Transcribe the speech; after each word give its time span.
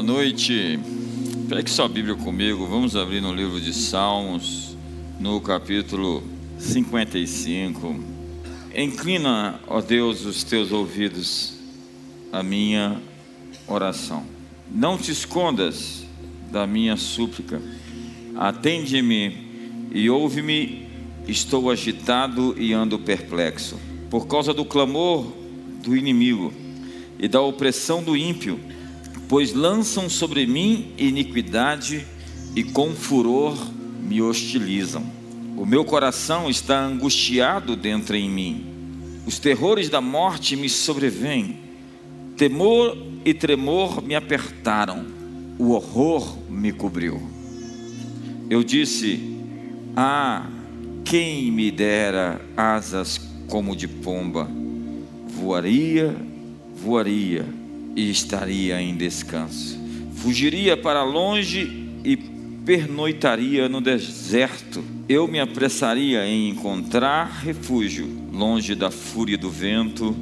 Boa 0.00 0.14
noite. 0.14 0.80
Pegue 1.46 1.68
sua 1.68 1.86
Bíblia 1.86 2.14
comigo. 2.14 2.66
Vamos 2.66 2.96
abrir 2.96 3.20
no 3.20 3.34
livro 3.34 3.60
de 3.60 3.74
Salmos, 3.74 4.74
no 5.20 5.38
capítulo 5.42 6.22
55. 6.58 8.02
Inclina, 8.74 9.60
ó 9.66 9.82
Deus, 9.82 10.24
os 10.24 10.42
teus 10.42 10.72
ouvidos 10.72 11.52
à 12.32 12.42
minha 12.42 12.98
oração. 13.68 14.24
Não 14.70 14.96
te 14.96 15.12
escondas 15.12 16.02
da 16.50 16.66
minha 16.66 16.96
súplica. 16.96 17.60
Atende-me 18.36 19.36
e 19.92 20.08
ouve-me. 20.08 20.88
Estou 21.28 21.70
agitado 21.70 22.54
e 22.58 22.72
ando 22.72 22.98
perplexo 22.98 23.78
por 24.08 24.26
causa 24.26 24.54
do 24.54 24.64
clamor 24.64 25.30
do 25.84 25.94
inimigo 25.94 26.54
e 27.18 27.28
da 27.28 27.42
opressão 27.42 28.02
do 28.02 28.16
ímpio, 28.16 28.58
pois 29.30 29.54
lançam 29.54 30.10
sobre 30.10 30.44
mim 30.44 30.92
iniquidade 30.98 32.04
e 32.56 32.64
com 32.64 32.90
furor 32.90 33.56
me 34.02 34.20
hostilizam. 34.20 35.04
O 35.56 35.64
meu 35.64 35.84
coração 35.84 36.50
está 36.50 36.84
angustiado 36.84 37.76
dentro 37.76 38.16
em 38.16 38.28
mim. 38.28 38.66
Os 39.24 39.38
terrores 39.38 39.88
da 39.88 40.00
morte 40.00 40.56
me 40.56 40.68
sobrevêm. 40.68 41.60
Temor 42.36 42.98
e 43.24 43.32
tremor 43.32 44.02
me 44.02 44.16
apertaram. 44.16 45.06
O 45.60 45.70
horror 45.70 46.36
me 46.48 46.72
cobriu. 46.72 47.22
Eu 48.48 48.64
disse: 48.64 49.38
Ah, 49.96 50.50
quem 51.04 51.52
me 51.52 51.70
dera 51.70 52.40
asas 52.56 53.20
como 53.46 53.76
de 53.76 53.86
pomba, 53.86 54.50
voaria 55.28 56.16
voaria 56.74 57.59
e 58.00 58.10
estaria 58.10 58.80
em 58.80 58.96
descanso. 58.96 59.78
Fugiria 60.16 60.74
para 60.76 61.02
longe 61.02 61.88
e 62.02 62.16
pernoitaria 62.64 63.68
no 63.68 63.80
deserto. 63.80 64.82
Eu 65.06 65.28
me 65.28 65.38
apressaria 65.38 66.24
em 66.26 66.48
encontrar 66.48 67.24
refúgio 67.42 68.08
longe 68.32 68.74
da 68.74 68.90
fúria 68.90 69.36
do 69.36 69.50
vento 69.50 70.16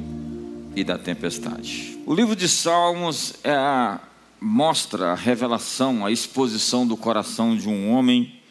e 0.75 0.83
da 0.83 0.97
tempestade. 0.97 1.97
O 2.05 2.13
livro 2.13 2.35
de 2.35 2.49
Salmos 2.49 3.35
é 3.43 3.53
a, 3.53 4.01
mostra 4.41 5.11
a 5.11 5.15
revelação, 5.15 6.05
a 6.05 6.11
exposição 6.11 6.85
do 6.85 6.97
coração 6.97 7.55
de 7.55 7.69
um 7.69 7.91
homem 7.91 8.41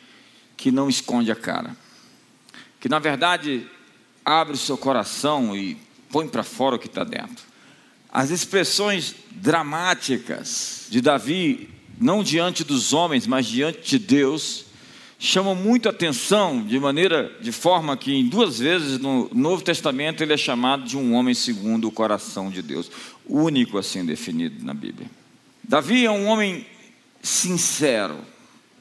que 0.57 0.71
não 0.71 0.89
esconde 0.89 1.31
a 1.31 1.37
cara, 1.37 1.77
que 2.81 2.89
na 2.89 2.99
verdade 2.99 3.67
abre 4.25 4.55
o 4.55 4.59
seu 4.59 4.79
coração 4.79 5.55
e 5.55 5.77
põe 6.11 6.27
para 6.27 6.43
fora 6.43 6.77
o 6.77 6.79
que 6.79 6.87
está 6.87 7.05
dentro. 7.05 7.48
As 8.19 8.31
expressões 8.31 9.15
dramáticas 9.31 10.89
de 10.91 11.01
Davi, 11.01 11.71
não 12.01 12.21
diante 12.21 12.65
dos 12.65 12.93
homens, 12.93 13.29
mas 13.29 13.47
diante 13.47 13.91
de 13.91 13.97
Deus, 13.97 14.65
chamam 15.21 15.55
muito 15.55 15.89
atenção, 15.89 16.61
de 16.61 16.81
maneira, 16.81 17.33
de 17.41 17.53
forma 17.53 17.97
que 17.97 18.13
em 18.13 18.27
duas 18.27 18.59
vezes 18.59 18.99
no 18.99 19.31
Novo 19.33 19.63
Testamento 19.63 20.21
ele 20.21 20.33
é 20.33 20.37
chamado 20.37 20.83
de 20.83 20.97
um 20.97 21.15
homem 21.15 21.33
segundo 21.33 21.87
o 21.87 21.93
coração 21.93 22.51
de 22.51 22.61
Deus, 22.61 22.91
único 23.25 23.79
assim 23.79 24.05
definido 24.05 24.67
na 24.67 24.75
Bíblia. 24.75 25.09
Davi 25.63 26.05
é 26.05 26.11
um 26.11 26.27
homem 26.27 26.67
sincero, 27.23 28.17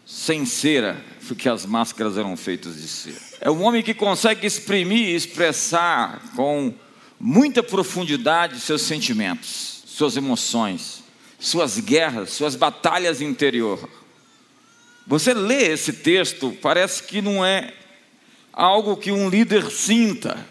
sem 0.03 0.47
cera, 0.47 0.99
porque 1.27 1.47
as 1.47 1.63
máscaras 1.63 2.17
eram 2.17 2.35
feitas 2.35 2.81
de 2.81 2.87
cera. 2.87 3.21
É 3.39 3.51
um 3.51 3.61
homem 3.61 3.83
que 3.83 3.93
consegue 3.93 4.47
exprimir 4.47 5.09
e 5.09 5.15
expressar 5.15 6.23
com 6.35 6.73
muita 7.19 7.63
profundidade 7.63 8.59
seus 8.59 8.83
sentimentos, 8.83 9.83
suas 9.85 10.15
emoções, 10.15 11.03
suas 11.39 11.79
guerras, 11.79 12.31
suas 12.31 12.55
batalhas 12.55 13.21
interior. 13.21 13.89
Você 15.05 15.33
lê 15.33 15.71
esse 15.71 15.93
texto, 15.93 16.55
parece 16.61 17.03
que 17.03 17.21
não 17.21 17.43
é 17.45 17.73
algo 18.51 18.97
que 18.97 19.11
um 19.11 19.29
líder 19.29 19.69
sinta, 19.71 20.45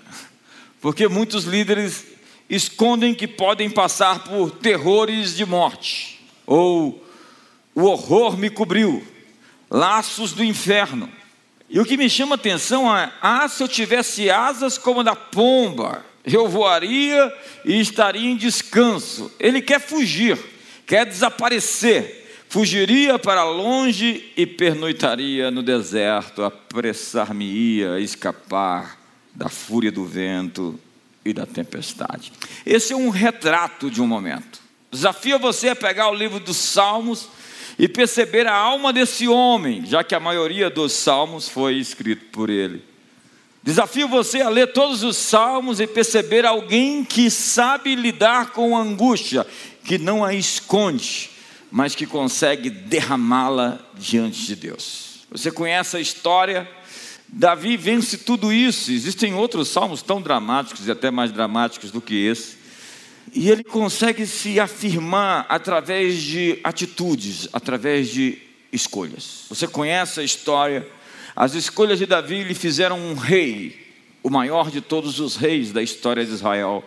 porque 0.81 1.09
muitos 1.09 1.45
líderes 1.45 2.05
escondem 2.49 3.15
que 3.15 3.27
podem 3.27 3.69
passar 3.69 4.25
por 4.25 4.51
terrores 4.51 5.37
de 5.37 5.45
morte, 5.45 6.25
ou 6.47 7.05
o 7.75 7.83
horror 7.83 8.37
me 8.37 8.49
cobriu, 8.49 9.07
laços 9.69 10.33
do 10.33 10.43
inferno. 10.45 11.11
E 11.69 11.81
o 11.81 11.85
que 11.85 11.97
me 11.97 12.09
chama 12.09 12.37
atenção 12.37 12.97
é: 12.97 13.13
ah, 13.21 13.49
se 13.49 13.63
eu 13.63 13.69
tivesse 13.69 14.31
asas 14.31 14.79
como 14.79 15.03
da 15.03 15.17
pomba, 15.17 16.05
eu 16.35 16.49
voaria 16.49 17.33
e 17.65 17.79
estaria 17.79 18.29
em 18.29 18.37
descanso. 18.37 19.31
Ele 19.39 19.63
quer 19.63 19.81
fugir, 19.81 20.39
quer 20.87 21.07
desaparecer, 21.07 22.45
fugiria 22.49 23.19
para 23.19 23.45
longe 23.45 24.33
e 24.37 24.47
pernoitaria 24.47 25.51
no 25.51 25.63
deserto, 25.63 26.43
apressar-me-ia 26.43 27.93
a 27.93 28.01
escapar 28.01 28.99
da 29.35 29.49
fúria 29.49 29.93
do 29.93 30.05
vento 30.05 30.79
e 31.25 31.33
da 31.33 31.47
tempestade. 31.47 32.33
Esse 32.65 32.93
é 32.93 32.97
um 32.97 33.11
retrato 33.11 33.91
de 33.91 34.01
um 34.01 34.07
momento. 34.07 34.61
Desafio 34.91 35.39
você 35.39 35.69
a 35.69 35.77
pegar 35.77 36.11
o 36.11 36.15
livro 36.15 36.41
dos 36.41 36.57
Salmos 36.57 37.29
e 37.79 37.87
perceber 37.87 38.47
a 38.47 38.55
alma 38.55 38.93
desse 38.93 39.29
homem, 39.29 39.85
já 39.85 40.03
que 40.03 40.15
a 40.15 40.21
maioria 40.21 40.71
dos 40.71 40.93
salmos 40.93 41.49
foi 41.49 41.75
escrito 41.75 42.25
por 42.33 42.49
ele. 42.49 42.83
Desafio 43.67 44.07
você 44.07 44.43
a 44.43 44.49
ler 44.49 44.73
todos 44.73 45.03
os 45.03 45.17
salmos 45.17 45.81
e 45.81 45.89
perceber 45.89 46.47
alguém 46.47 47.05
que 47.05 47.29
sabe 47.29 47.97
lidar 47.97 48.53
com 48.53 48.77
a 48.77 48.81
angústia, 48.81 49.45
que 49.83 49.99
não 49.99 50.25
a 50.25 50.33
esconde, 50.33 51.31
mas 51.69 51.93
que 51.93 52.07
consegue 52.07 52.71
derramá-la 52.71 53.81
diante 53.99 54.47
de 54.47 54.55
Deus. 54.55 55.27
Você 55.33 55.51
conhece 55.51 55.97
a 55.97 56.01
história? 56.01 56.71
Davi 57.27 57.77
vence 57.77 58.19
tudo 58.19 58.53
isso. 58.53 58.93
Existem 58.93 59.35
outros 59.35 59.67
salmos 59.67 60.01
tão 60.01 60.23
dramáticos 60.23 60.87
e 60.87 60.91
até 60.93 61.11
mais 61.11 61.33
dramáticos 61.33 61.91
do 61.91 62.01
que 62.01 62.25
esse. 62.25 62.59
E 63.35 63.51
ele 63.51 63.65
consegue 63.65 64.29
se 64.29 64.61
afirmar 64.61 65.45
através 65.49 66.23
de 66.23 66.61
atitudes, 66.63 67.49
através 67.53 68.11
de 68.11 68.39
escolhas. 68.73 69.47
Você 69.49 69.67
conhece 69.67 70.21
a 70.21 70.23
história 70.23 70.87
as 71.37 71.55
escolhas 71.55 71.99
de 71.99 72.07
Davi 72.07 72.43
lhe 72.43 72.55
fizeram 72.55 72.99
um 72.99 73.15
rei, 73.15 73.79
o 74.23 74.31
maior 74.31 74.71
de 74.71 74.81
todos 74.81 75.21
os 75.21 75.37
reis 75.37 75.71
da 75.71 75.83
história 75.83 76.25
de 76.25 76.33
Israel, 76.33 76.83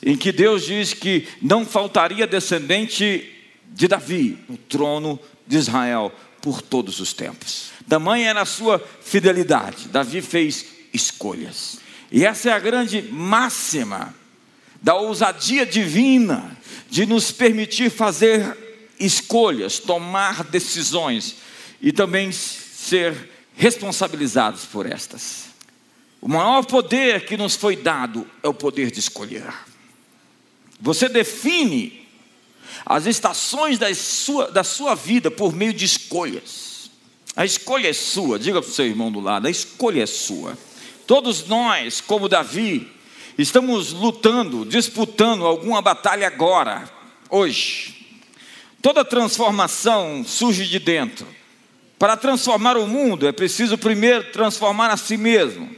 em 0.00 0.16
que 0.16 0.30
Deus 0.30 0.64
diz 0.64 0.94
que 0.94 1.26
não 1.42 1.66
faltaria 1.66 2.26
descendente 2.26 3.28
de 3.66 3.88
Davi 3.88 4.38
no 4.48 4.56
trono 4.56 5.18
de 5.44 5.56
Israel 5.56 6.12
por 6.40 6.62
todos 6.62 7.00
os 7.00 7.12
tempos. 7.12 7.72
Tamanha 7.88 8.30
era 8.30 8.42
a 8.42 8.46
sua 8.46 8.78
fidelidade. 9.02 9.88
Davi 9.88 10.22
fez 10.22 10.66
escolhas. 10.94 11.80
E 12.10 12.24
essa 12.24 12.50
é 12.50 12.52
a 12.52 12.58
grande 12.58 13.02
máxima 13.02 14.14
da 14.80 14.94
ousadia 14.94 15.66
divina 15.66 16.56
de 16.88 17.04
nos 17.04 17.30
permitir 17.32 17.90
fazer 17.90 18.56
escolhas, 18.98 19.78
tomar 19.78 20.44
decisões 20.44 21.36
e 21.82 21.92
também 21.92 22.32
ser 22.32 23.29
responsabilizados 23.60 24.64
por 24.64 24.86
estas. 24.86 25.50
O 26.18 26.26
maior 26.26 26.64
poder 26.64 27.26
que 27.26 27.36
nos 27.36 27.54
foi 27.54 27.76
dado 27.76 28.26
é 28.42 28.48
o 28.48 28.54
poder 28.54 28.90
de 28.90 28.98
escolher. 28.98 29.52
Você 30.80 31.10
define 31.10 32.08
as 32.86 33.04
estações 33.04 33.78
da 33.78 33.94
sua, 33.94 34.50
da 34.50 34.64
sua 34.64 34.94
vida 34.94 35.30
por 35.30 35.54
meio 35.54 35.74
de 35.74 35.84
escolhas. 35.84 36.90
A 37.36 37.44
escolha 37.44 37.88
é 37.88 37.92
sua, 37.92 38.38
diga 38.38 38.62
para 38.62 38.70
o 38.70 38.72
seu 38.72 38.86
irmão 38.86 39.12
do 39.12 39.20
lado: 39.20 39.46
a 39.46 39.50
escolha 39.50 40.02
é 40.02 40.06
sua. 40.06 40.56
Todos 41.06 41.46
nós, 41.46 42.00
como 42.00 42.30
Davi, 42.30 42.90
estamos 43.36 43.92
lutando, 43.92 44.64
disputando 44.64 45.44
alguma 45.44 45.82
batalha 45.82 46.26
agora, 46.26 46.90
hoje. 47.28 48.06
Toda 48.80 49.04
transformação 49.04 50.24
surge 50.26 50.66
de 50.66 50.78
dentro. 50.78 51.26
Para 52.00 52.16
transformar 52.16 52.78
o 52.78 52.86
mundo, 52.86 53.28
é 53.28 53.30
preciso 53.30 53.76
primeiro 53.76 54.32
transformar 54.32 54.88
a 54.88 54.96
si 54.96 55.18
mesmo. 55.18 55.68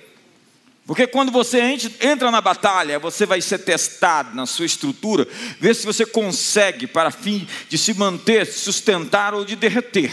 Porque 0.86 1.04
quando 1.04 1.32
você 1.32 1.60
entra 2.00 2.30
na 2.30 2.40
batalha, 2.40 2.96
você 2.96 3.26
vai 3.26 3.40
ser 3.40 3.58
testado 3.58 4.32
na 4.32 4.46
sua 4.46 4.64
estrutura, 4.64 5.26
ver 5.58 5.74
se 5.74 5.84
você 5.84 6.06
consegue, 6.06 6.86
para 6.86 7.10
fim 7.10 7.44
de 7.68 7.76
se 7.76 7.92
manter, 7.94 8.46
sustentar 8.46 9.34
ou 9.34 9.44
de 9.44 9.56
derreter. 9.56 10.12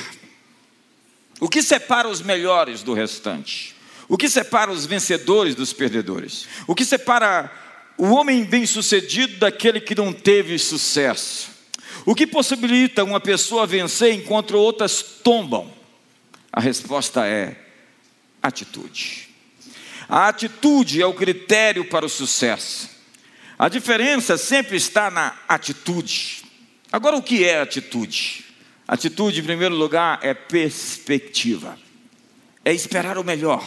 O 1.39 1.47
que 1.47 1.61
separa 1.61 2.09
os 2.09 2.23
melhores 2.23 2.81
do 2.81 2.95
restante? 2.95 3.75
O 4.07 4.17
que 4.17 4.27
separa 4.27 4.71
os 4.71 4.87
vencedores 4.87 5.53
dos 5.53 5.73
perdedores? 5.73 6.47
O 6.65 6.73
que 6.73 6.85
separa 6.85 7.51
o 7.99 8.07
homem 8.07 8.43
bem-sucedido 8.43 9.37
daquele 9.37 9.79
que 9.79 9.93
não 9.93 10.11
teve 10.11 10.57
sucesso? 10.57 11.51
O 12.03 12.15
que 12.15 12.25
possibilita 12.25 13.03
uma 13.03 13.19
pessoa 13.19 13.67
vencer 13.67 14.11
enquanto 14.15 14.57
outras 14.57 15.03
tombam? 15.03 15.77
A 16.51 16.59
resposta 16.59 17.25
é 17.25 17.55
atitude. 18.41 19.29
A 20.07 20.27
atitude 20.27 21.01
é 21.01 21.05
o 21.05 21.13
critério 21.13 21.85
para 21.85 22.05
o 22.05 22.09
sucesso. 22.09 22.89
A 23.57 23.69
diferença 23.69 24.37
sempre 24.37 24.77
está 24.77 25.11
na 25.11 25.37
atitude. 25.47 26.43
Agora, 26.91 27.15
o 27.15 27.21
que 27.21 27.43
é 27.43 27.59
atitude? 27.59 28.45
Atitude, 28.87 29.41
em 29.41 29.43
primeiro 29.43 29.75
lugar, 29.75 30.19
é 30.23 30.33
perspectiva, 30.33 31.77
é 32.65 32.73
esperar 32.73 33.19
o 33.19 33.23
melhor, 33.23 33.63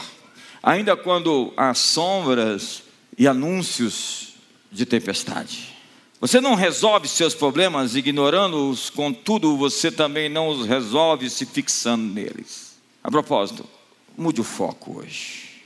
ainda 0.60 0.96
quando 0.96 1.52
há 1.56 1.72
sombras 1.74 2.82
e 3.16 3.28
anúncios 3.28 4.34
de 4.72 4.84
tempestade. 4.84 5.76
Você 6.20 6.40
não 6.40 6.56
resolve 6.56 7.06
seus 7.06 7.34
problemas 7.34 7.94
ignorando-os, 7.94 8.90
contudo, 8.90 9.56
você 9.56 9.92
também 9.92 10.28
não 10.28 10.48
os 10.48 10.66
resolve 10.66 11.30
se 11.30 11.46
fixando 11.46 12.02
neles. 12.02 12.71
A 13.02 13.10
propósito, 13.10 13.68
mude 14.16 14.40
o 14.40 14.44
foco 14.44 14.98
hoje, 14.98 15.62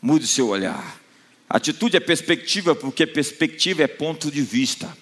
mude 0.00 0.24
o 0.24 0.28
seu 0.28 0.48
olhar. 0.48 0.98
Atitude 1.48 1.96
é 1.96 2.00
perspectiva, 2.00 2.74
porque 2.74 3.06
perspectiva 3.06 3.82
é 3.82 3.86
ponto 3.86 4.30
de 4.30 4.42
vista, 4.42 4.96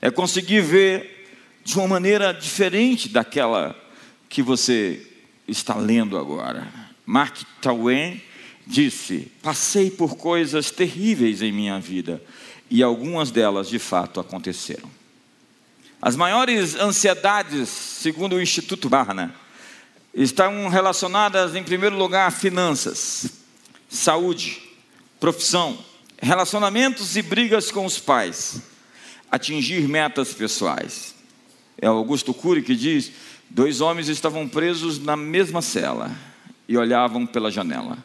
é 0.00 0.10
conseguir 0.10 0.60
ver 0.60 1.28
de 1.64 1.76
uma 1.76 1.88
maneira 1.88 2.32
diferente 2.32 3.08
daquela 3.08 3.76
que 4.28 4.42
você 4.42 5.06
está 5.46 5.76
lendo 5.76 6.18
agora. 6.18 6.68
Mark 7.04 7.36
Twain 7.60 8.20
disse: 8.66 9.30
Passei 9.42 9.90
por 9.90 10.16
coisas 10.16 10.70
terríveis 10.70 11.42
em 11.42 11.52
minha 11.52 11.80
vida 11.80 12.22
e 12.70 12.82
algumas 12.82 13.30
delas 13.30 13.68
de 13.68 13.78
fato 13.78 14.20
aconteceram. 14.20 14.90
As 16.00 16.14
maiores 16.14 16.76
ansiedades, 16.76 17.68
segundo 17.68 18.36
o 18.36 18.42
Instituto 18.42 18.88
Barna, 18.88 19.34
estão 20.14 20.68
relacionadas, 20.68 21.54
em 21.54 21.62
primeiro 21.62 21.96
lugar, 21.96 22.30
finanças, 22.32 23.30
saúde, 23.88 24.62
profissão, 25.20 25.78
relacionamentos 26.20 27.16
e 27.16 27.22
brigas 27.22 27.70
com 27.70 27.84
os 27.84 27.98
pais, 27.98 28.60
atingir 29.30 29.88
metas 29.88 30.32
pessoais. 30.32 31.14
É 31.80 31.86
Augusto 31.86 32.34
Cury 32.34 32.62
que 32.62 32.74
diz: 32.74 33.12
dois 33.48 33.80
homens 33.80 34.08
estavam 34.08 34.48
presos 34.48 34.98
na 34.98 35.16
mesma 35.16 35.62
cela 35.62 36.10
e 36.68 36.76
olhavam 36.76 37.26
pela 37.26 37.50
janela. 37.50 37.96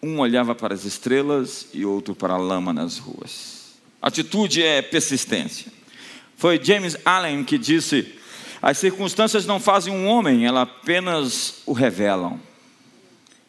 Um 0.00 0.20
olhava 0.20 0.54
para 0.54 0.74
as 0.74 0.84
estrelas 0.84 1.66
e 1.74 1.84
outro 1.84 2.14
para 2.14 2.34
a 2.34 2.38
lama 2.38 2.72
nas 2.72 2.98
ruas. 2.98 3.78
Atitude 4.00 4.62
é 4.62 4.80
persistência. 4.80 5.72
Foi 6.36 6.62
James 6.62 6.96
Allen 7.04 7.42
que 7.42 7.58
disse: 7.58 8.14
as 8.60 8.78
circunstâncias 8.78 9.46
não 9.46 9.60
fazem 9.60 9.92
um 9.92 10.06
homem, 10.06 10.46
elas 10.46 10.62
apenas 10.62 11.62
o 11.64 11.72
revelam. 11.72 12.40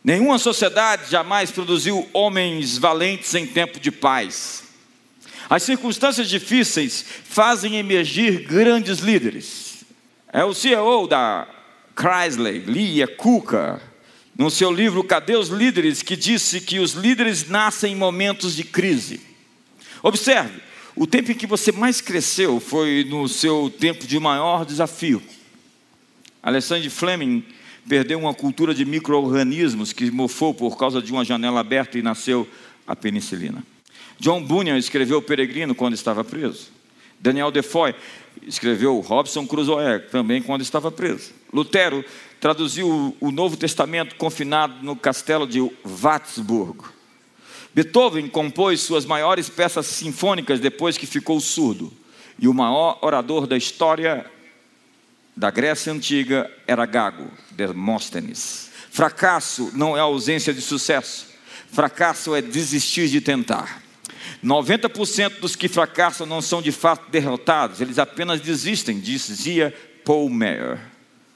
Nenhuma 0.03 0.37
sociedade 0.37 1.09
jamais 1.11 1.51
produziu 1.51 2.07
homens 2.13 2.77
valentes 2.77 3.33
em 3.35 3.45
tempo 3.45 3.79
de 3.79 3.91
paz. 3.91 4.63
As 5.49 5.63
circunstâncias 5.63 6.29
difíceis 6.29 7.03
fazem 7.23 7.77
emergir 7.77 8.45
grandes 8.45 8.99
líderes. 8.99 9.83
É 10.31 10.45
o 10.45 10.53
CEO 10.53 11.07
da 11.07 11.47
Chrysler, 11.95 12.63
Lee 12.67 13.05
Kuka, 13.07 13.81
no 14.37 14.49
seu 14.49 14.71
livro 14.71 15.03
Cadê 15.03 15.35
os 15.35 15.49
Líderes, 15.49 16.01
que 16.01 16.15
disse 16.15 16.61
que 16.61 16.79
os 16.79 16.93
líderes 16.93 17.49
nascem 17.49 17.91
em 17.91 17.95
momentos 17.95 18.55
de 18.55 18.63
crise. 18.63 19.19
Observe, 20.01 20.61
o 20.99 21.07
tempo 21.07 21.31
em 21.31 21.35
que 21.35 21.47
você 21.47 21.71
mais 21.71 22.01
cresceu 22.01 22.59
foi 22.59 23.07
no 23.09 23.25
seu 23.29 23.69
tempo 23.79 24.05
de 24.05 24.19
maior 24.19 24.65
desafio. 24.65 25.23
Alexander 26.43 26.91
Fleming 26.91 27.41
perdeu 27.87 28.19
uma 28.19 28.33
cultura 28.33 28.73
de 28.75 28.83
micro-organismos 28.83 29.93
que 29.93 30.11
mofou 30.11 30.53
por 30.53 30.77
causa 30.77 31.01
de 31.01 31.13
uma 31.13 31.23
janela 31.23 31.61
aberta 31.61 31.97
e 31.97 32.01
nasceu 32.01 32.45
a 32.85 32.97
penicilina. 32.97 33.63
John 34.19 34.43
Bunyan 34.43 34.77
escreveu 34.77 35.19
O 35.19 35.21
Peregrino 35.21 35.73
quando 35.73 35.93
estava 35.93 36.21
preso. 36.21 36.69
Daniel 37.17 37.49
Defoe 37.49 37.95
escreveu 38.45 38.99
Robson 38.99 39.47
Crusoe 39.47 40.01
também 40.11 40.41
quando 40.41 40.63
estava 40.63 40.91
preso. 40.91 41.31
Lutero 41.53 42.03
traduziu 42.41 43.15
o 43.21 43.31
Novo 43.31 43.55
Testamento 43.55 44.15
confinado 44.15 44.83
no 44.83 44.97
castelo 44.97 45.47
de 45.47 45.61
Watzburgo. 45.85 46.98
Beethoven 47.79 48.27
compôs 48.27 48.81
suas 48.81 49.05
maiores 49.05 49.47
peças 49.47 49.85
sinfônicas 49.85 50.59
depois 50.59 50.97
que 50.97 51.07
ficou 51.07 51.39
surdo. 51.39 51.93
E 52.37 52.45
o 52.45 52.53
maior 52.53 52.99
orador 53.01 53.47
da 53.47 53.55
história 53.55 54.29
da 55.33 55.49
Grécia 55.49 55.93
Antiga 55.93 56.51
era 56.67 56.85
Gago, 56.85 57.31
Demóstenes. 57.51 58.69
Fracasso 58.91 59.71
não 59.73 59.95
é 59.95 60.01
ausência 60.01 60.53
de 60.53 60.59
sucesso. 60.61 61.27
Fracasso 61.71 62.35
é 62.35 62.41
desistir 62.41 63.07
de 63.07 63.21
tentar. 63.21 63.81
90% 64.43 65.39
dos 65.39 65.55
que 65.55 65.69
fracassam 65.69 66.27
não 66.27 66.41
são 66.41 66.61
de 66.61 66.73
fato 66.73 67.09
derrotados, 67.09 67.79
eles 67.79 67.97
apenas 67.97 68.41
desistem, 68.41 68.99
dizia 68.99 69.73
Paul 70.03 70.29
Meyer. 70.29 70.81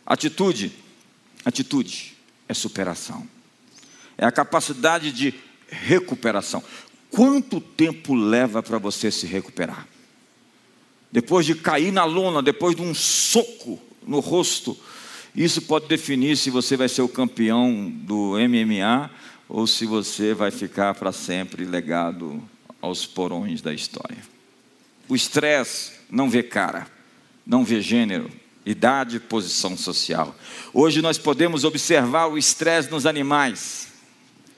Atitude, 0.05 0.73
atitude 1.45 2.17
é 2.49 2.53
superação. 2.53 3.25
É 4.17 4.25
a 4.25 4.31
capacidade 4.31 5.09
de 5.13 5.33
recuperação. 5.73 6.63
Quanto 7.09 7.59
tempo 7.59 8.13
leva 8.13 8.63
para 8.63 8.77
você 8.77 9.11
se 9.11 9.25
recuperar? 9.25 9.87
Depois 11.11 11.45
de 11.45 11.53
cair 11.53 11.91
na 11.91 12.05
lona, 12.05 12.41
depois 12.41 12.75
de 12.75 12.81
um 12.81 12.93
soco 12.93 13.79
no 14.05 14.19
rosto, 14.19 14.77
isso 15.35 15.61
pode 15.61 15.87
definir 15.87 16.37
se 16.37 16.49
você 16.49 16.75
vai 16.75 16.89
ser 16.89 17.01
o 17.01 17.07
campeão 17.07 17.89
do 17.89 18.33
MMA 18.37 19.11
ou 19.47 19.67
se 19.67 19.85
você 19.85 20.33
vai 20.33 20.49
ficar 20.49 20.95
para 20.95 21.11
sempre 21.11 21.65
legado 21.65 22.41
aos 22.81 23.05
porões 23.05 23.61
da 23.61 23.73
história. 23.73 24.17
O 25.07 25.15
estresse 25.15 25.91
não 26.09 26.29
vê 26.29 26.41
cara, 26.41 26.87
não 27.45 27.63
vê 27.63 27.81
gênero, 27.81 28.29
idade, 28.65 29.19
posição 29.19 29.77
social. 29.77 30.35
Hoje 30.73 31.01
nós 31.01 31.17
podemos 31.17 31.63
observar 31.63 32.27
o 32.27 32.37
estresse 32.37 32.89
nos 32.89 33.05
animais, 33.05 33.92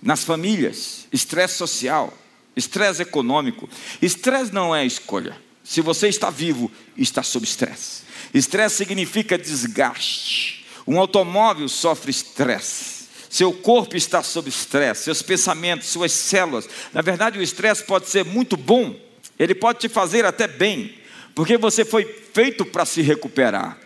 nas 0.05 0.23
famílias, 0.23 1.07
estresse 1.11 1.55
social, 1.55 2.13
estresse 2.55 3.01
econômico. 3.01 3.67
Estresse 3.99 4.53
não 4.53 4.73
é 4.73 4.85
escolha. 4.85 5.35
Se 5.63 5.81
você 5.81 6.07
está 6.07 6.29
vivo, 6.29 6.71
está 6.95 7.23
sob 7.23 7.43
estresse. 7.43 8.03
Estresse 8.31 8.75
significa 8.75 9.35
desgaste. 9.35 10.63
Um 10.85 10.99
automóvel 10.99 11.67
sofre 11.67 12.11
estresse. 12.11 13.05
Seu 13.31 13.51
corpo 13.51 13.97
está 13.97 14.21
sob 14.21 14.47
estresse, 14.47 15.05
seus 15.05 15.23
pensamentos, 15.23 15.87
suas 15.87 16.11
células. 16.11 16.69
Na 16.93 17.01
verdade, 17.01 17.39
o 17.39 17.41
estresse 17.41 17.83
pode 17.83 18.07
ser 18.07 18.23
muito 18.23 18.55
bom, 18.55 18.95
ele 19.37 19.55
pode 19.55 19.79
te 19.79 19.89
fazer 19.89 20.23
até 20.23 20.47
bem, 20.47 20.93
porque 21.33 21.57
você 21.57 21.83
foi 21.83 22.05
feito 22.31 22.63
para 22.63 22.85
se 22.85 23.01
recuperar. 23.01 23.77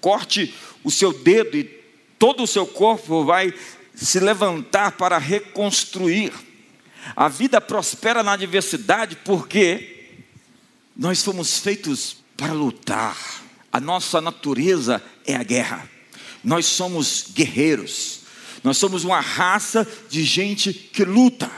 Corte 0.00 0.52
o 0.84 0.90
seu 0.90 1.12
dedo 1.12 1.56
e 1.56 1.64
todo 2.18 2.42
o 2.42 2.46
seu 2.46 2.66
corpo 2.66 3.24
vai 3.24 3.54
se 4.04 4.20
levantar 4.20 4.92
para 4.92 5.18
reconstruir. 5.18 6.32
A 7.16 7.28
vida 7.28 7.60
prospera 7.60 8.22
na 8.22 8.32
adversidade 8.32 9.16
porque 9.24 10.16
nós 10.96 11.22
fomos 11.22 11.58
feitos 11.58 12.16
para 12.36 12.52
lutar. 12.52 13.16
A 13.72 13.80
nossa 13.80 14.20
natureza 14.20 15.02
é 15.26 15.34
a 15.34 15.42
guerra. 15.42 15.88
Nós 16.42 16.66
somos 16.66 17.26
guerreiros. 17.32 18.20
Nós 18.62 18.76
somos 18.76 19.04
uma 19.04 19.20
raça 19.20 19.86
de 20.08 20.22
gente 20.22 20.72
que 20.72 21.04
luta. 21.04 21.50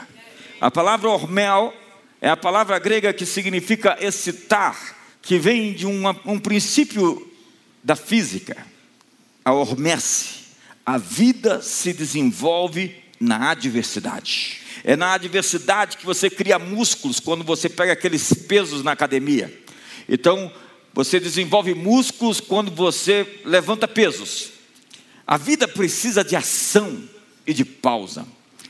A 0.60 0.70
palavra 0.70 1.08
ormel 1.08 1.74
é 2.20 2.28
a 2.28 2.36
palavra 2.36 2.78
grega 2.78 3.12
que 3.12 3.24
significa 3.24 3.96
excitar, 4.00 4.96
que 5.22 5.38
vem 5.38 5.72
de 5.72 5.86
uma, 5.86 6.18
um 6.24 6.38
princípio 6.38 7.30
da 7.82 7.96
física, 7.96 8.66
a 9.44 9.52
hormese. 9.52 10.39
A 10.90 10.98
vida 10.98 11.62
se 11.62 11.92
desenvolve 11.92 12.96
na 13.20 13.52
adversidade. 13.52 14.60
É 14.82 14.96
na 14.96 15.12
adversidade 15.12 15.96
que 15.96 16.04
você 16.04 16.28
cria 16.28 16.58
músculos 16.58 17.20
quando 17.20 17.44
você 17.44 17.68
pega 17.68 17.92
aqueles 17.92 18.32
pesos 18.32 18.82
na 18.82 18.90
academia. 18.90 19.56
Então, 20.08 20.52
você 20.92 21.20
desenvolve 21.20 21.74
músculos 21.74 22.40
quando 22.40 22.72
você 22.72 23.40
levanta 23.44 23.86
pesos. 23.86 24.50
A 25.24 25.36
vida 25.36 25.68
precisa 25.68 26.24
de 26.24 26.34
ação 26.34 27.08
e 27.46 27.54
de 27.54 27.64
pausa. 27.64 28.26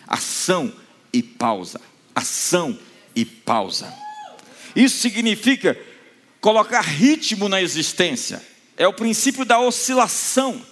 Ação 0.07 0.71
e 1.15 1.23
pausa. 1.23 1.81
Ação 2.15 2.79
e 3.17 3.25
pausa. 3.25 3.91
Isso 4.77 4.99
significa 4.99 5.75
colocar 6.39 6.83
ritmo 6.83 7.49
na 7.49 7.63
existência. 7.63 8.45
É 8.77 8.87
o 8.87 8.93
princípio 8.93 9.47
da 9.47 9.59
oscilação. 9.59 10.69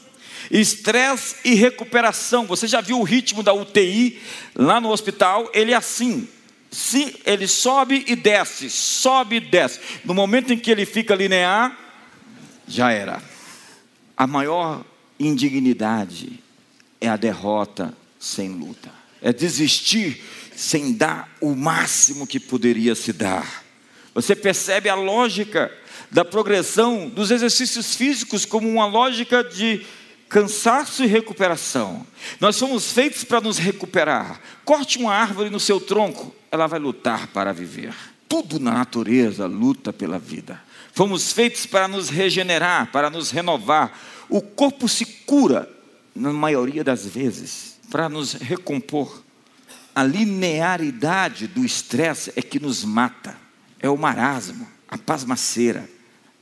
Estresse 0.50 1.36
e 1.44 1.54
recuperação. 1.54 2.46
Você 2.46 2.66
já 2.66 2.80
viu 2.80 2.98
o 2.98 3.04
ritmo 3.04 3.42
da 3.42 3.52
UTI 3.52 4.20
lá 4.54 4.80
no 4.80 4.90
hospital? 4.90 5.50
Ele 5.52 5.72
é 5.72 5.76
assim. 5.76 6.28
Se 6.70 7.16
ele 7.24 7.48
sobe 7.48 8.04
e 8.06 8.14
desce, 8.14 8.68
sobe 8.68 9.36
e 9.36 9.40
desce. 9.40 9.80
No 10.04 10.14
momento 10.14 10.52
em 10.52 10.58
que 10.58 10.70
ele 10.70 10.84
fica 10.84 11.14
linear, 11.14 11.76
já 12.66 12.90
era. 12.92 13.22
A 14.16 14.26
maior 14.26 14.84
indignidade 15.18 16.42
é 17.00 17.08
a 17.08 17.16
derrota 17.16 17.94
sem 18.18 18.50
luta, 18.50 18.90
é 19.22 19.32
desistir 19.32 20.22
sem 20.54 20.92
dar 20.92 21.32
o 21.40 21.54
máximo 21.54 22.26
que 22.26 22.40
poderia 22.40 22.94
se 22.94 23.12
dar. 23.12 23.64
Você 24.12 24.34
percebe 24.34 24.88
a 24.88 24.94
lógica 24.94 25.72
da 26.10 26.24
progressão 26.24 27.08
dos 27.08 27.30
exercícios 27.30 27.94
físicos 27.94 28.44
como 28.44 28.68
uma 28.68 28.86
lógica 28.86 29.44
de 29.44 29.86
cansaço 30.28 31.02
e 31.02 31.06
recuperação. 31.06 32.06
Nós 32.40 32.56
somos 32.56 32.92
feitos 32.92 33.24
para 33.24 33.40
nos 33.40 33.58
recuperar. 33.58 34.40
Corte 34.64 34.98
uma 34.98 35.14
árvore 35.14 35.50
no 35.50 35.58
seu 35.58 35.80
tronco, 35.80 36.34
ela 36.50 36.66
vai 36.66 36.78
lutar 36.78 37.28
para 37.28 37.52
viver. 37.52 37.94
Tudo 38.28 38.60
na 38.60 38.72
natureza 38.72 39.46
luta 39.46 39.92
pela 39.92 40.18
vida. 40.18 40.62
Fomos 40.92 41.32
feitos 41.32 41.64
para 41.64 41.88
nos 41.88 42.08
regenerar, 42.08 42.90
para 42.92 43.08
nos 43.08 43.30
renovar. 43.30 43.98
O 44.28 44.42
corpo 44.42 44.88
se 44.88 45.04
cura, 45.04 45.68
na 46.14 46.32
maioria 46.32 46.84
das 46.84 47.06
vezes, 47.06 47.78
para 47.90 48.08
nos 48.08 48.32
recompor. 48.32 49.22
A 49.94 50.02
linearidade 50.02 51.46
do 51.46 51.64
estresse 51.64 52.32
é 52.36 52.42
que 52.42 52.60
nos 52.60 52.84
mata. 52.84 53.36
É 53.80 53.88
o 53.88 53.96
marasmo, 53.96 54.68
a 54.88 54.98
pasmaceira, 54.98 55.88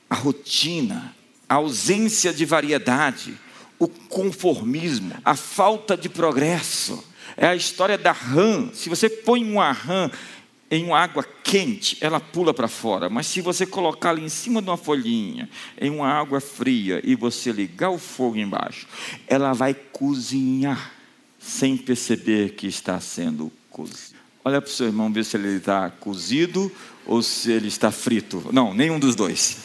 a 0.08 0.14
rotina, 0.14 1.14
a 1.48 1.56
ausência 1.56 2.32
de 2.32 2.44
variedade, 2.44 3.38
o 3.78 3.88
conformismo, 3.88 5.12
a 5.24 5.34
falta 5.34 5.96
de 5.96 6.08
progresso. 6.08 7.02
É 7.36 7.46
a 7.46 7.56
história 7.56 7.98
da 7.98 8.12
rã. 8.12 8.70
Se 8.72 8.88
você 8.88 9.08
põe 9.08 9.44
uma 9.44 9.70
rã 9.72 10.10
em 10.70 10.84
uma 10.84 10.98
água 10.98 11.24
quente, 11.44 11.96
ela 12.00 12.18
pula 12.18 12.52
para 12.52 12.68
fora. 12.68 13.08
Mas 13.08 13.26
se 13.26 13.40
você 13.40 13.66
colocar 13.66 14.10
ali 14.10 14.24
em 14.24 14.28
cima 14.28 14.62
de 14.62 14.68
uma 14.68 14.76
folhinha, 14.76 15.48
em 15.80 15.90
uma 15.90 16.08
água 16.08 16.40
fria, 16.40 17.00
e 17.04 17.14
você 17.14 17.52
ligar 17.52 17.90
o 17.90 17.98
fogo 17.98 18.36
embaixo, 18.36 18.86
ela 19.26 19.52
vai 19.52 19.74
cozinhar 19.74 20.92
sem 21.38 21.76
perceber 21.76 22.54
que 22.54 22.66
está 22.66 22.98
sendo 23.00 23.52
cozido. 23.70 24.16
Olha 24.44 24.60
para 24.60 24.70
o 24.70 24.72
seu 24.72 24.86
irmão 24.86 25.12
ver 25.12 25.24
se 25.24 25.36
ele 25.36 25.56
está 25.56 25.90
cozido 25.90 26.70
ou 27.04 27.22
se 27.22 27.50
ele 27.52 27.68
está 27.68 27.90
frito. 27.90 28.48
Não, 28.52 28.72
nenhum 28.72 28.98
dos 28.98 29.14
dois. 29.14 29.58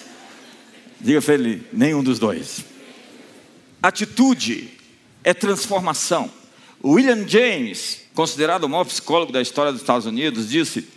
Diga 0.99 1.21
para 1.21 1.33
ele, 1.35 1.63
nenhum 1.71 2.03
dos 2.03 2.19
dois. 2.19 2.70
Atitude 3.81 4.69
é 5.23 5.33
transformação. 5.33 6.29
William 6.83 7.27
James, 7.27 8.03
considerado 8.13 8.65
o 8.65 8.69
maior 8.69 8.85
psicólogo 8.85 9.31
da 9.31 9.41
história 9.41 9.71
dos 9.71 9.81
Estados 9.81 10.05
Unidos, 10.05 10.49
disse: 10.49 10.87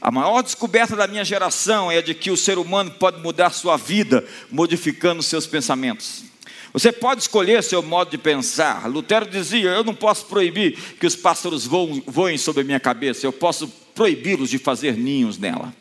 A 0.00 0.10
maior 0.10 0.42
descoberta 0.42 0.96
da 0.96 1.06
minha 1.06 1.24
geração 1.24 1.90
é 1.90 2.02
de 2.02 2.14
que 2.14 2.30
o 2.30 2.36
ser 2.36 2.58
humano 2.58 2.90
pode 2.92 3.20
mudar 3.20 3.50
sua 3.50 3.76
vida 3.76 4.24
modificando 4.50 5.22
seus 5.22 5.46
pensamentos. 5.46 6.24
Você 6.72 6.90
pode 6.90 7.20
escolher 7.20 7.62
seu 7.62 7.82
modo 7.82 8.10
de 8.10 8.18
pensar. 8.18 8.88
Lutero 8.88 9.26
dizia: 9.26 9.70
Eu 9.70 9.84
não 9.84 9.94
posso 9.94 10.26
proibir 10.26 10.76
que 10.98 11.06
os 11.06 11.14
pássaros 11.14 11.64
voem 11.64 12.38
sobre 12.38 12.62
a 12.62 12.64
minha 12.64 12.80
cabeça, 12.80 13.24
eu 13.24 13.32
posso 13.32 13.68
proibi-los 13.94 14.50
de 14.50 14.58
fazer 14.58 14.96
ninhos 14.96 15.38
nela. 15.38 15.72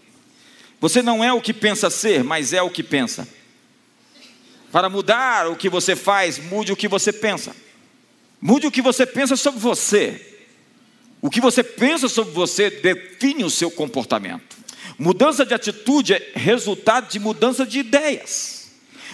Você 0.79 1.01
não 1.01 1.23
é 1.23 1.33
o 1.33 1.41
que 1.41 1.53
pensa 1.53 1.89
ser, 1.89 2.23
mas 2.23 2.53
é 2.53 2.61
o 2.61 2.69
que 2.69 2.83
pensa. 2.83 3.27
Para 4.71 4.89
mudar 4.89 5.47
o 5.47 5.55
que 5.55 5.69
você 5.69 5.95
faz, 5.95 6.39
mude 6.39 6.71
o 6.71 6.75
que 6.75 6.87
você 6.87 7.11
pensa. 7.11 7.55
Mude 8.41 8.67
o 8.67 8.71
que 8.71 8.81
você 8.81 9.05
pensa 9.05 9.35
sobre 9.35 9.59
você. 9.59 10.39
O 11.21 11.29
que 11.29 11.41
você 11.41 11.63
pensa 11.63 12.07
sobre 12.07 12.33
você 12.33 12.69
define 12.69 13.43
o 13.43 13.49
seu 13.49 13.69
comportamento. 13.69 14.57
Mudança 14.97 15.45
de 15.45 15.53
atitude 15.53 16.13
é 16.13 16.31
resultado 16.35 17.09
de 17.09 17.19
mudança 17.19 17.65
de 17.65 17.79
ideias. 17.79 18.71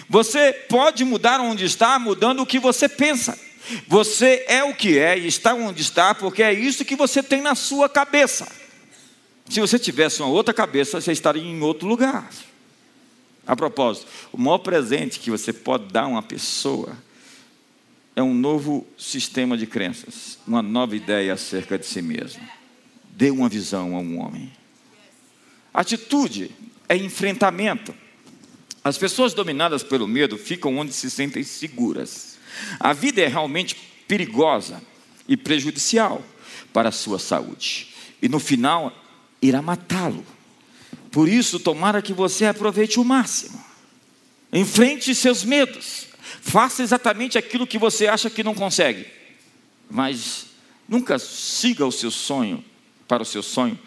Você 0.08 0.52
pode 0.52 1.04
mudar 1.04 1.40
onde 1.40 1.64
está 1.64 1.98
mudando 1.98 2.40
o 2.40 2.46
que 2.46 2.58
você 2.58 2.88
pensa. 2.88 3.38
Você 3.86 4.44
é 4.48 4.64
o 4.64 4.74
que 4.74 4.98
é 4.98 5.18
e 5.18 5.26
está 5.26 5.52
onde 5.52 5.82
está 5.82 6.14
porque 6.14 6.42
é 6.42 6.52
isso 6.52 6.84
que 6.84 6.96
você 6.96 7.22
tem 7.22 7.42
na 7.42 7.54
sua 7.54 7.88
cabeça. 7.88 8.48
Se 9.48 9.60
você 9.60 9.78
tivesse 9.78 10.22
uma 10.22 10.30
outra 10.30 10.54
cabeça, 10.54 11.00
você 11.00 11.12
estaria 11.12 11.42
em 11.42 11.60
outro 11.60 11.86
lugar. 11.86 12.30
A 13.48 13.56
propósito, 13.56 14.06
o 14.30 14.36
maior 14.36 14.58
presente 14.58 15.18
que 15.18 15.30
você 15.30 15.54
pode 15.54 15.90
dar 15.90 16.02
a 16.02 16.08
uma 16.08 16.22
pessoa 16.22 16.94
é 18.14 18.22
um 18.22 18.34
novo 18.34 18.86
sistema 18.98 19.56
de 19.56 19.66
crenças, 19.66 20.38
uma 20.46 20.60
nova 20.60 20.94
ideia 20.94 21.32
acerca 21.32 21.78
de 21.78 21.86
si 21.86 22.02
mesmo. 22.02 22.46
Dê 23.10 23.30
uma 23.30 23.48
visão 23.48 23.96
a 23.96 24.00
um 24.00 24.20
homem. 24.20 24.52
Atitude 25.72 26.50
é 26.86 26.94
enfrentamento. 26.94 27.94
As 28.84 28.98
pessoas 28.98 29.32
dominadas 29.32 29.82
pelo 29.82 30.06
medo 30.06 30.36
ficam 30.36 30.76
onde 30.76 30.92
se 30.92 31.10
sentem 31.10 31.42
seguras. 31.42 32.38
A 32.78 32.92
vida 32.92 33.22
é 33.22 33.28
realmente 33.28 33.74
perigosa 34.06 34.82
e 35.26 35.38
prejudicial 35.38 36.22
para 36.70 36.90
a 36.90 36.92
sua 36.92 37.18
saúde. 37.18 37.94
E 38.20 38.28
no 38.28 38.38
final, 38.38 38.92
irá 39.40 39.62
matá-lo. 39.62 40.24
Por 41.10 41.28
isso, 41.28 41.58
tomara 41.58 42.02
que 42.02 42.12
você 42.12 42.46
aproveite 42.46 43.00
o 43.00 43.04
máximo. 43.04 43.62
Enfrente 44.52 45.14
seus 45.14 45.44
medos. 45.44 46.06
Faça 46.40 46.82
exatamente 46.82 47.38
aquilo 47.38 47.66
que 47.66 47.78
você 47.78 48.06
acha 48.06 48.30
que 48.30 48.42
não 48.42 48.54
consegue. 48.54 49.06
Mas 49.90 50.46
nunca 50.88 51.18
siga 51.18 51.86
o 51.86 51.92
seu 51.92 52.10
sonho 52.10 52.64
para 53.06 53.22
o 53.22 53.26
seu 53.26 53.42
sonho 53.42 53.78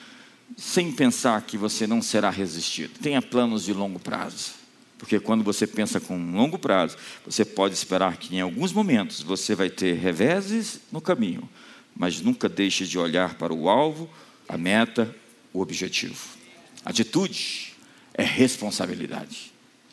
sem 0.57 0.91
pensar 0.91 1.41
que 1.43 1.57
você 1.57 1.87
não 1.87 2.01
será 2.01 2.29
resistido. 2.29 2.99
Tenha 2.99 3.21
planos 3.21 3.65
de 3.65 3.73
longo 3.73 3.99
prazo. 3.99 4.61
Porque 4.97 5.19
quando 5.19 5.43
você 5.43 5.65
pensa 5.65 5.99
com 5.99 6.35
longo 6.35 6.59
prazo, 6.59 6.95
você 7.25 7.43
pode 7.43 7.73
esperar 7.73 8.17
que 8.17 8.35
em 8.35 8.41
alguns 8.41 8.71
momentos 8.71 9.21
você 9.21 9.55
vai 9.55 9.69
ter 9.69 9.95
reveses 9.95 10.79
no 10.91 11.01
caminho, 11.01 11.49
mas 11.95 12.21
nunca 12.21 12.47
deixe 12.47 12.85
de 12.85 12.99
olhar 12.99 13.33
para 13.33 13.51
o 13.51 13.67
alvo, 13.67 14.07
a 14.47 14.57
meta, 14.57 15.13
o 15.51 15.59
objetivo. 15.59 16.40
Atitude 16.85 17.73
é 18.13 18.23
responsabilidade. 18.23 19.51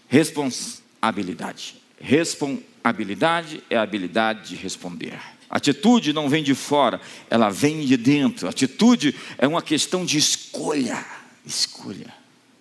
Responsabilidade. 0.08 1.76
Responsabilidade 2.00 3.62
é 3.68 3.76
a 3.76 3.82
habilidade 3.82 4.50
de 4.50 4.56
responder. 4.56 5.18
Atitude 5.50 6.12
não 6.12 6.28
vem 6.28 6.42
de 6.42 6.54
fora, 6.54 7.00
ela 7.30 7.48
vem 7.50 7.84
de 7.84 7.96
dentro. 7.96 8.48
Atitude 8.48 9.14
é 9.38 9.46
uma 9.46 9.62
questão 9.62 10.04
de 10.04 10.18
escolha. 10.18 11.04
Escolha. 11.44 12.12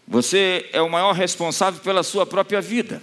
Você 0.08 0.70
é 0.72 0.82
o 0.82 0.90
maior 0.90 1.14
responsável 1.14 1.82
pela 1.82 2.02
sua 2.02 2.26
própria 2.26 2.62
vida. 2.62 3.02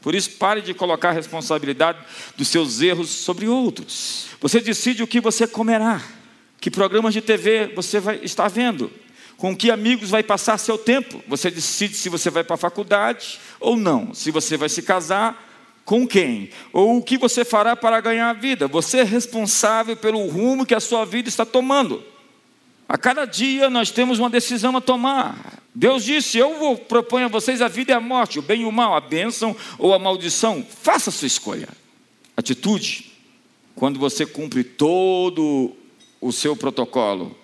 Por 0.00 0.14
isso, 0.14 0.30
pare 0.32 0.60
de 0.60 0.74
colocar 0.74 1.08
a 1.08 1.12
responsabilidade 1.12 1.98
dos 2.36 2.48
seus 2.48 2.80
erros 2.80 3.08
sobre 3.10 3.48
outros. 3.48 4.26
Você 4.40 4.60
decide 4.60 5.02
o 5.02 5.06
que 5.06 5.20
você 5.20 5.46
comerá, 5.46 6.02
que 6.60 6.70
programas 6.70 7.14
de 7.14 7.20
TV 7.20 7.72
você 7.74 7.98
vai 7.98 8.20
estar 8.22 8.48
vendo, 8.48 8.92
com 9.38 9.56
que 9.56 9.70
amigos 9.70 10.10
vai 10.10 10.22
passar 10.22 10.58
seu 10.58 10.76
tempo. 10.76 11.22
Você 11.26 11.50
decide 11.50 11.94
se 11.94 12.10
você 12.10 12.28
vai 12.28 12.44
para 12.44 12.54
a 12.54 12.58
faculdade 12.58 13.40
ou 13.58 13.76
não, 13.76 14.12
se 14.12 14.30
você 14.30 14.56
vai 14.56 14.68
se 14.68 14.82
casar 14.82 15.46
com 15.84 16.06
quem, 16.06 16.50
ou 16.70 16.98
o 16.98 17.02
que 17.02 17.16
você 17.16 17.46
fará 17.46 17.74
para 17.74 17.98
ganhar 18.02 18.28
a 18.28 18.34
vida. 18.34 18.68
Você 18.68 18.98
é 18.98 19.04
responsável 19.04 19.96
pelo 19.96 20.26
rumo 20.26 20.66
que 20.66 20.74
a 20.74 20.80
sua 20.80 21.06
vida 21.06 21.30
está 21.30 21.46
tomando. 21.46 22.04
A 22.86 22.98
cada 22.98 23.24
dia 23.24 23.70
nós 23.70 23.90
temos 23.90 24.18
uma 24.18 24.28
decisão 24.28 24.76
a 24.76 24.82
tomar. 24.82 25.62
Deus 25.74 26.04
disse: 26.04 26.36
Eu 26.36 26.58
vou 26.58 26.76
propor 26.76 27.22
a 27.22 27.28
vocês 27.28 27.62
a 27.62 27.68
vida 27.68 27.92
e 27.92 27.94
a 27.94 28.00
morte, 28.00 28.38
o 28.38 28.42
bem 28.42 28.62
e 28.62 28.64
o 28.64 28.72
mal, 28.72 28.94
a 28.94 29.00
bênção 29.00 29.56
ou 29.78 29.94
a 29.94 29.98
maldição. 29.98 30.66
Faça 30.82 31.08
a 31.10 31.12
sua 31.12 31.26
escolha. 31.26 31.68
Atitude. 32.36 33.12
Quando 33.74 34.00
você 34.00 34.26
cumpre 34.26 34.64
todo 34.64 35.72
o 36.20 36.32
seu 36.32 36.56
protocolo, 36.56 37.36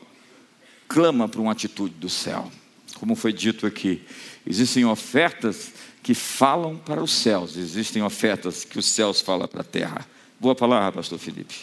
clama 0.88 1.28
por 1.28 1.40
uma 1.40 1.52
atitude 1.52 1.94
do 1.94 2.08
céu. 2.08 2.50
Como 2.96 3.14
foi 3.14 3.32
dito 3.32 3.66
aqui, 3.66 4.02
existem 4.46 4.84
ofertas 4.84 5.72
que 6.02 6.14
falam 6.14 6.76
para 6.76 7.02
os 7.02 7.12
céus, 7.12 7.56
existem 7.56 8.02
ofertas 8.02 8.64
que 8.64 8.78
os 8.78 8.86
céus 8.86 9.20
falam 9.20 9.48
para 9.48 9.62
a 9.62 9.64
terra. 9.64 10.06
Boa 10.38 10.54
palavra, 10.54 10.92
pastor 10.92 11.18
Felipe. 11.18 11.54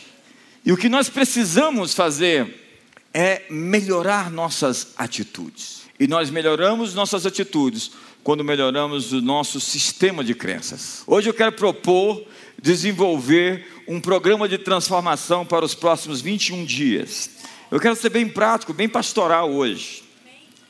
E 0.66 0.72
o 0.72 0.78
que 0.78 0.90
nós 0.90 1.10
precisamos 1.10 1.94
fazer 1.94 2.80
é 3.14 3.44
melhorar 3.50 4.32
nossas 4.32 4.94
atitudes. 4.98 5.82
E 6.00 6.08
nós 6.08 6.30
melhoramos 6.30 6.94
nossas 6.94 7.26
atitudes 7.26 7.92
quando 8.24 8.44
melhoramos 8.44 9.12
o 9.14 9.22
nosso 9.22 9.60
sistema 9.60 10.24
de 10.24 10.34
crenças. 10.34 11.04
Hoje 11.08 11.30
eu 11.30 11.34
quero 11.34 11.52
propor 11.52 12.24
desenvolver 12.62 13.84
um 13.88 14.00
programa 14.00 14.48
de 14.48 14.58
transformação 14.58 15.46
para 15.46 15.66
os 15.66 15.74
próximos 15.74 16.22
21 16.22 16.64
dias. 16.64 17.30
Eu 17.72 17.80
quero 17.80 17.96
ser 17.96 18.10
bem 18.10 18.28
prático, 18.28 18.74
bem 18.74 18.90
pastoral 18.90 19.50
hoje. 19.50 20.04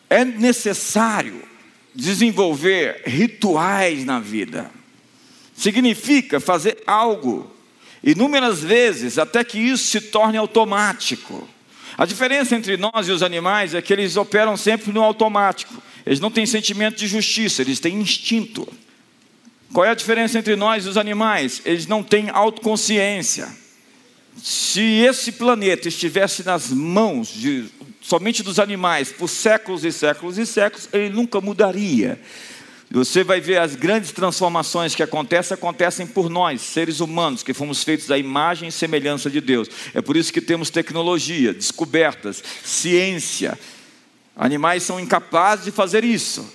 É 0.08 0.24
necessário 0.24 1.42
desenvolver 1.96 3.02
rituais 3.08 4.06
na 4.06 4.20
vida. 4.20 4.70
Significa 5.56 6.40
fazer 6.40 6.78
algo 6.86 7.52
inúmeras 8.04 8.62
vezes 8.62 9.18
até 9.18 9.44
que 9.44 9.58
isso 9.58 9.86
se 9.86 10.00
torne 10.00 10.38
automático. 10.38 11.50
A 11.98 12.06
diferença 12.06 12.56
entre 12.56 12.78
nós 12.78 13.08
e 13.08 13.12
os 13.12 13.24
animais 13.24 13.74
é 13.74 13.82
que 13.82 13.92
eles 13.92 14.16
operam 14.16 14.56
sempre 14.56 14.92
no 14.92 15.02
automático. 15.02 15.82
Eles 16.06 16.20
não 16.20 16.30
têm 16.30 16.46
sentimento 16.46 16.98
de 16.98 17.08
justiça, 17.08 17.64
eles 17.64 17.80
têm 17.80 17.96
instinto. 18.00 18.68
Qual 19.74 19.86
é 19.86 19.90
a 19.90 19.96
diferença 19.96 20.38
entre 20.38 20.56
nós 20.56 20.86
e 20.86 20.90
os 20.90 20.98
animais? 20.98 21.64
Eles 21.66 21.88
não 21.88 22.04
têm 22.04 22.30
autoconsciência 22.30 23.61
se 24.38 24.82
esse 24.82 25.34
planeta 25.34 25.88
estivesse 25.88 26.44
nas 26.44 26.70
mãos 26.70 27.28
de, 27.28 27.66
somente 28.02 28.42
dos 28.44 28.60
animais 28.60 29.12
por 29.12 29.28
séculos 29.28 29.84
e 29.84 29.92
séculos 29.92 30.38
e 30.38 30.46
séculos, 30.46 30.90
ele 30.94 31.10
nunca 31.10 31.40
mudaria. 31.42 32.20
Você 32.94 33.24
vai 33.24 33.40
ver 33.40 33.58
as 33.58 33.74
grandes 33.74 34.12
transformações 34.12 34.94
que 34.94 35.02
acontecem, 35.02 35.56
acontecem 35.56 36.06
por 36.06 36.30
nós, 36.30 36.60
seres 36.62 37.00
humanos, 37.00 37.42
que 37.42 37.54
fomos 37.54 37.84
feitos 37.84 38.12
à 38.12 38.18
imagem 38.18 38.68
e 38.68 38.72
semelhança 38.72 39.30
de 39.30 39.40
Deus. 39.40 39.70
É 39.94 40.02
por 40.02 40.18
isso 40.18 40.34
que 40.34 40.42
temos 40.42 40.70
tecnologia, 40.70 41.54
descobertas, 41.54 42.44
ciência. 42.66 43.58
Animais 44.36 44.84
são 44.84 45.00
incapazes 45.00 45.66
de 45.66 45.72
fazer 45.72 46.04
isso. 46.04 46.46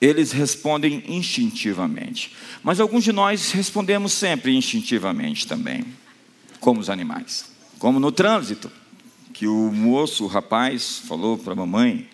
Eles 0.00 0.32
respondem 0.32 1.04
instintivamente. 1.06 2.34
Mas 2.62 2.80
alguns 2.80 3.04
de 3.04 3.12
nós 3.12 3.50
respondemos 3.52 4.12
sempre 4.12 4.56
instintivamente 4.56 5.46
também, 5.46 5.84
como 6.62 6.80
os 6.80 6.88
animais. 6.88 7.44
Como 7.78 7.98
no 7.98 8.12
trânsito, 8.12 8.70
que 9.34 9.46
o 9.46 9.72
moço, 9.72 10.24
o 10.24 10.28
rapaz, 10.28 11.02
falou 11.06 11.36
para 11.36 11.52
a 11.52 11.56
mamãe: 11.56 12.08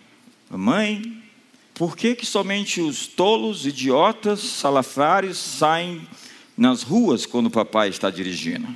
Mamãe, 0.50 1.22
por 1.74 1.96
que, 1.96 2.16
que 2.16 2.26
somente 2.26 2.80
os 2.80 3.06
tolos, 3.06 3.66
idiotas, 3.66 4.40
salafrários 4.40 5.36
saem 5.36 6.00
nas 6.56 6.82
ruas 6.82 7.26
quando 7.26 7.46
o 7.46 7.50
papai 7.50 7.90
está 7.90 8.10
dirigindo? 8.10 8.66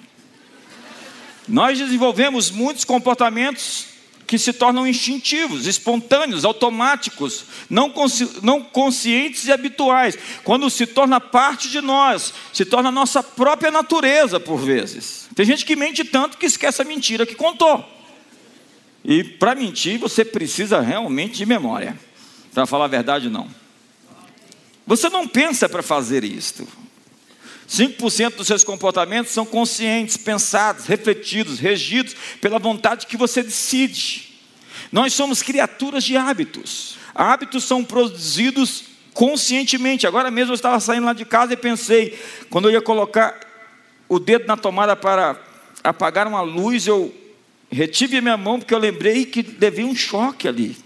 Nós 1.48 1.78
desenvolvemos 1.78 2.50
muitos 2.50 2.84
comportamentos 2.84 3.86
que 4.26 4.38
se 4.38 4.52
tornam 4.52 4.86
instintivos, 4.86 5.66
espontâneos, 5.66 6.44
automáticos, 6.44 7.44
não, 7.68 7.90
consci 7.90 8.28
não 8.42 8.62
conscientes 8.62 9.46
e 9.46 9.52
habituais. 9.52 10.16
Quando 10.44 10.70
se 10.70 10.86
torna 10.86 11.20
parte 11.20 11.70
de 11.70 11.80
nós, 11.80 12.32
se 12.52 12.64
torna 12.64 12.90
nossa 12.90 13.22
própria 13.22 13.70
natureza, 13.70 14.40
por 14.40 14.58
vezes. 14.58 15.28
Tem 15.34 15.44
gente 15.44 15.64
que 15.64 15.76
mente 15.76 16.04
tanto 16.04 16.38
que 16.38 16.46
esquece 16.46 16.80
a 16.82 16.84
mentira 16.84 17.26
que 17.26 17.34
contou. 17.34 17.84
E 19.04 19.24
para 19.24 19.54
mentir, 19.54 19.98
você 19.98 20.24
precisa 20.24 20.80
realmente 20.80 21.36
de 21.36 21.46
memória. 21.46 21.98
Para 22.54 22.66
falar 22.66 22.84
a 22.84 22.88
verdade, 22.88 23.28
não. 23.28 23.48
Você 24.86 25.08
não 25.08 25.26
pensa 25.26 25.68
para 25.68 25.82
fazer 25.82 26.24
isto. 26.24 26.66
5% 27.72 28.34
dos 28.34 28.46
seus 28.46 28.62
comportamentos 28.62 29.32
são 29.32 29.46
conscientes, 29.46 30.18
pensados, 30.18 30.84
refletidos, 30.84 31.58
regidos 31.58 32.14
pela 32.38 32.58
vontade 32.58 33.06
que 33.06 33.16
você 33.16 33.42
decide. 33.42 34.28
Nós 34.92 35.14
somos 35.14 35.42
criaturas 35.42 36.04
de 36.04 36.14
hábitos. 36.14 36.98
Hábitos 37.14 37.64
são 37.64 37.82
produzidos 37.82 38.84
conscientemente. 39.14 40.06
Agora 40.06 40.30
mesmo 40.30 40.52
eu 40.52 40.54
estava 40.54 40.78
saindo 40.80 41.06
lá 41.06 41.14
de 41.14 41.24
casa 41.24 41.54
e 41.54 41.56
pensei, 41.56 42.18
quando 42.50 42.68
eu 42.68 42.72
ia 42.72 42.82
colocar 42.82 43.40
o 44.06 44.18
dedo 44.18 44.46
na 44.46 44.56
tomada 44.56 44.94
para 44.94 45.40
apagar 45.82 46.26
uma 46.26 46.42
luz, 46.42 46.86
eu 46.86 47.14
retive 47.70 48.18
a 48.18 48.22
minha 48.22 48.36
mão 48.36 48.58
porque 48.58 48.74
eu 48.74 48.78
lembrei 48.78 49.24
que 49.24 49.40
levei 49.58 49.86
um 49.86 49.96
choque 49.96 50.46
ali. 50.46 50.76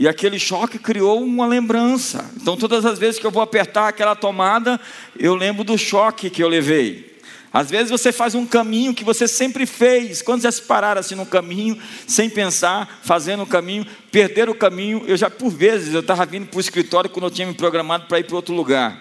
E 0.00 0.08
aquele 0.08 0.38
choque 0.38 0.78
criou 0.78 1.22
uma 1.22 1.46
lembrança. 1.46 2.24
Então, 2.34 2.56
todas 2.56 2.86
as 2.86 2.98
vezes 2.98 3.20
que 3.20 3.26
eu 3.26 3.30
vou 3.30 3.42
apertar 3.42 3.86
aquela 3.86 4.16
tomada, 4.16 4.80
eu 5.14 5.34
lembro 5.34 5.62
do 5.62 5.76
choque 5.76 6.30
que 6.30 6.42
eu 6.42 6.48
levei. 6.48 7.20
Às 7.52 7.70
vezes 7.70 7.90
você 7.90 8.10
faz 8.10 8.34
um 8.34 8.46
caminho 8.46 8.94
que 8.94 9.04
você 9.04 9.28
sempre 9.28 9.66
fez. 9.66 10.22
Quando 10.22 10.40
já 10.40 10.50
se 10.50 10.62
parar 10.62 10.96
assim 10.96 11.14
no 11.14 11.26
caminho, 11.26 11.78
sem 12.06 12.30
pensar, 12.30 13.00
fazendo 13.02 13.42
o 13.42 13.46
caminho, 13.46 13.86
perder 14.10 14.48
o 14.48 14.54
caminho. 14.54 15.04
Eu 15.06 15.18
já, 15.18 15.28
por 15.28 15.50
vezes, 15.50 15.92
eu 15.92 16.00
estava 16.00 16.24
vindo 16.24 16.46
para 16.46 16.56
o 16.56 16.60
escritório 16.62 17.10
quando 17.10 17.26
eu 17.26 17.30
tinha 17.30 17.46
me 17.46 17.52
programado 17.52 18.06
para 18.06 18.20
ir 18.20 18.24
para 18.24 18.36
outro 18.36 18.54
lugar. 18.54 18.98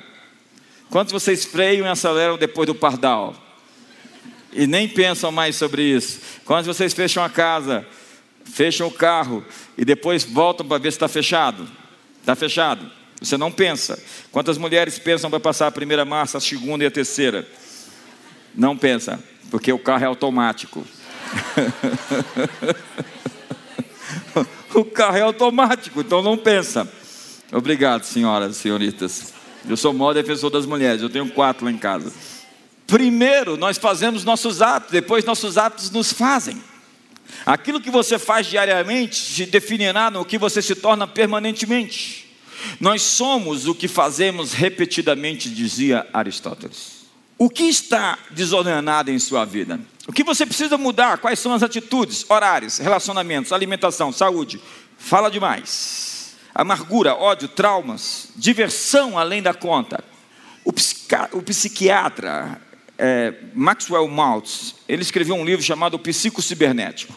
Quantos 0.89 1.13
vocês 1.13 1.45
freiam 1.45 1.87
e 1.87 1.89
aceleram 1.89 2.37
depois 2.37 2.67
do 2.67 2.75
pardal? 2.75 3.33
E 4.51 4.67
nem 4.67 4.85
pensam 4.85 5.31
mais 5.31 5.55
sobre 5.55 5.81
isso. 5.81 6.19
Quantos 6.43 6.67
vocês 6.67 6.93
fecham 6.93 7.23
a 7.23 7.29
casa 7.29 7.87
fecham 8.51 8.87
o 8.87 8.91
carro 8.91 9.43
e 9.77 9.85
depois 9.85 10.23
voltam 10.23 10.67
para 10.67 10.77
ver 10.77 10.91
se 10.91 10.97
está 10.97 11.07
fechado. 11.07 11.67
Está 12.19 12.35
fechado. 12.35 12.89
Você 13.21 13.37
não 13.37 13.51
pensa. 13.51 14.01
Quantas 14.31 14.57
mulheres 14.57 14.97
pensam 14.97 15.29
para 15.29 15.39
passar 15.39 15.67
a 15.67 15.71
primeira 15.71 16.05
marcha, 16.05 16.37
a 16.37 16.41
segunda 16.41 16.83
e 16.83 16.87
a 16.87 16.91
terceira? 16.91 17.47
Não 18.55 18.77
pensa, 18.77 19.21
porque 19.51 19.71
o 19.71 19.79
carro 19.79 20.03
é 20.03 20.07
automático. 20.07 20.85
o 24.73 24.85
carro 24.85 25.17
é 25.17 25.21
automático, 25.21 26.01
então 26.01 26.21
não 26.21 26.37
pensa. 26.37 26.89
Obrigado, 27.51 28.03
senhoras 28.03 28.55
e 28.55 28.59
senhoritas. 28.59 29.33
Eu 29.67 29.75
sou 29.75 29.91
o 29.91 29.93
maior 29.93 30.13
defensor 30.13 30.49
das 30.49 30.65
mulheres, 30.65 31.01
eu 31.01 31.09
tenho 31.09 31.29
quatro 31.29 31.65
lá 31.65 31.71
em 31.71 31.77
casa. 31.77 32.13
Primeiro, 32.87 33.57
nós 33.57 33.77
fazemos 33.77 34.23
nossos 34.23 34.61
atos, 34.61 34.91
depois 34.91 35.25
nossos 35.25 35.57
atos 35.57 35.91
nos 35.91 36.13
fazem. 36.13 36.61
Aquilo 37.45 37.81
que 37.81 37.89
você 37.89 38.19
faz 38.19 38.47
diariamente 38.47 39.15
se 39.15 39.45
definirá 39.45 40.11
no 40.11 40.25
que 40.25 40.37
você 40.37 40.61
se 40.61 40.75
torna 40.75 41.07
permanentemente. 41.07 42.29
Nós 42.79 43.01
somos 43.01 43.67
o 43.67 43.75
que 43.75 43.87
fazemos 43.87 44.53
repetidamente, 44.53 45.49
dizia 45.49 46.05
Aristóteles. 46.13 46.99
O 47.37 47.49
que 47.49 47.63
está 47.63 48.19
desordenado 48.31 49.09
em 49.09 49.17
sua 49.17 49.45
vida? 49.45 49.79
O 50.07 50.11
que 50.11 50.23
você 50.23 50.45
precisa 50.45 50.77
mudar? 50.77 51.19
Quais 51.19 51.39
são 51.39 51.53
as 51.53 51.63
atitudes, 51.63 52.25
horários, 52.29 52.77
relacionamentos, 52.79 53.53
alimentação, 53.53 54.11
saúde? 54.11 54.59
Fala 54.97 55.31
demais. 55.31 56.35
Amargura, 56.53 57.15
ódio, 57.15 57.47
traumas, 57.47 58.27
diversão 58.35 59.17
além 59.17 59.41
da 59.41 59.53
conta. 59.53 60.03
O, 60.65 60.71
o 61.31 61.41
psiquiatra 61.41 62.59
é, 62.99 63.33
Maxwell 63.55 64.07
Maltz, 64.09 64.75
ele 64.87 65.01
escreveu 65.01 65.35
um 65.35 65.45
livro 65.45 65.63
chamado 65.63 65.97
Psico 65.97 66.41
Cibernético. 66.41 67.15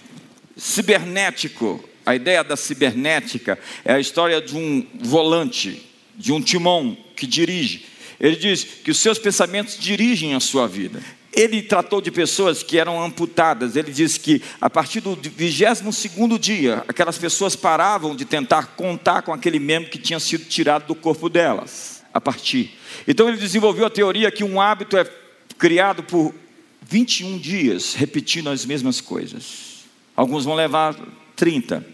Cibernético, 0.56 1.82
a 2.06 2.14
ideia 2.14 2.44
da 2.44 2.56
cibernética 2.56 3.58
é 3.84 3.94
a 3.94 4.00
história 4.00 4.40
de 4.40 4.56
um 4.56 4.86
volante, 5.00 5.82
de 6.16 6.32
um 6.32 6.40
timão 6.40 6.96
que 7.16 7.26
dirige. 7.26 7.86
Ele 8.20 8.36
diz 8.36 8.62
que 8.62 8.92
os 8.92 8.98
seus 8.98 9.18
pensamentos 9.18 9.76
dirigem 9.76 10.34
a 10.34 10.40
sua 10.40 10.68
vida. 10.68 11.02
Ele 11.32 11.62
tratou 11.62 12.00
de 12.00 12.10
pessoas 12.10 12.62
que 12.62 12.78
eram 12.78 13.02
amputadas. 13.02 13.74
Ele 13.74 13.90
diz 13.90 14.16
que 14.18 14.40
a 14.60 14.70
partir 14.70 15.00
do 15.00 15.16
22 15.16 16.38
dia, 16.38 16.84
aquelas 16.86 17.18
pessoas 17.18 17.56
paravam 17.56 18.14
de 18.14 18.24
tentar 18.24 18.76
contar 18.76 19.22
com 19.22 19.32
aquele 19.32 19.58
membro 19.58 19.90
que 19.90 19.98
tinha 19.98 20.20
sido 20.20 20.44
tirado 20.44 20.86
do 20.86 20.94
corpo 20.94 21.28
delas. 21.28 22.02
A 22.14 22.20
partir. 22.20 22.78
Então 23.08 23.26
ele 23.26 23.38
desenvolveu 23.38 23.86
a 23.86 23.90
teoria 23.90 24.30
que 24.30 24.44
um 24.44 24.60
hábito 24.60 24.98
é 24.98 25.21
criado 25.62 26.02
por 26.02 26.34
21 26.80 27.38
dias, 27.38 27.94
repetindo 27.94 28.50
as 28.50 28.66
mesmas 28.66 29.00
coisas. 29.00 29.84
Alguns 30.16 30.44
vão 30.44 30.56
levar 30.56 30.96
30, 31.36 31.86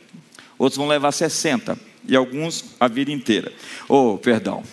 outros 0.59 0.79
vão 0.79 0.89
levar 0.89 1.13
60 1.13 1.79
e 2.09 2.17
alguns 2.17 2.65
a 2.81 2.89
vida 2.89 3.13
inteira. 3.13 3.53
Oh, 3.87 4.17
perdão. 4.17 4.65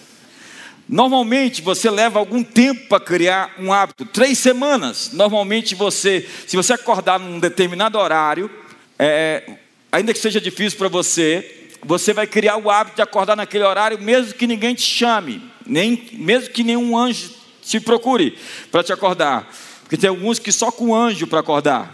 Normalmente 0.88 1.62
você 1.62 1.89
leva 1.89 2.19
algum 2.19 2.41
tempo 2.41 2.88
para 2.88 3.03
criar 3.03 3.53
um 3.60 3.73
hábito, 3.73 4.05
três 4.05 4.38
semanas. 4.38 5.12
Normalmente 5.12 5.75
você, 5.75 6.25
se 6.47 6.55
você 6.55 6.71
acordar 6.71 7.19
num 7.19 7.38
determinado 7.38 7.97
horário, 7.97 8.49
é, 8.97 9.58
ainda 9.91 10.13
que 10.13 10.19
seja 10.19 10.39
difícil 10.39 10.79
para 10.79 10.88
você, 10.88 11.67
você 11.84 12.13
vai 12.13 12.27
criar 12.27 12.55
o 12.55 12.71
hábito 12.71 12.95
de 12.95 13.01
acordar 13.01 13.36
naquele 13.36 13.65
horário, 13.65 14.01
mesmo 14.01 14.34
que 14.36 14.47
ninguém 14.47 14.73
te 14.73 14.84
chame, 14.84 15.43
nem, 15.65 16.08
mesmo 16.13 16.53
que 16.53 16.63
nenhum 16.63 16.97
anjo 16.97 17.35
te 17.65 17.80
procure 17.80 18.38
para 18.71 18.84
te 18.84 18.93
acordar. 18.93 19.51
Porque 19.82 19.97
tem 19.97 20.10
alguns 20.10 20.39
que 20.39 20.51
só 20.51 20.71
com 20.71 20.95
anjo 20.95 21.28
para 21.28 21.39
acordar. 21.39 21.93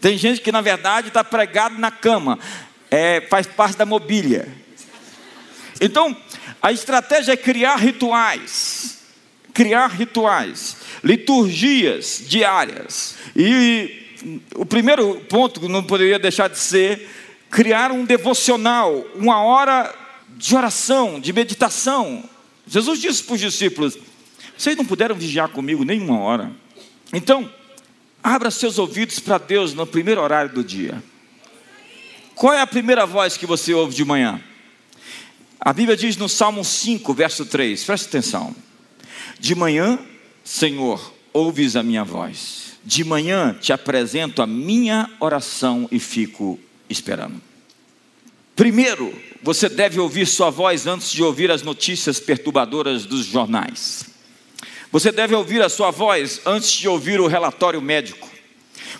Tem 0.00 0.16
gente 0.16 0.40
que, 0.40 0.50
na 0.50 0.60
verdade, 0.60 1.08
está 1.08 1.22
pregado 1.22 1.78
na 1.78 1.90
cama, 1.90 2.38
é, 2.90 3.20
faz 3.30 3.46
parte 3.46 3.76
da 3.76 3.86
mobília. 3.86 4.48
Então, 5.80 6.16
a 6.60 6.72
estratégia 6.72 7.32
é 7.32 7.36
criar 7.36 7.76
rituais. 7.76 8.98
Criar 9.52 9.88
rituais, 9.88 10.78
liturgias 11.04 12.22
diárias. 12.26 13.16
E 13.36 14.02
o 14.54 14.64
primeiro 14.64 15.16
ponto 15.28 15.60
que 15.60 15.68
não 15.68 15.82
poderia 15.82 16.18
deixar 16.18 16.48
de 16.48 16.58
ser 16.58 17.08
criar 17.50 17.92
um 17.92 18.04
devocional, 18.04 19.04
uma 19.14 19.42
hora 19.42 19.94
de 20.30 20.56
oração, 20.56 21.20
de 21.20 21.32
meditação. 21.32 22.24
Jesus 22.66 22.98
disse 22.98 23.22
para 23.22 23.34
os 23.34 23.40
discípulos: 23.40 23.98
vocês 24.56 24.76
não 24.76 24.84
puderam 24.84 25.14
vigiar 25.14 25.48
comigo 25.48 25.84
nem 25.84 26.00
uma 26.00 26.18
hora. 26.18 26.52
Então, 27.12 27.50
Abra 28.22 28.52
seus 28.52 28.78
ouvidos 28.78 29.18
para 29.18 29.36
Deus 29.36 29.74
no 29.74 29.84
primeiro 29.84 30.20
horário 30.20 30.54
do 30.54 30.62
dia. 30.62 31.02
Qual 32.36 32.54
é 32.54 32.60
a 32.60 32.66
primeira 32.66 33.04
voz 33.04 33.36
que 33.36 33.46
você 33.46 33.74
ouve 33.74 33.94
de 33.94 34.04
manhã? 34.04 34.40
A 35.58 35.72
Bíblia 35.72 35.96
diz 35.96 36.16
no 36.16 36.28
Salmo 36.28 36.64
5, 36.64 37.12
verso 37.14 37.44
3, 37.44 37.82
preste 37.82 38.06
atenção. 38.06 38.54
De 39.40 39.54
manhã, 39.56 39.98
Senhor, 40.44 41.12
ouves 41.32 41.74
a 41.74 41.82
minha 41.82 42.04
voz. 42.04 42.74
De 42.84 43.02
manhã 43.02 43.56
te 43.60 43.72
apresento 43.72 44.40
a 44.40 44.46
minha 44.46 45.10
oração 45.18 45.88
e 45.90 45.98
fico 45.98 46.60
esperando. 46.88 47.42
Primeiro, 48.54 49.12
você 49.42 49.68
deve 49.68 49.98
ouvir 49.98 50.26
sua 50.26 50.50
voz 50.50 50.86
antes 50.86 51.10
de 51.10 51.24
ouvir 51.24 51.50
as 51.50 51.62
notícias 51.62 52.20
perturbadoras 52.20 53.04
dos 53.04 53.26
jornais. 53.26 54.11
Você 54.92 55.10
deve 55.10 55.34
ouvir 55.34 55.62
a 55.62 55.70
sua 55.70 55.90
voz 55.90 56.42
antes 56.44 56.70
de 56.70 56.86
ouvir 56.86 57.18
o 57.18 57.26
relatório 57.26 57.80
médico. 57.80 58.30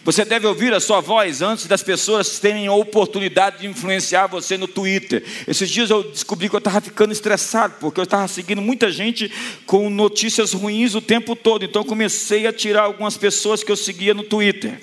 Você 0.04 0.24
deve 0.24 0.46
ouvir 0.46 0.72
a 0.72 0.80
sua 0.80 1.00
voz 1.00 1.42
antes 1.42 1.66
das 1.66 1.82
pessoas 1.82 2.40
terem 2.40 2.66
a 2.66 2.72
oportunidade 2.72 3.58
de 3.58 3.66
influenciar 3.66 4.26
você 4.26 4.56
no 4.56 4.66
Twitter. 4.66 5.22
Esses 5.46 5.68
dias 5.68 5.90
eu 5.90 6.02
descobri 6.02 6.48
que 6.48 6.56
eu 6.56 6.58
estava 6.58 6.80
ficando 6.80 7.12
estressado, 7.12 7.74
porque 7.78 8.00
eu 8.00 8.04
estava 8.04 8.26
seguindo 8.26 8.62
muita 8.62 8.90
gente 8.90 9.30
com 9.66 9.90
notícias 9.90 10.54
ruins 10.54 10.94
o 10.94 11.00
tempo 11.02 11.36
todo. 11.36 11.62
Então 11.62 11.84
comecei 11.84 12.46
a 12.46 12.52
tirar 12.54 12.84
algumas 12.84 13.18
pessoas 13.18 13.62
que 13.62 13.70
eu 13.70 13.76
seguia 13.76 14.14
no 14.14 14.22
Twitter. 14.22 14.80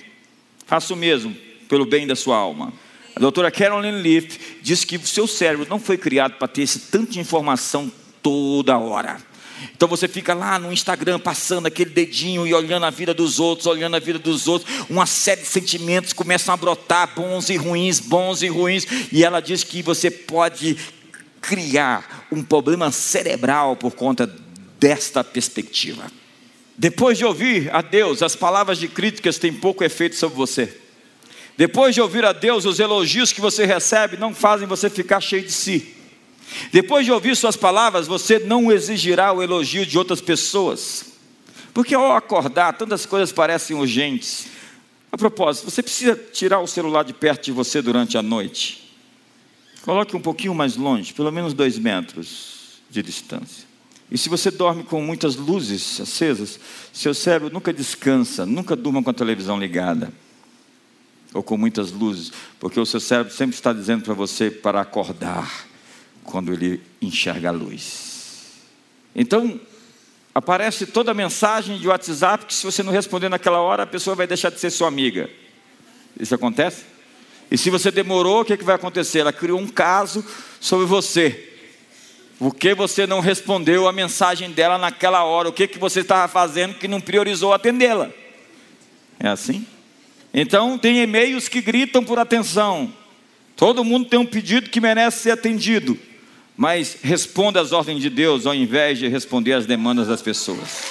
Faço 0.67 0.93
o 0.93 0.97
mesmo, 0.97 1.35
pelo 1.67 1.87
bem 1.87 2.05
da 2.05 2.15
sua 2.15 2.37
alma. 2.37 2.71
A 3.15 3.19
doutora 3.19 3.49
Carolyn 3.49 4.03
Leaf 4.03 4.37
diz 4.61 4.85
que 4.85 4.95
o 4.95 5.07
seu 5.07 5.25
cérebro 5.25 5.65
não 5.67 5.79
foi 5.79 5.97
criado 5.97 6.35
para 6.35 6.47
ter 6.47 6.61
esse 6.61 6.79
tanto 6.79 7.13
de 7.13 7.19
informação 7.19 7.91
toda 8.21 8.77
hora. 8.77 9.28
Então 9.75 9.87
você 9.87 10.07
fica 10.07 10.33
lá 10.33 10.59
no 10.59 10.71
Instagram 10.71 11.19
passando 11.19 11.65
aquele 11.65 11.89
dedinho 11.89 12.45
e 12.45 12.53
olhando 12.53 12.85
a 12.85 12.89
vida 12.89 13.13
dos 13.13 13.39
outros, 13.39 13.67
olhando 13.67 13.95
a 13.95 13.99
vida 13.99 14.19
dos 14.19 14.47
outros, 14.47 14.85
uma 14.89 15.05
série 15.05 15.41
de 15.41 15.47
sentimentos 15.47 16.13
começam 16.13 16.53
a 16.53 16.57
brotar, 16.57 17.13
bons 17.15 17.49
e 17.49 17.55
ruins, 17.55 17.99
bons 17.99 18.41
e 18.41 18.47
ruins, 18.47 18.85
e 19.11 19.23
ela 19.23 19.39
diz 19.39 19.63
que 19.63 19.81
você 19.81 20.09
pode 20.11 20.77
criar 21.41 22.27
um 22.31 22.43
problema 22.43 22.91
cerebral 22.91 23.75
por 23.75 23.93
conta 23.93 24.29
desta 24.79 25.23
perspectiva. 25.23 26.11
Depois 26.77 27.17
de 27.17 27.25
ouvir 27.25 27.73
a 27.73 27.81
Deus, 27.81 28.23
as 28.23 28.35
palavras 28.35 28.77
de 28.77 28.87
críticas 28.87 29.37
têm 29.37 29.51
pouco 29.51 29.83
efeito 29.83 30.15
sobre 30.15 30.37
você. 30.37 30.77
Depois 31.57 31.93
de 31.93 31.99
ouvir 31.99 32.23
a 32.23 32.31
Deus, 32.31 32.63
os 32.63 32.79
elogios 32.79 33.33
que 33.33 33.41
você 33.41 33.65
recebe 33.65 34.15
não 34.15 34.33
fazem 34.33 34.65
você 34.65 34.89
ficar 34.89 35.19
cheio 35.19 35.43
de 35.43 35.51
si. 35.51 35.98
Depois 36.71 37.05
de 37.05 37.11
ouvir 37.11 37.35
suas 37.35 37.55
palavras, 37.55 38.07
você 38.07 38.39
não 38.39 38.71
exigirá 38.71 39.31
o 39.31 39.41
elogio 39.41 39.85
de 39.85 39.97
outras 39.97 40.21
pessoas. 40.21 41.05
Porque 41.73 41.93
ao 41.93 42.15
acordar, 42.15 42.73
tantas 42.73 43.05
coisas 43.05 43.31
parecem 43.31 43.75
urgentes. 43.75 44.47
A 45.11 45.17
propósito, 45.17 45.69
você 45.69 45.81
precisa 45.81 46.15
tirar 46.15 46.59
o 46.59 46.67
celular 46.67 47.03
de 47.03 47.13
perto 47.13 47.45
de 47.45 47.51
você 47.51 47.81
durante 47.81 48.17
a 48.17 48.21
noite. 48.21 48.93
Coloque 49.81 50.15
um 50.15 50.21
pouquinho 50.21 50.53
mais 50.53 50.75
longe, 50.75 51.13
pelo 51.13 51.31
menos 51.31 51.53
dois 51.53 51.77
metros 51.77 52.81
de 52.89 53.01
distância. 53.01 53.67
E 54.11 54.17
se 54.17 54.27
você 54.27 54.49
dorme 54.49 54.83
com 54.83 55.01
muitas 55.01 55.35
luzes 55.35 56.01
acesas, 56.01 56.59
seu 56.91 57.13
cérebro 57.13 57.51
nunca 57.51 57.71
descansa, 57.71 58.45
nunca 58.45 58.75
durma 58.75 59.03
com 59.03 59.09
a 59.09 59.13
televisão 59.13 59.59
ligada. 59.59 60.11
Ou 61.31 61.43
com 61.43 61.57
muitas 61.57 61.91
luzes, 61.91 62.31
porque 62.59 62.79
o 62.79 62.85
seu 62.85 62.99
cérebro 62.99 63.31
sempre 63.31 63.55
está 63.55 63.71
dizendo 63.71 64.03
para 64.03 64.15
você 64.15 64.49
para 64.49 64.81
acordar 64.81 65.68
quando 66.29 66.53
ele 66.53 66.79
enxerga 67.01 67.49
a 67.49 67.51
luz. 67.51 68.59
Então, 69.15 69.59
aparece 70.33 70.85
toda 70.85 71.09
a 71.09 71.13
mensagem 71.13 71.79
de 71.79 71.87
WhatsApp 71.87 72.45
que 72.45 72.53
se 72.53 72.63
você 72.63 72.83
não 72.83 72.93
responder 72.93 73.29
naquela 73.29 73.59
hora, 73.59 73.83
a 73.83 73.87
pessoa 73.87 74.15
vai 74.15 74.27
deixar 74.27 74.51
de 74.51 74.59
ser 74.59 74.69
sua 74.69 74.87
amiga. 74.87 75.27
Isso 76.19 76.35
acontece? 76.35 76.83
E 77.49 77.57
se 77.57 77.71
você 77.71 77.89
demorou, 77.89 78.41
o 78.41 78.45
que, 78.45 78.53
é 78.53 78.57
que 78.57 78.63
vai 78.63 78.75
acontecer? 78.75 79.19
Ela 79.19 79.33
criou 79.33 79.59
um 79.59 79.67
caso 79.67 80.23
sobre 80.59 80.85
você. 80.85 81.47
Por 82.37 82.53
que 82.53 82.75
você 82.75 83.07
não 83.07 83.21
respondeu 83.21 83.87
a 83.87 83.91
mensagem 83.91 84.51
dela 84.51 84.77
naquela 84.77 85.23
hora? 85.23 85.49
O 85.49 85.53
que, 85.53 85.67
que 85.67 85.79
você 85.79 86.01
estava 86.01 86.27
fazendo 86.27 86.75
que 86.75 86.87
não 86.87 87.01
priorizou 87.01 87.53
atendê-la? 87.53 88.11
É 89.19 89.29
assim? 89.29 89.65
Então, 90.31 90.77
tem 90.77 91.01
e-mails 91.01 91.49
que 91.49 91.59
gritam 91.59 92.03
por 92.05 92.19
atenção. 92.19 92.93
Todo 93.55 93.83
mundo 93.83 94.07
tem 94.07 94.19
um 94.19 94.25
pedido 94.27 94.69
que 94.69 94.79
merece 94.79 95.23
ser 95.23 95.31
atendido 95.31 95.97
mas 96.59 96.97
responda 97.01 97.61
às 97.61 97.71
ordens 97.71 98.01
de 98.01 98.09
Deus 98.09 98.45
ao 98.45 98.53
invés 98.53 98.99
de 98.99 99.07
responder 99.07 99.53
às 99.53 99.65
demandas 99.65 100.09
das 100.09 100.21
pessoas. 100.21 100.83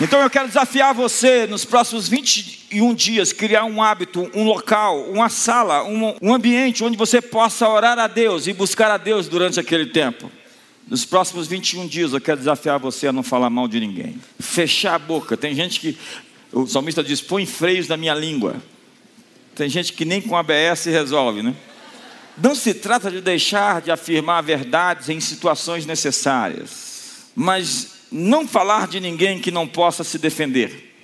Então 0.00 0.20
eu 0.20 0.30
quero 0.30 0.46
desafiar 0.46 0.94
você 0.94 1.48
nos 1.48 1.64
próximos 1.64 2.08
21 2.08 2.94
dias, 2.94 3.32
criar 3.32 3.64
um 3.64 3.82
hábito, 3.82 4.30
um 4.32 4.44
local, 4.44 5.02
uma 5.10 5.28
sala, 5.28 5.82
um, 5.82 6.14
um, 6.22 6.32
ambiente 6.32 6.84
onde 6.84 6.96
você 6.96 7.20
possa 7.20 7.68
orar 7.68 7.98
a 7.98 8.06
Deus 8.06 8.46
e 8.46 8.52
buscar 8.52 8.88
a 8.88 8.96
Deus 8.96 9.26
durante 9.26 9.58
aquele 9.58 9.86
tempo. 9.86 10.30
Nos 10.86 11.04
próximos 11.04 11.48
21 11.48 11.88
dias 11.88 12.12
eu 12.12 12.20
quero 12.20 12.38
desafiar 12.38 12.78
você 12.78 13.08
a 13.08 13.12
não 13.12 13.24
falar 13.24 13.50
mal 13.50 13.66
de 13.66 13.80
ninguém. 13.80 14.14
Fechar 14.38 14.94
a 14.94 14.98
boca. 15.00 15.36
Tem 15.36 15.56
gente 15.56 15.80
que, 15.80 15.98
o 16.52 16.68
salmista 16.68 17.02
diz: 17.02 17.20
põe 17.20 17.44
freios 17.46 17.88
na 17.88 17.96
minha 17.96 18.14
língua. 18.14 18.62
Tem 19.58 19.68
gente 19.68 19.92
que 19.92 20.04
nem 20.04 20.22
com 20.22 20.36
ABS 20.36 20.84
resolve, 20.84 21.42
né? 21.42 21.52
Não 22.40 22.54
se 22.54 22.72
trata 22.72 23.10
de 23.10 23.20
deixar 23.20 23.82
de 23.82 23.90
afirmar 23.90 24.40
verdades 24.40 25.08
em 25.08 25.18
situações 25.18 25.84
necessárias, 25.84 27.26
mas 27.34 27.88
não 28.12 28.46
falar 28.46 28.86
de 28.86 29.00
ninguém 29.00 29.40
que 29.40 29.50
não 29.50 29.66
possa 29.66 30.04
se 30.04 30.16
defender. 30.16 30.94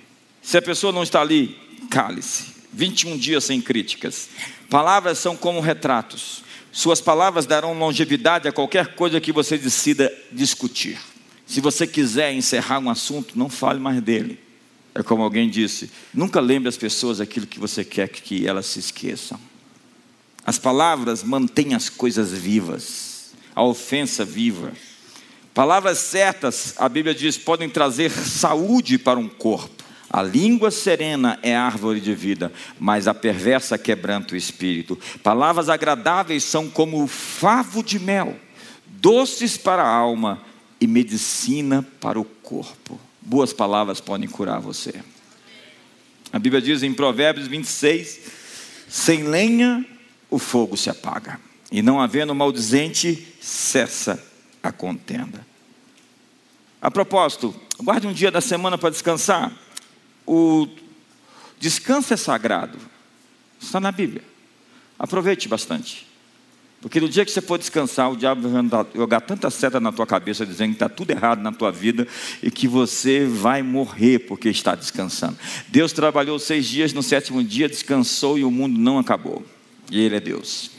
Se 0.41 0.57
a 0.57 0.61
pessoa 0.61 0.93
não 0.93 1.03
está 1.03 1.19
ali, 1.19 1.59
cale-se. 1.91 2.55
21 2.71 3.17
dias 3.17 3.43
sem 3.43 3.59
críticas. 3.59 4.29
Palavras 4.69 5.17
são 5.19 5.35
como 5.35 5.59
retratos. 5.59 6.41
Suas 6.71 7.01
palavras 7.01 7.45
darão 7.45 7.77
longevidade 7.77 8.47
a 8.47 8.53
qualquer 8.53 8.95
coisa 8.95 9.19
que 9.19 9.33
você 9.33 9.57
decida 9.57 10.09
discutir. 10.31 10.97
Se 11.45 11.59
você 11.59 11.85
quiser 11.85 12.31
encerrar 12.33 12.79
um 12.79 12.89
assunto, 12.89 13.37
não 13.37 13.49
fale 13.49 13.81
mais 13.81 14.01
dele. 14.01 14.44
É 14.95 15.03
como 15.03 15.23
alguém 15.23 15.49
disse: 15.49 15.91
nunca 16.13 16.39
lembre 16.39 16.69
as 16.69 16.77
pessoas 16.77 17.19
aquilo 17.19 17.45
que 17.45 17.59
você 17.59 17.83
quer 17.83 18.07
que 18.07 18.47
elas 18.47 18.65
se 18.65 18.79
esqueçam. 18.79 19.37
As 20.45 20.57
palavras 20.57 21.21
mantêm 21.21 21.73
as 21.73 21.89
coisas 21.89 22.31
vivas, 22.31 23.33
a 23.53 23.61
ofensa 23.61 24.23
viva. 24.23 24.71
Palavras 25.53 25.97
certas, 25.99 26.75
a 26.77 26.87
Bíblia 26.87 27.15
diz, 27.15 27.37
podem 27.37 27.69
trazer 27.69 28.11
saúde 28.11 28.97
para 28.97 29.19
um 29.19 29.27
corpo. 29.27 29.83
A 30.09 30.21
língua 30.21 30.69
serena 30.69 31.39
é 31.41 31.55
árvore 31.55 31.99
de 31.99 32.13
vida, 32.13 32.53
mas 32.79 33.07
a 33.07 33.13
perversa 33.13 33.77
quebranta 33.77 34.33
o 34.33 34.37
espírito. 34.37 34.97
Palavras 35.23 35.67
agradáveis 35.67 36.43
são 36.43 36.69
como 36.69 37.03
o 37.03 37.07
favo 37.07 37.83
de 37.83 37.99
mel, 37.99 38.35
doces 38.85 39.57
para 39.57 39.83
a 39.83 39.89
alma 39.89 40.41
e 40.79 40.87
medicina 40.87 41.85
para 41.99 42.19
o 42.19 42.23
corpo 42.23 42.99
boas 43.25 43.51
palavras 43.51 43.99
podem 43.99 44.29
curar 44.29 44.59
você. 44.59 45.03
A 46.31 46.39
Bíblia 46.39 46.61
diz 46.61 46.83
em 46.83 46.93
Provérbios 46.93 47.47
26: 47.47 48.19
sem 48.87 49.23
lenha 49.23 49.85
o 50.29 50.37
fogo 50.37 50.77
se 50.77 50.89
apaga, 50.89 51.39
e 51.71 51.81
não 51.81 51.99
havendo 51.99 52.35
maldizente, 52.35 53.27
cessa 53.41 54.23
a 54.61 54.71
contenda. 54.71 55.45
A 56.81 56.91
propósito, 56.91 57.53
guarde 57.79 58.07
um 58.07 58.13
dia 58.13 58.29
da 58.29 58.41
semana 58.41 58.77
para 58.77 58.91
descansar. 58.91 59.51
O 60.25 60.67
descanso 61.59 62.13
é 62.13 62.17
sagrado, 62.17 62.77
está 63.59 63.79
na 63.79 63.91
Bíblia. 63.91 64.23
Aproveite 64.97 65.47
bastante. 65.47 66.07
Porque 66.85 67.01
no 67.01 67.09
dia 67.09 67.25
que 67.25 67.31
você 67.31 67.41
for 67.41 67.57
descansar, 67.57 68.11
o 68.11 68.15
diabo 68.15 68.47
vai 68.47 68.61
jogar 68.93 69.19
tanta 69.19 69.49
seta 69.49 69.79
na 69.79 69.91
tua 69.91 70.05
cabeça, 70.05 70.45
dizendo 70.45 70.69
que 70.69 70.75
está 70.75 70.87
tudo 70.87 71.09
errado 71.09 71.41
na 71.41 71.51
tua 71.51 71.71
vida 71.71 72.07
e 72.43 72.51
que 72.51 72.67
você 72.67 73.25
vai 73.25 73.63
morrer 73.63 74.19
porque 74.19 74.49
está 74.49 74.75
descansando. 74.75 75.35
Deus 75.69 75.91
trabalhou 75.91 76.37
seis 76.37 76.67
dias, 76.67 76.93
no 76.93 77.01
sétimo 77.01 77.43
dia 77.43 77.67
descansou 77.67 78.37
e 78.37 78.43
o 78.43 78.51
mundo 78.51 78.79
não 78.79 78.99
acabou. 78.99 79.43
E 79.89 79.99
Ele 79.99 80.17
é 80.17 80.19
Deus. 80.19 80.69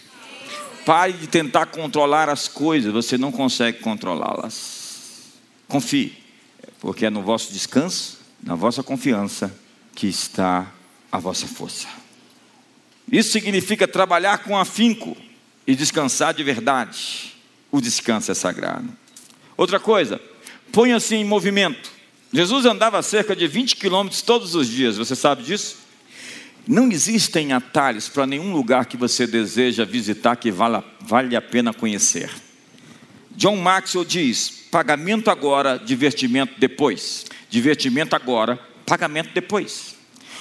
Pare 0.85 1.13
de 1.13 1.27
tentar 1.27 1.67
controlar 1.67 2.29
as 2.29 2.47
coisas, 2.47 2.93
você 2.93 3.19
não 3.19 3.33
consegue 3.33 3.81
controlá-las. 3.81 5.33
Confie, 5.67 6.17
porque 6.79 7.07
é 7.07 7.11
no 7.11 7.23
vosso 7.23 7.53
descanso, 7.53 8.21
na 8.41 8.55
vossa 8.55 8.81
confiança, 8.81 9.53
que 9.93 10.07
está 10.07 10.73
a 11.11 11.19
vossa 11.19 11.49
força. 11.49 11.89
Isso 13.11 13.33
significa 13.33 13.89
trabalhar 13.89 14.45
com 14.45 14.57
afinco 14.57 15.17
e 15.67 15.75
descansar 15.75 16.33
de 16.33 16.43
verdade. 16.43 17.35
O 17.71 17.81
descanso 17.81 18.31
é 18.31 18.35
sagrado. 18.35 18.89
Outra 19.57 19.81
coisa, 19.81 20.21
ponha-se 20.73 21.15
em 21.15 21.25
movimento. 21.25 21.91
Jesus 22.33 22.67
andava 22.67 23.03
cerca 23.03 23.35
de 23.35 23.47
20 23.47 23.77
quilômetros 23.77 24.23
todos 24.23 24.55
os 24.55 24.69
dias, 24.69 24.97
você 24.97 25.17
sabe 25.17 25.43
disso? 25.43 25.79
Não 26.67 26.91
existem 26.91 27.53
atalhos 27.53 28.09
para 28.09 28.27
nenhum 28.27 28.53
lugar 28.53 28.87
que 28.87 28.97
você 28.97 29.27
deseja 29.27 29.85
visitar 29.85 30.37
que 30.37 30.51
vale, 30.51 30.83
vale 31.01 31.37
a 31.37 31.41
pena 31.41 31.73
conhecer. 31.73 32.29
John 33.37 33.57
Maxwell 33.57 34.05
diz: 34.05 34.67
pagamento 34.71 35.31
agora, 35.31 35.79
divertimento 35.79 36.55
depois. 36.59 37.27
Divertimento 37.49 38.17
agora, 38.17 38.59
pagamento 38.85 39.31
depois. 39.33 39.96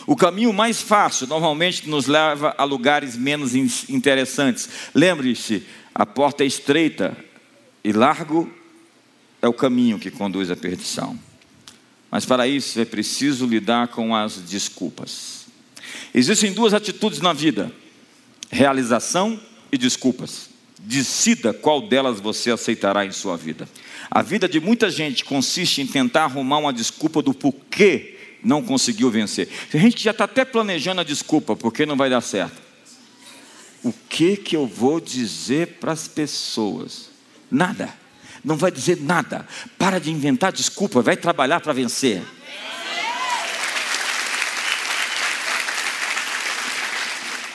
O 0.08 0.16
caminho 0.16 0.54
mais 0.54 0.82
fácil 0.82 1.26
normalmente 1.28 1.90
nos 1.90 2.06
leva 2.06 2.54
a 2.58 2.64
lugares 2.64 3.18
menos 3.18 3.56
interessantes. 3.90 4.70
Lembre-se, 4.94 5.64
a 5.94 6.06
porta 6.06 6.44
é 6.44 6.48
estreita 6.48 7.18
e 7.84 7.92
largo 7.92 8.52
é 9.42 9.48
o 9.48 9.54
caminho 9.54 9.98
que 9.98 10.12
conduz 10.12 10.52
à 10.52 10.56
perdição. 10.56 11.18
Mas 12.12 12.26
para 12.26 12.48
isso 12.48 12.80
é 12.80 12.86
preciso 12.86 13.48
lidar 13.48 13.88
com 13.88 14.16
as 14.16 14.38
desculpas. 14.38 15.46
Existem 16.14 16.54
duas 16.54 16.74
atitudes 16.74 17.20
na 17.20 17.34
vida: 17.34 17.72
realização 18.50 19.40
e 19.72 19.78
desculpas. 19.78 20.50
Decida 20.80 21.52
qual 21.52 21.82
delas 21.82 22.20
você 22.20 22.52
aceitará 22.52 23.06
em 23.06 23.12
sua 23.12 23.36
vida. 23.36 23.68
A 24.10 24.22
vida 24.22 24.48
de 24.48 24.60
muita 24.60 24.90
gente 24.90 25.26
consiste 25.26 25.82
em 25.82 25.88
tentar 25.88 26.26
arrumar 26.26 26.60
uma 26.60 26.72
desculpa 26.72 27.24
do 27.24 27.34
porquê 27.34 28.15
não 28.46 28.62
conseguiu 28.62 29.10
vencer. 29.10 29.50
Tem 29.72 29.82
gente 29.82 30.02
já 30.02 30.12
está 30.12 30.26
até 30.26 30.46
planejando 30.46 31.02
a 31.02 31.04
desculpa, 31.04 31.56
porque 31.56 31.86
não 31.86 31.98
vai 31.98 32.10
dar 32.10 32.22
certo. 32.22 32.62
O 33.84 33.92
que 33.92 34.38
que 34.38 34.56
eu 34.56 34.68
vou 34.68 35.02
dizer 35.02 35.80
para 35.80 35.92
as 35.92 36.08
pessoas? 36.08 37.10
Nada. 37.50 37.92
Não 38.44 38.56
vai 38.56 38.72
dizer 38.72 39.02
nada. 39.02 39.48
Para 39.80 40.00
de 40.00 40.12
inventar 40.12 40.52
desculpa, 40.52 41.02
vai 41.02 41.18
trabalhar 41.18 41.60
para 41.60 41.74
vencer. 41.74 42.22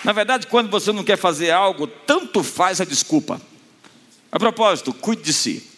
Na 0.03 0.13
verdade, 0.13 0.47
quando 0.47 0.71
você 0.71 0.93
não 0.93 1.05
quer 1.05 1.17
fazer 1.17 1.51
algo, 1.51 1.87
tanto 1.87 2.43
faz 2.43 2.81
a 2.81 2.85
desculpa. 2.85 3.41
A 4.33 4.39
propósito, 4.39 4.93
cuide 4.93 5.23
de 5.23 5.33
si. 5.33 5.69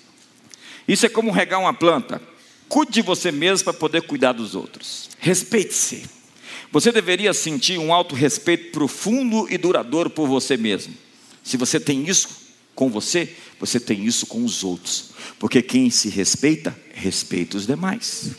Isso 0.88 1.04
é 1.04 1.08
como 1.08 1.30
regar 1.30 1.60
uma 1.60 1.74
planta. 1.74 2.31
Cuide 2.72 2.92
de 2.92 3.02
você 3.02 3.30
mesmo 3.30 3.64
para 3.64 3.74
poder 3.74 4.00
cuidar 4.00 4.32
dos 4.32 4.54
outros. 4.54 5.10
Respeite-se. 5.18 6.04
Você 6.70 6.90
deveria 6.90 7.34
sentir 7.34 7.76
um 7.76 7.92
alto 7.92 8.14
respeito 8.14 8.72
profundo 8.72 9.46
e 9.52 9.58
duradouro 9.58 10.08
por 10.08 10.26
você 10.26 10.56
mesmo. 10.56 10.94
Se 11.44 11.58
você 11.58 11.78
tem 11.78 12.08
isso 12.08 12.30
com 12.74 12.88
você, 12.88 13.36
você 13.60 13.78
tem 13.78 14.06
isso 14.06 14.24
com 14.24 14.42
os 14.42 14.64
outros. 14.64 15.10
Porque 15.38 15.60
quem 15.60 15.90
se 15.90 16.08
respeita, 16.08 16.74
respeita 16.94 17.58
os 17.58 17.66
demais. 17.66 18.30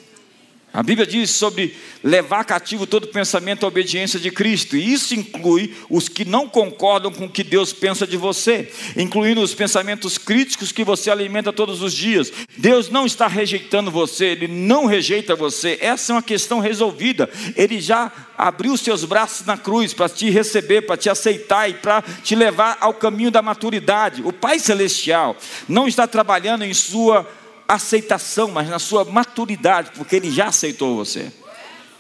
A 0.74 0.82
Bíblia 0.82 1.06
diz 1.06 1.30
sobre 1.30 1.76
levar 2.04 2.44
cativo 2.46 2.88
todo 2.88 3.06
pensamento 3.06 3.64
à 3.64 3.68
obediência 3.68 4.20
de 4.20 4.32
Cristo, 4.32 4.76
e 4.76 4.92
isso 4.92 5.14
inclui 5.14 5.76
os 5.88 6.10
que 6.10 6.26
não 6.26 6.50
concordam 6.50 7.12
com 7.12 7.26
o 7.26 7.30
que 7.30 7.44
Deus 7.44 7.72
pensa 7.72 8.08
de 8.08 8.18
você, 8.18 8.72
incluindo 8.98 9.40
os 9.40 9.54
pensamentos 9.54 10.18
críticos 10.18 10.72
que 10.72 10.84
você 10.84 11.12
alimenta 11.12 11.54
todos 11.54 11.84
os 11.84 11.94
dias. 11.94 12.34
Deus 12.58 12.90
não 12.90 13.06
está 13.06 13.28
rejeitando 13.28 13.92
você, 13.92 14.26
Ele 14.26 14.48
não 14.48 14.88
rejeita 14.88 15.36
você, 15.36 15.78
essa 15.80 16.12
é 16.12 16.16
uma 16.16 16.24
questão 16.24 16.60
resolvida. 16.60 17.30
Ele 17.56 17.80
já 17.80 18.12
abriu 18.36 18.76
seus 18.76 19.06
braços 19.06 19.46
na 19.46 19.56
cruz 19.56 19.94
para 19.94 20.10
te 20.10 20.28
receber, 20.32 20.82
para 20.82 20.98
te 20.98 21.08
aceitar 21.08 21.70
e 21.70 21.76
para 21.76 22.02
te 22.02 22.34
levar 22.34 22.80
ao 22.82 22.96
caminho 22.96 23.30
da 23.30 23.44
maturidade. 23.44 24.24
O 24.26 24.34
Pai 24.34 24.58
Celestial 24.58 25.38
não 25.70 25.88
está 25.88 26.08
trabalhando 26.08 26.66
em 26.66 26.74
sua 26.74 27.30
aceitação, 27.68 28.52
mas 28.52 28.70
na 28.70 28.80
sua 28.80 29.06
maturidade, 29.06 29.92
porque 29.96 30.16
Ele 30.16 30.32
já 30.32 30.48
aceitou 30.48 30.96
você. 30.96 31.32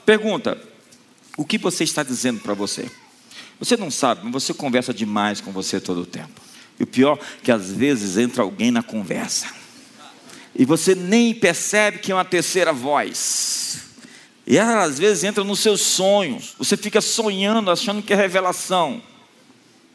Pergunta: 0.05 0.57
o 1.37 1.45
que 1.45 1.57
você 1.57 1.83
está 1.83 2.03
dizendo 2.03 2.39
para 2.39 2.53
você? 2.53 2.89
Você 3.59 3.77
não 3.77 3.89
sabe, 3.89 4.21
mas 4.23 4.33
você 4.33 4.53
conversa 4.53 4.93
demais 4.93 5.39
com 5.39 5.51
você 5.51 5.79
todo 5.79 6.01
o 6.01 6.05
tempo. 6.05 6.41
E 6.79 6.83
o 6.83 6.87
pior 6.87 7.17
que 7.41 7.51
às 7.51 7.71
vezes 7.71 8.17
entra 8.17 8.43
alguém 8.43 8.71
na 8.71 8.83
conversa. 8.83 9.47
E 10.55 10.65
você 10.65 10.93
nem 10.93 11.33
percebe 11.33 11.99
que 11.99 12.11
é 12.11 12.15
uma 12.15 12.25
terceira 12.25 12.73
voz. 12.73 13.77
E 14.45 14.57
ela 14.57 14.83
às 14.83 14.99
vezes 14.99 15.23
entra 15.23 15.43
nos 15.43 15.59
seus 15.59 15.81
sonhos. 15.81 16.53
Você 16.57 16.75
fica 16.75 16.99
sonhando, 16.99 17.71
achando 17.71 18.01
que 18.01 18.13
é 18.13 18.15
revelação. 18.15 19.01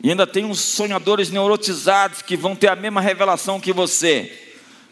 E 0.03 0.11
ainda 0.11 0.27
tem 0.27 0.45
uns 0.45 0.61
sonhadores 0.61 1.31
neurotizados 1.31 2.23
que 2.23 2.37
vão 2.37 2.57
ter 2.57 2.69
a 2.69 2.77
mesma 2.77 3.01
revelação 3.01 3.61
que 3.61 3.73
você 3.73 4.48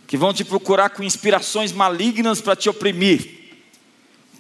que 0.07 0.16
vão 0.16 0.33
te 0.33 0.45
procurar 0.45 0.90
com 0.90 1.03
inspirações 1.03 1.73
malignas 1.73 2.40
para 2.40 2.57
te 2.57 2.69
oprimir. 2.69 3.37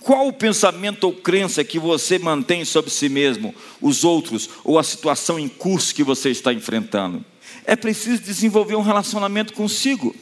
Qual 0.00 0.28
o 0.28 0.32
pensamento 0.32 1.04
ou 1.04 1.12
crença 1.12 1.64
que 1.64 1.78
você 1.78 2.18
mantém 2.18 2.64
sobre 2.64 2.90
si 2.90 3.08
mesmo, 3.08 3.54
os 3.80 4.04
outros 4.04 4.48
ou 4.62 4.78
a 4.78 4.84
situação 4.84 5.38
em 5.38 5.48
curso 5.48 5.94
que 5.94 6.04
você 6.04 6.30
está 6.30 6.52
enfrentando? 6.52 7.24
É 7.64 7.74
preciso 7.74 8.22
desenvolver 8.22 8.76
um 8.76 8.82
relacionamento 8.82 9.52
consigo. 9.52 10.14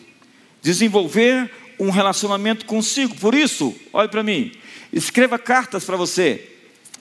Desenvolver 0.63 1.51
um 1.79 1.91
relacionamento 1.91 2.65
consigo. 2.65 3.15
Por 3.17 3.35
isso, 3.35 3.75
olhe 3.93 4.09
para 4.09 4.23
mim, 4.23 4.53
escreva 4.91 5.39
cartas 5.39 5.85
para 5.85 5.97
você, 5.97 6.51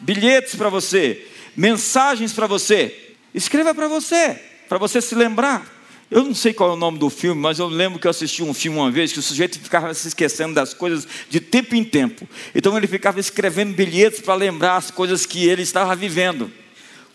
bilhetes 0.02 0.56
para 0.56 0.68
você, 0.68 1.26
mensagens 1.56 2.34
para 2.34 2.48
você. 2.48 3.00
Escreva 3.34 3.74
para 3.74 3.88
você, 3.88 4.40
para 4.68 4.78
você 4.78 5.02
se 5.02 5.16
lembrar. 5.16 5.66
Eu 6.14 6.24
não 6.24 6.36
sei 6.36 6.54
qual 6.54 6.70
é 6.70 6.74
o 6.74 6.76
nome 6.76 7.00
do 7.00 7.10
filme, 7.10 7.42
mas 7.42 7.58
eu 7.58 7.66
lembro 7.66 7.98
que 7.98 8.06
eu 8.06 8.12
assisti 8.12 8.44
um 8.44 8.54
filme 8.54 8.78
uma 8.78 8.92
vez 8.92 9.12
que 9.12 9.18
o 9.18 9.22
sujeito 9.22 9.60
ficava 9.60 9.92
se 9.96 10.08
esquecendo 10.08 10.54
das 10.54 10.72
coisas 10.72 11.08
de 11.28 11.40
tempo 11.40 11.74
em 11.74 11.84
tempo. 11.84 12.30
Então 12.54 12.78
ele 12.78 12.86
ficava 12.86 13.20
escrevendo 13.20 13.74
bilhetes 13.74 14.22
para 14.22 14.36
lembrar 14.36 14.76
as 14.76 14.92
coisas 14.92 15.26
que 15.26 15.48
ele 15.48 15.64
estava 15.64 15.96
vivendo. 15.96 16.52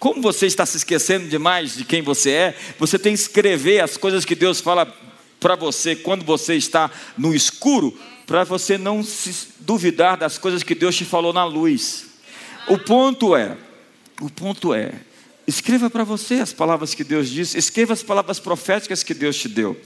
Como 0.00 0.20
você 0.20 0.46
está 0.46 0.66
se 0.66 0.78
esquecendo 0.78 1.28
demais 1.28 1.76
de 1.76 1.84
quem 1.84 2.02
você 2.02 2.30
é, 2.32 2.58
você 2.76 2.98
tem 2.98 3.14
que 3.14 3.20
escrever 3.20 3.78
as 3.80 3.96
coisas 3.96 4.24
que 4.24 4.34
Deus 4.34 4.60
fala 4.60 4.92
para 5.38 5.54
você 5.54 5.94
quando 5.94 6.24
você 6.24 6.56
está 6.56 6.90
no 7.16 7.32
escuro, 7.32 7.96
para 8.26 8.42
você 8.42 8.76
não 8.76 9.04
se 9.04 9.50
duvidar 9.60 10.16
das 10.16 10.38
coisas 10.38 10.64
que 10.64 10.74
Deus 10.74 10.96
te 10.96 11.04
falou 11.04 11.32
na 11.32 11.44
luz. 11.44 12.06
O 12.66 12.76
ponto 12.76 13.36
é, 13.36 13.56
o 14.20 14.28
ponto 14.28 14.74
é, 14.74 14.92
Escreva 15.48 15.88
para 15.88 16.04
você 16.04 16.34
as 16.34 16.52
palavras 16.52 16.92
que 16.92 17.02
Deus 17.02 17.30
disse, 17.30 17.56
escreva 17.56 17.94
as 17.94 18.02
palavras 18.02 18.38
proféticas 18.38 19.02
que 19.02 19.14
Deus 19.14 19.34
te 19.34 19.48
deu. 19.48 19.80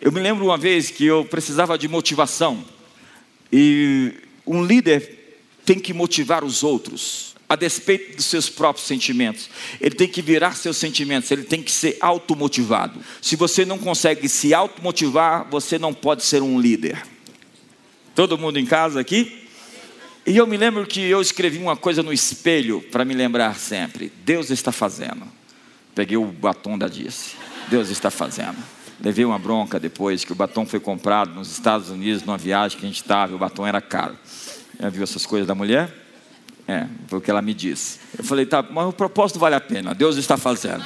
Eu 0.00 0.12
me 0.12 0.20
lembro 0.20 0.44
uma 0.44 0.56
vez 0.56 0.92
que 0.92 1.04
eu 1.04 1.24
precisava 1.24 1.76
de 1.76 1.88
motivação, 1.88 2.64
e 3.52 4.12
um 4.46 4.64
líder 4.64 5.40
tem 5.64 5.76
que 5.80 5.92
motivar 5.92 6.44
os 6.44 6.62
outros, 6.62 7.34
a 7.48 7.56
despeito 7.56 8.14
dos 8.14 8.26
seus 8.26 8.48
próprios 8.48 8.86
sentimentos. 8.86 9.50
Ele 9.80 9.96
tem 9.96 10.06
que 10.06 10.22
virar 10.22 10.54
seus 10.54 10.76
sentimentos, 10.76 11.28
ele 11.32 11.42
tem 11.42 11.64
que 11.64 11.72
ser 11.72 11.96
automotivado. 12.00 13.00
Se 13.20 13.34
você 13.34 13.64
não 13.64 13.76
consegue 13.76 14.28
se 14.28 14.54
automotivar, 14.54 15.48
você 15.50 15.80
não 15.80 15.92
pode 15.92 16.24
ser 16.24 16.42
um 16.42 16.60
líder. 16.60 17.04
Todo 18.14 18.38
mundo 18.38 18.56
em 18.56 18.66
casa 18.66 19.00
aqui? 19.00 19.47
E 20.28 20.36
eu 20.36 20.46
me 20.46 20.58
lembro 20.58 20.86
que 20.86 21.00
eu 21.00 21.22
escrevi 21.22 21.56
uma 21.56 21.74
coisa 21.74 22.02
no 22.02 22.12
espelho 22.12 22.82
para 22.92 23.02
me 23.02 23.14
lembrar 23.14 23.54
sempre: 23.54 24.12
Deus 24.26 24.50
está 24.50 24.70
fazendo. 24.70 25.22
Peguei 25.94 26.18
o 26.18 26.26
batom 26.26 26.76
da 26.76 26.86
Dice. 26.86 27.34
Deus 27.68 27.88
está 27.88 28.10
fazendo. 28.10 28.58
Levei 29.00 29.24
uma 29.24 29.38
bronca 29.38 29.80
depois 29.80 30.24
que 30.24 30.32
o 30.32 30.34
batom 30.34 30.66
foi 30.66 30.80
comprado 30.80 31.32
nos 31.32 31.50
Estados 31.50 31.88
Unidos, 31.88 32.22
numa 32.24 32.36
viagem 32.36 32.78
que 32.78 32.84
a 32.84 32.88
gente 32.88 33.00
estava, 33.00 33.34
o 33.34 33.38
batom 33.38 33.66
era 33.66 33.80
caro. 33.80 34.18
Já 34.78 34.90
viu 34.90 35.02
essas 35.02 35.24
coisas 35.24 35.48
da 35.48 35.54
mulher? 35.54 35.90
É, 36.66 36.86
foi 37.06 37.20
o 37.20 37.22
que 37.22 37.30
ela 37.30 37.40
me 37.40 37.54
disse. 37.54 37.98
Eu 38.18 38.22
falei, 38.22 38.44
tá, 38.44 38.62
mas 38.62 38.86
o 38.86 38.92
propósito 38.92 39.38
vale 39.38 39.54
a 39.54 39.60
pena, 39.60 39.94
Deus 39.94 40.18
está 40.18 40.36
fazendo. 40.36 40.84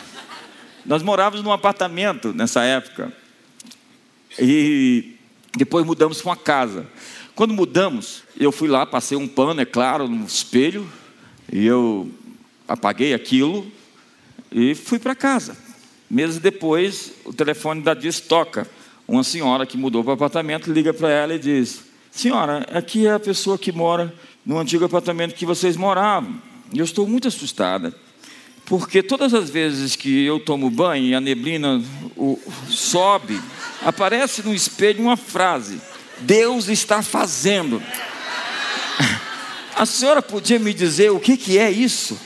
Nós 0.87 1.03
morávamos 1.03 1.45
num 1.45 1.51
apartamento 1.51 2.33
nessa 2.33 2.63
época. 2.63 3.13
E 4.39 5.17
depois 5.57 5.85
mudamos 5.85 6.23
para 6.23 6.31
uma 6.31 6.37
casa. 6.37 6.87
Quando 7.35 7.55
mudamos, 7.55 8.23
eu 8.39 8.53
fui 8.53 8.69
lá, 8.69 8.85
passei 8.85 9.17
um 9.17 9.27
pano, 9.27 9.63
é 9.63 9.65
claro, 9.65 10.07
no 10.07 10.27
espelho, 10.27 10.87
e 11.51 11.65
eu 11.65 12.11
apaguei 12.69 13.15
aquilo 13.15 13.67
e 14.51 14.75
fui 14.75 14.99
para 14.99 15.15
casa. 15.15 15.57
Meses 16.11 16.39
depois, 16.39 17.13
o 17.25 17.33
telefone 17.33 17.81
da 17.81 17.95
Diz 17.95 18.21
toca. 18.21 18.69
Uma 19.09 19.25
senhora 19.25 19.65
que 19.65 19.79
mudou 19.79 20.05
para 20.05 20.11
o 20.11 20.15
apartamento 20.15 20.71
liga 20.71 20.93
para 20.93 21.11
ela 21.11 21.35
e 21.35 21.39
diz: 21.39 21.85
Senhora, 22.11 22.67
aqui 22.71 23.07
é 23.07 23.15
a 23.15 23.21
pessoa 23.21 23.59
que 23.59 23.73
mora 23.73 24.15
no 24.45 24.59
antigo 24.59 24.85
apartamento 24.85 25.35
que 25.35 25.47
vocês 25.47 25.77
moravam. 25.77 26.35
E 26.73 26.79
eu 26.79 26.85
estou 26.85 27.09
muito 27.09 27.29
assustada, 27.29 27.95
porque 28.67 29.03
todas 29.03 29.33
as 29.33 29.49
vezes 29.49 29.97
que 29.97 30.25
eu 30.25 30.39
tomo 30.39 30.71
banho 30.71 31.07
e 31.07 31.15
a 31.15 31.21
neblina 31.21 31.83
o, 32.17 32.39
sobe, 32.69 33.41
aparece 33.83 34.43
no 34.43 34.55
espelho 34.55 35.03
uma 35.03 35.17
frase 35.17 35.81
Deus 36.21 36.69
está 36.69 37.03
fazendo. 37.03 37.83
A 39.75 39.87
senhora 39.87 40.23
podia 40.23 40.59
me 40.59 40.73
dizer 40.73 41.11
o 41.11 41.19
que, 41.19 41.37
que 41.37 41.59
é 41.59 41.71
isso? 41.71 42.19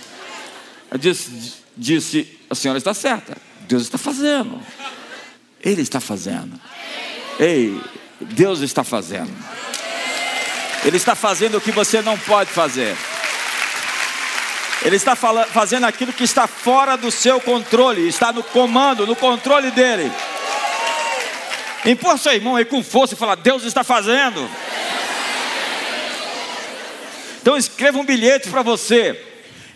Eu 0.91 0.99
disse, 0.99 1.55
disse, 1.77 2.39
a 2.51 2.55
senhora 2.55 2.79
está 2.79 2.93
certa. 2.93 3.37
Deus 3.69 3.83
está 3.83 3.99
fazendo. 3.99 4.61
Ele 5.61 5.83
está 5.83 6.01
fazendo. 6.01 6.61
Ei, 7.39 7.81
Deus 8.21 8.61
está 8.61 8.85
fazendo. 8.85 9.33
Ele 10.85 10.97
está 10.97 11.15
fazendo 11.15 11.59
o 11.59 11.61
que 11.61 11.73
você 11.73 12.01
não 12.03 12.17
pode 12.19 12.51
fazer. 12.51 12.97
Ele 14.85 14.97
está 14.97 15.17
fazendo 15.17 15.85
aquilo 15.85 16.13
que 16.13 16.23
está 16.23 16.47
fora 16.47 16.97
do 16.97 17.11
seu 17.11 17.41
controle, 17.41 18.07
está 18.07 18.33
no 18.33 18.43
comando, 18.43 19.07
no 19.07 19.17
controle 19.17 19.71
dele. 19.71 20.13
Empurra 21.87 22.19
seu 22.19 22.33
irmão 22.33 22.57
aí 22.57 22.65
com 22.65 22.83
força 22.83 23.15
e 23.15 23.17
fala: 23.17 23.37
Deus 23.37 23.63
está 23.63 23.85
fazendo. 23.85 24.49
Então 27.41 27.57
escreva 27.57 27.97
um 27.97 28.05
bilhete 28.05 28.51
para 28.51 28.61
você. 28.61 29.23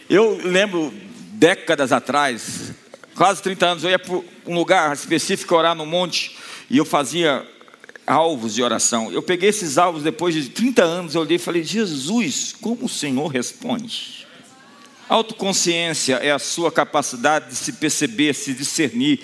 Eu 0.09 0.41
lembro 0.43 0.93
décadas 1.35 1.93
atrás, 1.93 2.73
quase 3.15 3.41
30 3.43 3.67
anos, 3.67 3.85
eu 3.85 3.91
ia 3.91 3.99
para 3.99 4.21
um 4.45 4.55
lugar 4.57 4.93
específico 4.93 5.55
orar 5.55 5.77
no 5.77 5.87
monte 5.87 6.37
e 6.69 6.79
eu 6.79 6.85
fazia 6.85 7.47
alvos 8.05 8.57
de 8.57 8.63
oração. 8.63 9.13
Eu 9.13 9.23
peguei 9.23 9.51
esses 9.51 9.79
alvos 9.79 10.03
depois 10.03 10.35
de 10.35 10.49
30 10.49 10.83
anos, 10.83 11.15
eu 11.15 11.21
olhei 11.21 11.37
e 11.37 11.39
falei: 11.39 11.63
Jesus, 11.63 12.57
como 12.61 12.87
o 12.87 12.89
Senhor 12.89 13.29
responde? 13.29 14.27
Autoconsciência 15.09 16.17
é 16.17 16.33
a 16.33 16.41
sua 16.41 16.73
capacidade 16.73 17.51
de 17.51 17.57
se 17.57 17.75
perceber, 17.75 18.35
se 18.35 18.53
discernir, 18.53 19.21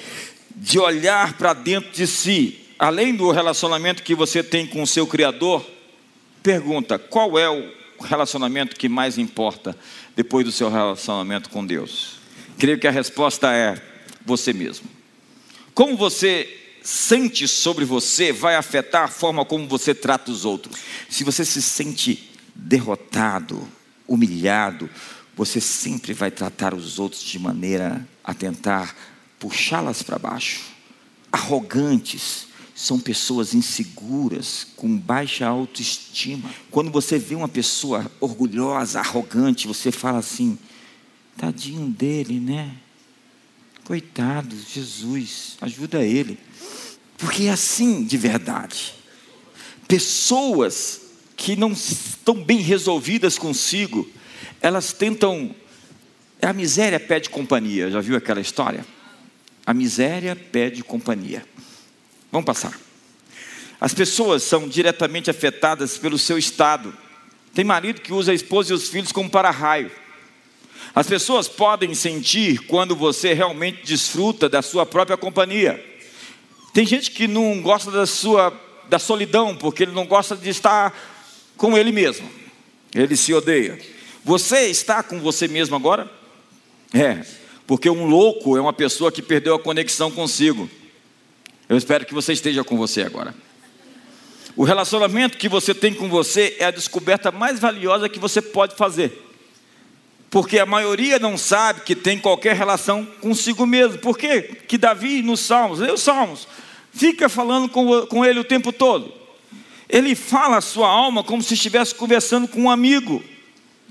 de 0.54 0.78
olhar 0.78 1.34
para 1.34 1.52
dentro 1.52 1.90
de 1.90 2.06
si, 2.06 2.65
além 2.78 3.14
do 3.14 3.30
relacionamento 3.30 4.02
que 4.02 4.14
você 4.14 4.42
tem 4.42 4.66
com 4.66 4.82
o 4.82 4.86
seu 4.86 5.06
Criador, 5.06 5.64
pergunta: 6.42 6.98
qual 6.98 7.38
é 7.38 7.48
o 7.48 7.72
relacionamento 8.00 8.76
que 8.76 8.88
mais 8.88 9.18
importa 9.18 9.76
depois 10.14 10.44
do 10.44 10.52
seu 10.52 10.70
relacionamento 10.70 11.50
com 11.50 11.64
Deus? 11.64 12.18
Creio 12.58 12.78
que 12.78 12.86
a 12.86 12.90
resposta 12.90 13.52
é 13.52 13.80
você 14.24 14.52
mesmo. 14.52 14.88
Como 15.74 15.96
você 15.96 16.48
sente 16.82 17.48
sobre 17.48 17.84
você 17.84 18.32
vai 18.32 18.54
afetar 18.54 19.02
a 19.02 19.08
forma 19.08 19.44
como 19.44 19.66
você 19.66 19.92
trata 19.92 20.30
os 20.30 20.44
outros. 20.44 20.78
Se 21.10 21.24
você 21.24 21.44
se 21.44 21.60
sente 21.60 22.30
derrotado, 22.54 23.66
humilhado, 24.06 24.88
você 25.34 25.60
sempre 25.60 26.14
vai 26.14 26.30
tratar 26.30 26.72
os 26.72 26.98
outros 26.98 27.22
de 27.22 27.38
maneira 27.38 28.06
a 28.22 28.32
tentar 28.32 28.96
puxá-las 29.38 30.02
para 30.02 30.18
baixo. 30.18 30.62
Arrogantes 31.30 32.46
são 32.76 33.00
pessoas 33.00 33.54
inseguras, 33.54 34.66
com 34.76 34.98
baixa 34.98 35.46
autoestima. 35.46 36.54
Quando 36.70 36.90
você 36.90 37.18
vê 37.18 37.34
uma 37.34 37.48
pessoa 37.48 38.08
orgulhosa, 38.20 39.00
arrogante, 39.00 39.66
você 39.66 39.90
fala 39.90 40.18
assim: 40.18 40.58
tadinho 41.38 41.88
dele, 41.88 42.38
né? 42.38 42.76
Coitado, 43.82 44.54
Jesus, 44.70 45.56
ajuda 45.62 46.04
ele. 46.04 46.38
Porque 47.16 47.44
é 47.44 47.50
assim 47.50 48.04
de 48.04 48.18
verdade. 48.18 48.94
Pessoas 49.88 51.00
que 51.34 51.56
não 51.56 51.72
estão 51.72 52.34
bem 52.34 52.58
resolvidas 52.58 53.38
consigo, 53.38 54.06
elas 54.60 54.92
tentam. 54.92 55.54
A 56.42 56.52
miséria 56.52 57.00
pede 57.00 57.30
companhia, 57.30 57.90
já 57.90 58.02
viu 58.02 58.16
aquela 58.16 58.40
história? 58.40 58.86
A 59.64 59.72
miséria 59.72 60.36
pede 60.36 60.84
companhia. 60.84 61.42
Vamos 62.30 62.46
passar. 62.46 62.78
As 63.80 63.92
pessoas 63.92 64.42
são 64.42 64.68
diretamente 64.68 65.30
afetadas 65.30 65.98
pelo 65.98 66.18
seu 66.18 66.38
estado. 66.38 66.96
Tem 67.54 67.64
marido 67.64 68.00
que 68.00 68.12
usa 68.12 68.32
a 68.32 68.34
esposa 68.34 68.72
e 68.72 68.74
os 68.74 68.88
filhos 68.88 69.12
como 69.12 69.30
para-raio. 69.30 69.90
As 70.94 71.06
pessoas 71.06 71.46
podem 71.46 71.94
sentir 71.94 72.60
quando 72.66 72.96
você 72.96 73.34
realmente 73.34 73.84
desfruta 73.84 74.48
da 74.48 74.62
sua 74.62 74.86
própria 74.86 75.16
companhia. 75.16 75.84
Tem 76.72 76.86
gente 76.86 77.10
que 77.10 77.28
não 77.28 77.60
gosta 77.60 77.90
da 77.90 78.06
sua 78.06 78.52
da 78.88 78.98
solidão, 78.98 79.56
porque 79.56 79.82
ele 79.82 79.92
não 79.92 80.06
gosta 80.06 80.36
de 80.36 80.48
estar 80.48 80.94
com 81.56 81.76
ele 81.76 81.90
mesmo. 81.90 82.30
Ele 82.94 83.16
se 83.16 83.34
odeia. 83.34 83.78
Você 84.24 84.66
está 84.66 85.02
com 85.02 85.20
você 85.20 85.48
mesmo 85.48 85.74
agora? 85.76 86.10
É, 86.94 87.24
porque 87.66 87.90
um 87.90 88.06
louco 88.06 88.56
é 88.56 88.60
uma 88.60 88.72
pessoa 88.72 89.10
que 89.10 89.20
perdeu 89.20 89.54
a 89.54 89.58
conexão 89.58 90.10
consigo. 90.10 90.70
Eu 91.68 91.76
espero 91.76 92.06
que 92.06 92.14
você 92.14 92.32
esteja 92.32 92.62
com 92.62 92.76
você 92.76 93.02
agora. 93.02 93.34
O 94.54 94.64
relacionamento 94.64 95.36
que 95.36 95.48
você 95.48 95.74
tem 95.74 95.92
com 95.92 96.08
você 96.08 96.56
é 96.58 96.64
a 96.64 96.70
descoberta 96.70 97.30
mais 97.30 97.58
valiosa 97.58 98.08
que 98.08 98.18
você 98.18 98.40
pode 98.40 98.76
fazer. 98.76 99.22
Porque 100.30 100.58
a 100.58 100.66
maioria 100.66 101.18
não 101.18 101.36
sabe 101.36 101.82
que 101.82 101.94
tem 101.94 102.18
qualquer 102.18 102.56
relação 102.56 103.04
consigo 103.20 103.66
mesmo. 103.66 103.98
Por 103.98 104.16
quê? 104.16 104.42
Que 104.66 104.78
Davi 104.78 105.22
nos 105.22 105.40
Salmos, 105.40 105.78
lê 105.78 105.90
os 105.90 106.00
Salmos, 106.00 106.48
fica 106.92 107.28
falando 107.28 107.68
com, 107.68 108.06
com 108.06 108.24
ele 108.24 108.40
o 108.40 108.44
tempo 108.44 108.72
todo. 108.72 109.12
Ele 109.88 110.14
fala 110.14 110.56
a 110.56 110.62
sua 110.62 110.88
alma 110.88 111.22
como 111.22 111.42
se 111.42 111.54
estivesse 111.54 111.94
conversando 111.94 112.48
com 112.48 112.62
um 112.62 112.70
amigo. 112.70 113.22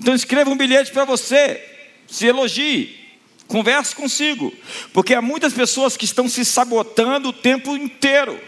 Então 0.00 0.14
escreva 0.14 0.50
um 0.50 0.56
bilhete 0.56 0.92
para 0.92 1.04
você, 1.04 1.62
se 2.06 2.26
elogie, 2.26 3.05
converse 3.46 3.94
consigo, 3.94 4.52
porque 4.92 5.14
há 5.14 5.22
muitas 5.22 5.52
pessoas 5.52 5.96
que 5.96 6.04
estão 6.04 6.28
se 6.28 6.44
sabotando 6.44 7.28
o 7.28 7.32
tempo 7.32 7.76
inteiro. 7.76 8.38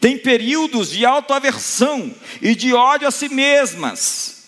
Tem 0.00 0.18
períodos 0.18 0.90
de 0.90 1.04
autoaversão 1.04 2.14
e 2.40 2.54
de 2.54 2.72
ódio 2.72 3.08
a 3.08 3.10
si 3.10 3.28
mesmas. 3.28 4.44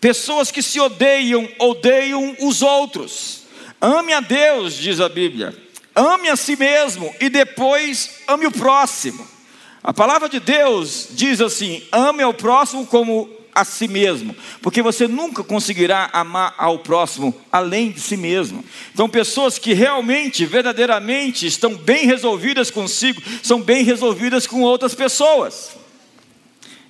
Pessoas 0.00 0.50
que 0.50 0.62
se 0.62 0.80
odeiam, 0.80 1.48
odeiam 1.58 2.36
os 2.40 2.62
outros. 2.62 3.44
Ame 3.80 4.12
a 4.12 4.20
Deus, 4.20 4.74
diz 4.74 5.00
a 5.00 5.08
Bíblia. 5.08 5.54
Ame 5.94 6.28
a 6.28 6.36
si 6.36 6.56
mesmo 6.56 7.14
e 7.20 7.28
depois 7.28 8.20
ame 8.26 8.46
o 8.46 8.50
próximo. 8.50 9.26
A 9.82 9.92
palavra 9.92 10.28
de 10.28 10.40
Deus 10.40 11.08
diz 11.10 11.40
assim: 11.40 11.82
ame 11.92 12.22
ao 12.22 12.34
próximo 12.34 12.86
como 12.86 13.28
a 13.54 13.64
si 13.64 13.86
mesmo, 13.86 14.34
porque 14.60 14.82
você 14.82 15.06
nunca 15.06 15.44
conseguirá 15.44 16.10
amar 16.12 16.54
ao 16.58 16.80
próximo 16.80 17.34
além 17.52 17.90
de 17.90 18.00
si 18.00 18.16
mesmo. 18.16 18.64
Então, 18.92 19.08
pessoas 19.08 19.58
que 19.58 19.72
realmente, 19.72 20.44
verdadeiramente 20.44 21.46
estão 21.46 21.76
bem 21.76 22.06
resolvidas 22.06 22.70
consigo, 22.70 23.22
são 23.42 23.62
bem 23.62 23.84
resolvidas 23.84 24.46
com 24.46 24.62
outras 24.62 24.94
pessoas. 24.94 25.76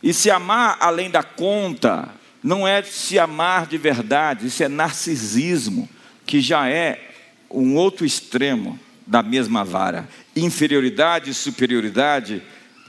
E 0.02 0.12
se 0.12 0.30
amar 0.30 0.76
além 0.80 1.10
da 1.10 1.22
conta, 1.22 2.08
não 2.42 2.66
é 2.66 2.82
se 2.82 3.18
amar 3.18 3.66
de 3.66 3.78
verdade, 3.78 4.46
isso 4.46 4.62
é 4.62 4.68
narcisismo, 4.68 5.88
que 6.26 6.40
já 6.40 6.68
é 6.68 7.10
um 7.50 7.76
outro 7.76 8.04
extremo 8.04 8.78
da 9.06 9.22
mesma 9.22 9.64
vara. 9.64 10.08
Inferioridade 10.34 11.30
e 11.30 11.34
superioridade 11.34 12.42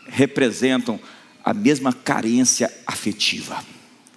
representam 0.08 1.00
a 1.46 1.54
mesma 1.54 1.94
carência 1.94 2.74
afetiva. 2.88 3.64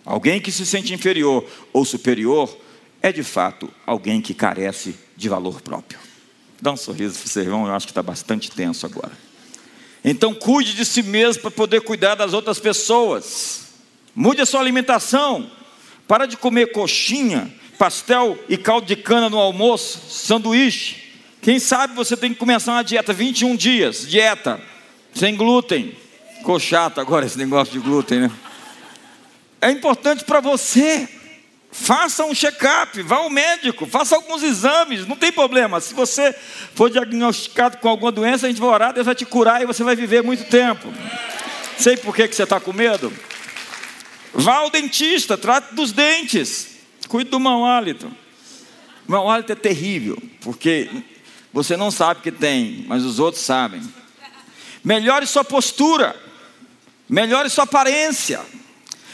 Alguém 0.02 0.40
que 0.40 0.50
se 0.50 0.64
sente 0.64 0.94
inferior 0.94 1.44
ou 1.74 1.84
superior 1.84 2.56
é 3.02 3.12
de 3.12 3.22
fato 3.22 3.70
alguém 3.86 4.22
que 4.22 4.32
carece 4.32 4.94
de 5.14 5.28
valor 5.28 5.60
próprio. 5.60 6.00
Dá 6.60 6.72
um 6.72 6.76
sorriso 6.76 7.18
para 7.18 7.26
o 7.26 7.28
seu 7.28 7.42
irmão, 7.42 7.66
eu 7.66 7.74
acho 7.74 7.86
que 7.86 7.92
está 7.92 8.02
bastante 8.02 8.50
tenso 8.50 8.86
agora. 8.86 9.12
Então 10.02 10.32
cuide 10.32 10.72
de 10.72 10.86
si 10.86 11.02
mesmo 11.02 11.42
para 11.42 11.50
poder 11.50 11.82
cuidar 11.82 12.14
das 12.14 12.32
outras 12.32 12.58
pessoas. 12.58 13.66
Mude 14.14 14.40
a 14.40 14.46
sua 14.46 14.60
alimentação. 14.60 15.50
Para 16.08 16.24
de 16.24 16.38
comer 16.38 16.72
coxinha, 16.72 17.52
pastel 17.76 18.38
e 18.48 18.56
caldo 18.56 18.86
de 18.86 18.96
cana 18.96 19.28
no 19.28 19.36
almoço, 19.36 20.00
sanduíche. 20.08 21.12
Quem 21.42 21.58
sabe 21.58 21.94
você 21.94 22.16
tem 22.16 22.32
que 22.32 22.38
começar 22.38 22.72
uma 22.72 22.82
dieta, 22.82 23.12
21 23.12 23.54
dias, 23.54 24.08
dieta, 24.08 24.58
sem 25.12 25.36
glúten. 25.36 25.94
Ficou 26.38 26.58
chato 26.58 27.00
agora 27.00 27.26
esse 27.26 27.36
negócio 27.36 27.72
de 27.72 27.80
glúten, 27.80 28.20
né? 28.20 28.30
É 29.60 29.70
importante 29.70 30.24
para 30.24 30.40
você. 30.40 31.08
Faça 31.70 32.24
um 32.24 32.34
check-up, 32.34 33.02
vá 33.02 33.16
ao 33.16 33.28
médico, 33.28 33.84
faça 33.86 34.16
alguns 34.16 34.42
exames, 34.42 35.06
não 35.06 35.16
tem 35.16 35.30
problema. 35.30 35.80
Se 35.80 35.92
você 35.92 36.34
for 36.74 36.90
diagnosticado 36.90 37.76
com 37.76 37.88
alguma 37.88 38.10
doença, 38.10 38.46
a 38.46 38.48
gente 38.48 38.60
vai 38.60 38.70
orar, 38.70 38.94
Deus 38.94 39.04
vai 39.04 39.14
te 39.14 39.26
curar 39.26 39.60
e 39.62 39.66
você 39.66 39.84
vai 39.84 39.94
viver 39.94 40.22
muito 40.22 40.44
tempo. 40.44 40.88
Sei 41.76 41.96
por 41.96 42.16
que, 42.16 42.26
que 42.26 42.34
você 42.34 42.44
está 42.44 42.58
com 42.58 42.72
medo? 42.72 43.12
Vá 44.32 44.56
ao 44.56 44.70
dentista, 44.70 45.36
trate 45.36 45.74
dos 45.74 45.92
dentes, 45.92 46.78
cuide 47.06 47.30
do 47.30 47.38
mau 47.38 47.66
hálito. 47.66 48.10
O 49.06 49.12
mau 49.12 49.30
hálito 49.30 49.52
é 49.52 49.54
terrível, 49.54 50.20
porque 50.40 50.88
você 51.52 51.76
não 51.76 51.90
sabe 51.90 52.22
que 52.22 52.32
tem, 52.32 52.84
mas 52.88 53.04
os 53.04 53.18
outros 53.18 53.42
sabem. 53.42 53.82
Melhore 54.82 55.26
sua 55.26 55.44
postura, 55.44 56.16
melhore 57.08 57.48
sua 57.48 57.64
aparência, 57.64 58.40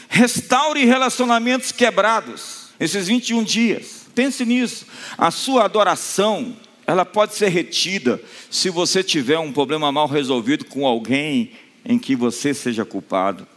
restaure 0.09 0.85
relacionamentos 0.85 1.71
quebrados. 1.71 2.69
Esses 2.79 3.07
21 3.07 3.43
dias, 3.43 4.05
pense 4.13 4.45
nisso. 4.45 4.85
A 5.17 5.31
sua 5.31 5.63
adoração, 5.63 6.55
ela 6.85 7.05
pode 7.05 7.35
ser 7.35 7.47
retida 7.47 8.21
se 8.49 8.69
você 8.69 9.03
tiver 9.03 9.39
um 9.39 9.53
problema 9.53 9.91
mal 9.91 10.07
resolvido 10.07 10.65
com 10.65 10.85
alguém 10.85 11.51
em 11.85 11.97
que 11.97 12.15
você 12.15 12.53
seja 12.53 12.83
culpado. 12.83 13.47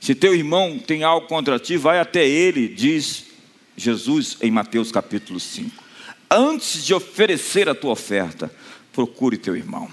Se 0.00 0.14
teu 0.14 0.34
irmão 0.34 0.78
tem 0.78 1.02
algo 1.02 1.26
contra 1.26 1.58
ti, 1.58 1.76
vai 1.76 1.98
até 1.98 2.26
ele, 2.26 2.68
diz 2.68 3.24
Jesus 3.76 4.36
em 4.40 4.50
Mateus 4.50 4.92
capítulo 4.92 5.40
5. 5.40 5.84
Antes 6.30 6.84
de 6.84 6.92
oferecer 6.92 7.68
a 7.68 7.74
tua 7.74 7.92
oferta, 7.92 8.52
procure 8.92 9.38
teu 9.38 9.56
irmão. 9.56 9.88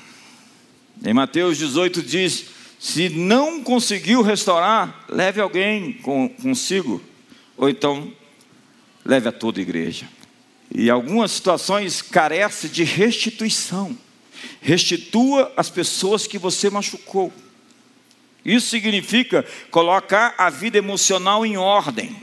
Em 1.03 1.13
Mateus 1.13 1.57
18 1.57 2.01
diz: 2.01 2.45
se 2.85 3.09
não 3.09 3.63
conseguiu 3.63 4.21
restaurar, 4.21 5.05
leve 5.09 5.41
alguém 5.41 5.93
com, 6.03 6.29
consigo, 6.29 7.01
ou 7.57 7.67
então 7.67 8.13
leve 9.03 9.27
a 9.27 9.31
toda 9.31 9.59
a 9.59 9.63
igreja. 9.63 10.07
E 10.71 10.87
algumas 10.87 11.31
situações 11.31 12.03
carece 12.03 12.69
de 12.69 12.83
restituição. 12.83 13.97
Restitua 14.61 15.51
as 15.57 15.67
pessoas 15.67 16.27
que 16.27 16.37
você 16.37 16.69
machucou. 16.69 17.33
Isso 18.45 18.67
significa 18.67 19.43
colocar 19.71 20.35
a 20.37 20.51
vida 20.51 20.77
emocional 20.77 21.43
em 21.43 21.57
ordem, 21.57 22.15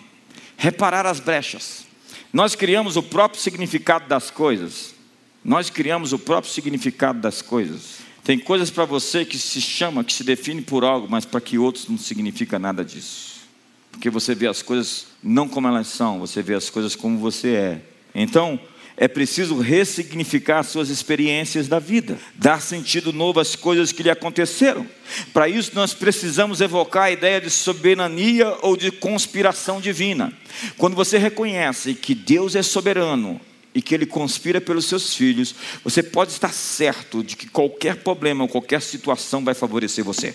reparar 0.56 1.06
as 1.06 1.18
brechas. 1.18 1.86
Nós 2.32 2.54
criamos 2.54 2.96
o 2.96 3.02
próprio 3.02 3.42
significado 3.42 4.06
das 4.06 4.30
coisas. 4.30 4.94
Nós 5.44 5.68
criamos 5.70 6.12
o 6.12 6.20
próprio 6.20 6.52
significado 6.52 7.18
das 7.18 7.42
coisas. 7.42 8.01
Tem 8.24 8.38
coisas 8.38 8.70
para 8.70 8.84
você 8.84 9.24
que 9.24 9.36
se 9.36 9.60
chama, 9.60 10.04
que 10.04 10.12
se 10.12 10.22
define 10.22 10.62
por 10.62 10.84
algo, 10.84 11.08
mas 11.10 11.24
para 11.24 11.40
que 11.40 11.58
outros 11.58 11.88
não 11.88 11.98
significa 11.98 12.58
nada 12.58 12.84
disso. 12.84 13.40
Porque 13.90 14.08
você 14.08 14.34
vê 14.34 14.46
as 14.46 14.62
coisas 14.62 15.08
não 15.22 15.48
como 15.48 15.66
elas 15.66 15.88
são, 15.88 16.20
você 16.20 16.40
vê 16.40 16.54
as 16.54 16.70
coisas 16.70 16.94
como 16.94 17.18
você 17.18 17.48
é. 17.54 17.82
Então, 18.14 18.60
é 18.96 19.08
preciso 19.08 19.58
ressignificar 19.58 20.62
suas 20.62 20.88
experiências 20.88 21.66
da 21.66 21.78
vida, 21.78 22.18
dar 22.34 22.60
sentido 22.60 23.12
novo 23.12 23.40
às 23.40 23.56
coisas 23.56 23.90
que 23.90 24.02
lhe 24.02 24.10
aconteceram. 24.10 24.86
Para 25.32 25.48
isso, 25.48 25.72
nós 25.74 25.92
precisamos 25.92 26.60
evocar 26.60 27.04
a 27.04 27.10
ideia 27.10 27.40
de 27.40 27.50
soberania 27.50 28.56
ou 28.62 28.76
de 28.76 28.92
conspiração 28.92 29.80
divina. 29.80 30.32
Quando 30.76 30.94
você 30.94 31.18
reconhece 31.18 31.94
que 31.94 32.14
Deus 32.14 32.54
é 32.54 32.62
soberano 32.62 33.40
e 33.74 33.80
que 33.80 33.94
Ele 33.94 34.06
conspira 34.06 34.60
pelos 34.60 34.86
seus 34.86 35.14
filhos, 35.14 35.54
você 35.82 36.02
pode 36.02 36.32
estar 36.32 36.52
certo 36.52 37.22
de 37.22 37.36
que 37.36 37.48
qualquer 37.48 37.96
problema 37.96 38.46
qualquer 38.48 38.82
situação 38.82 39.44
vai 39.44 39.54
favorecer 39.54 40.04
você. 40.04 40.34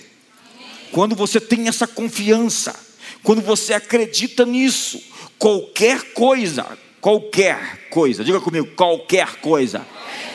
Quando 0.92 1.16
você 1.16 1.40
tem 1.40 1.68
essa 1.68 1.88
confiança, 1.88 2.76
quando 3.24 3.42
você 3.42 3.74
acredita 3.74 4.46
nisso, 4.46 5.02
qualquer 5.38 6.14
coisa, 6.14 6.66
qualquer 7.02 7.88
coisa, 7.90 8.24
diga 8.24 8.40
comigo, 8.40 8.68
qualquer 8.76 9.36
coisa. 9.42 9.86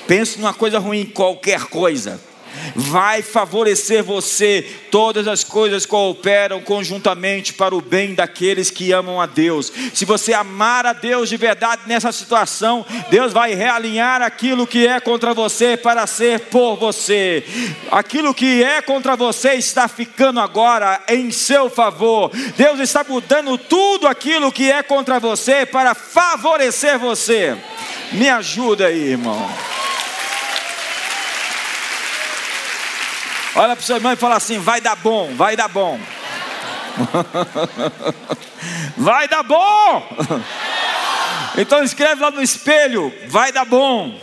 Pense 0.06 0.38
numa 0.38 0.52
coisa 0.52 0.78
ruim, 0.78 1.06
qualquer 1.06 1.64
coisa 1.64 2.20
vai 2.74 3.22
favorecer 3.22 4.02
você. 4.02 4.66
Todas 4.90 5.26
as 5.26 5.42
coisas 5.44 5.86
cooperam 5.86 6.60
conjuntamente 6.60 7.52
para 7.52 7.74
o 7.74 7.80
bem 7.80 8.14
daqueles 8.14 8.70
que 8.70 8.92
amam 8.92 9.20
a 9.20 9.26
Deus. 9.26 9.72
Se 9.94 10.04
você 10.04 10.32
amar 10.32 10.86
a 10.86 10.92
Deus 10.92 11.28
de 11.28 11.36
verdade 11.36 11.82
nessa 11.86 12.12
situação, 12.12 12.84
Deus 13.10 13.32
vai 13.32 13.54
realinhar 13.54 14.22
aquilo 14.22 14.66
que 14.66 14.86
é 14.86 15.00
contra 15.00 15.34
você 15.34 15.76
para 15.76 16.06
ser 16.06 16.40
por 16.40 16.76
você. 16.76 17.44
Aquilo 17.90 18.34
que 18.34 18.62
é 18.62 18.82
contra 18.82 19.16
você 19.16 19.54
está 19.54 19.88
ficando 19.88 20.40
agora 20.40 21.02
em 21.08 21.30
seu 21.30 21.70
favor. 21.70 22.30
Deus 22.56 22.80
está 22.80 23.04
mudando 23.06 23.56
tudo 23.56 24.06
aquilo 24.06 24.52
que 24.52 24.70
é 24.70 24.82
contra 24.82 25.18
você 25.18 25.64
para 25.66 25.94
favorecer 25.94 26.98
você. 26.98 27.56
Me 28.12 28.28
ajuda 28.28 28.86
aí, 28.86 29.10
irmão. 29.10 29.50
Olha 33.54 33.76
para 33.76 33.82
o 33.82 33.86
seu 33.86 33.96
irmão 33.96 34.12
e 34.12 34.16
fala 34.16 34.36
assim: 34.36 34.58
vai 34.58 34.80
dar 34.80 34.96
bom, 34.96 35.34
vai 35.34 35.56
dar 35.56 35.68
bom. 35.68 36.00
vai 38.96 39.28
dar 39.28 39.42
bom. 39.42 40.08
Então 41.54 41.84
escreve 41.84 42.22
lá 42.22 42.30
no 42.30 42.40
espelho: 42.40 43.12
vai 43.28 43.52
dar 43.52 43.66
bom. 43.66 44.18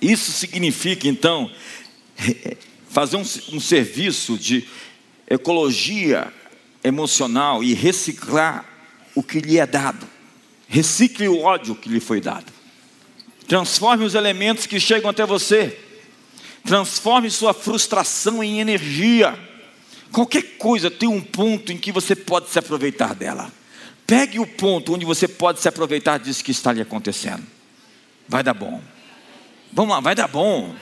Isso 0.00 0.32
significa 0.32 1.06
então 1.06 1.48
fazer 2.90 3.16
um, 3.16 3.24
um 3.52 3.60
serviço 3.60 4.36
de 4.36 4.68
ecologia 5.28 6.26
emocional 6.82 7.62
e 7.62 7.72
reciclar 7.72 8.64
o 9.14 9.22
que 9.22 9.38
lhe 9.38 9.60
é 9.60 9.66
dado. 9.66 10.04
Recicle 10.66 11.28
o 11.28 11.42
ódio 11.42 11.76
que 11.76 11.88
lhe 11.88 12.00
foi 12.00 12.20
dado. 12.20 12.52
Transforme 13.46 14.04
os 14.04 14.16
elementos 14.16 14.66
que 14.66 14.80
chegam 14.80 15.08
até 15.08 15.24
você 15.24 15.78
Transforme 16.64 17.30
sua 17.30 17.52
frustração 17.52 18.42
em 18.42 18.60
energia. 18.60 19.38
Qualquer 20.12 20.42
coisa 20.58 20.90
tem 20.90 21.08
um 21.08 21.20
ponto 21.20 21.72
em 21.72 21.78
que 21.78 21.90
você 21.90 22.14
pode 22.14 22.50
se 22.50 22.58
aproveitar 22.58 23.14
dela. 23.14 23.50
Pegue 24.06 24.38
o 24.38 24.46
ponto 24.46 24.94
onde 24.94 25.04
você 25.04 25.26
pode 25.26 25.60
se 25.60 25.68
aproveitar 25.68 26.18
disso 26.18 26.44
que 26.44 26.50
está 26.50 26.72
lhe 26.72 26.82
acontecendo. 26.82 27.42
Vai 28.28 28.42
dar 28.42 28.54
bom. 28.54 28.80
Vamos 29.72 29.94
lá, 29.94 30.00
vai 30.00 30.14
dar 30.14 30.28
bom. 30.28 30.74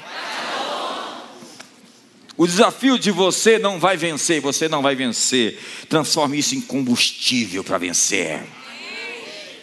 O 2.37 2.47
desafio 2.47 2.99
de 2.99 3.11
você 3.11 3.59
não 3.59 3.78
vai 3.78 3.97
vencer, 3.97 4.41
você 4.41 4.68
não 4.68 4.83
vai 4.83 4.95
vencer. 4.95 5.59
Transforme 5.89 6.39
isso 6.39 6.55
em 6.55 6.61
combustível 6.61 7.62
para 7.62 7.78
vencer. 7.78 8.43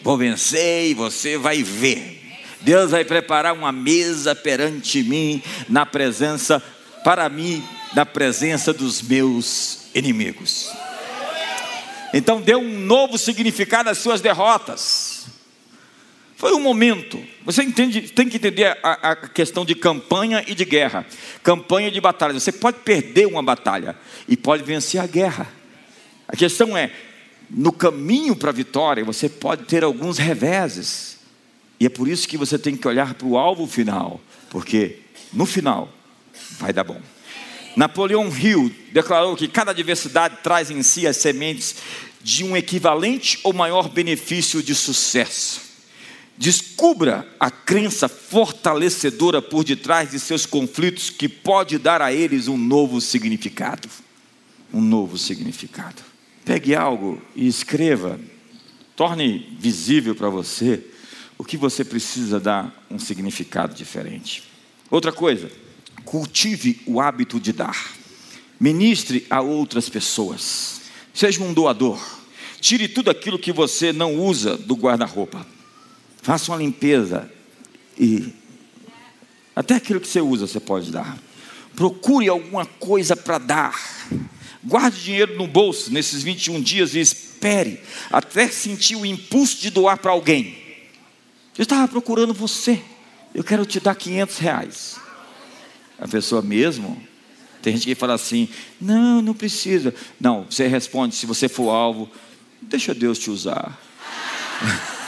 Vou 0.02 0.18
vencer 0.18 0.92
e 0.92 0.94
você 0.94 1.38
vai 1.38 1.64
ver. 1.64 2.17
Deus 2.62 2.92
vai 2.92 3.06
preparar 3.06 3.54
uma 3.54 3.72
mesa 3.72 4.36
perante 4.36 5.04
mim, 5.04 5.42
na 5.70 5.86
presença, 5.86 6.62
para 7.04 7.28
mim, 7.30 7.64
na 7.96 8.06
presença 8.06 8.74
dos 8.74 9.02
meus 9.02 9.88
inimigos. 9.94 10.72
Então 12.14 12.42
deu 12.42 12.60
um 12.60 12.80
novo 12.80 13.18
significado 13.18 13.90
às 13.90 13.98
suas 13.98 14.22
derrotas. 14.22 15.28
Foi 16.36 16.54
um 16.54 16.60
momento. 16.60 17.20
Você 17.44 17.64
entende, 17.64 18.02
tem 18.02 18.30
que 18.30 18.38
entender 18.38 18.78
a, 18.84 19.12
a, 19.12 19.16
questão 19.16 19.66
de 19.66 19.74
campanha 19.74 20.44
e 20.46 20.54
de 20.54 20.64
guerra. 20.66 21.06
Campanha 21.42 21.90
de 21.90 22.00
batalha. 22.00 22.34
Você 22.34 22.52
pode 22.52 22.78
perder 22.80 23.26
uma 23.26 23.42
batalha 23.42 23.98
e 24.28 24.38
pode 24.38 24.64
vencer 24.64 25.02
a 25.02 25.08
guerra. 25.08 25.52
A 26.28 26.36
questão 26.36 26.78
é, 26.78 26.92
no 27.50 27.72
caminho 27.72 28.36
para 28.36 28.52
a 28.52 28.54
vitória, 28.54 29.04
você 29.04 29.28
pode 29.28 29.64
ter 29.64 29.84
alguns 29.84 30.20
reveses. 30.20 31.17
E 31.80 31.86
é 31.86 31.90
por 31.90 32.08
isso 32.08 32.28
que 32.28 32.38
você 32.38 32.58
tem 32.58 32.76
que 32.76 32.88
olhar 32.88 33.14
para 33.14 33.28
o 33.28 33.38
alvo 33.38 33.68
final, 33.68 34.20
porque 34.50 35.00
no 35.32 35.46
final 35.46 35.92
vai 36.60 36.74
dar 36.74 36.84
bom. 36.84 37.00
Napoleão 37.76 38.28
Hill 38.36 38.74
declarou 38.92 39.36
que 39.36 39.48
cada 39.48 39.70
adversidade 39.70 40.38
traz 40.42 40.72
em 40.72 40.82
si 40.82 41.06
as 41.06 41.18
sementes 41.18 41.76
de 42.24 42.44
um 42.44 42.58
equivalente 42.58 43.40
ou 43.44 43.54
maior 43.54 43.90
benefício 43.90 44.64
de 44.64 44.74
sucesso. 44.74 45.62
Descubra 46.36 47.28
a 47.40 47.52
crença 47.52 48.08
fortalecedora 48.08 49.42
por 49.42 49.64
detrás 49.64 50.12
de 50.12 50.20
seus 50.20 50.46
conflitos 50.46 51.10
que 51.12 51.30
pode 51.30 51.78
dar 51.78 52.02
a 52.02 52.12
eles 52.12 52.48
um 52.48 52.58
novo 52.58 53.00
significado. 53.00 53.88
Um 54.74 54.82
novo 54.82 55.18
significado. 55.18 56.02
Pegue 56.44 56.76
algo 56.76 57.22
e 57.36 57.48
escreva, 57.48 58.20
torne 58.96 59.56
visível 59.60 60.16
para 60.16 60.30
você 60.30 60.84
o 61.38 61.44
que 61.44 61.58
você 61.58 61.84
precisa 61.84 62.40
dar 62.40 62.74
um 62.90 62.98
significado 62.98 63.76
diferente. 63.76 64.44
Outra 64.90 65.12
coisa, 65.12 65.52
cultive 66.04 66.82
o 66.86 67.00
hábito 67.00 67.40
de 67.40 67.54
dar. 67.54 67.96
Ministre 68.60 69.26
a 69.30 69.42
outras 69.42 69.88
pessoas. 69.88 70.82
Seja 71.14 71.44
um 71.44 71.54
doador. 71.54 72.00
Tire 72.60 72.88
tudo 72.88 73.12
aquilo 73.12 73.38
que 73.38 73.52
você 73.52 73.94
não 73.94 74.16
usa 74.16 74.58
do 74.58 74.76
guarda-roupa. 74.76 75.46
Faça 76.22 76.52
uma 76.52 76.58
limpeza 76.58 77.32
e 78.00 78.34
até 79.56 79.76
aquilo 79.76 80.00
que 80.00 80.08
você 80.08 80.22
usa 80.22 80.48
você 80.48 80.60
pode 80.60 80.92
dar. 80.92 81.18
Procure 81.76 82.28
alguma 82.28 82.66
coisa 82.66 83.16
para 83.16 83.38
dar. 83.38 83.80
Guarde 84.64 85.04
dinheiro 85.04 85.38
no 85.38 85.48
bolso 85.48 85.92
nesses 85.94 86.24
21 86.24 86.62
dias 86.62 86.96
e 86.96 87.00
espere 87.00 87.80
até 88.12 88.48
sentir 88.50 88.96
o 88.96 89.06
impulso 89.06 89.62
de 89.62 89.70
doar 89.70 89.98
para 89.98 90.12
alguém. 90.12 90.67
Eu 91.58 91.64
estava 91.64 91.88
procurando 91.88 92.34
você. 92.34 92.82
Eu 93.34 93.44
quero 93.44 93.66
te 93.66 93.80
dar 93.80 93.96
500 93.96 94.38
reais. 94.38 95.00
A 96.00 96.08
pessoa 96.08 96.42
mesmo. 96.42 97.02
Tem 97.62 97.74
gente 97.74 97.86
que 97.86 97.96
fala 97.96 98.14
assim: 98.14 98.48
não, 98.80 99.22
não 99.22 99.34
precisa. 99.34 99.94
Não, 100.20 100.46
você 100.50 100.68
responde: 100.68 101.16
se 101.16 101.26
você 101.26 101.50
for 101.50 101.70
alvo, 101.70 102.10
deixa 102.62 102.94
Deus 102.94 103.18
te 103.18 103.32
usar. 103.32 103.78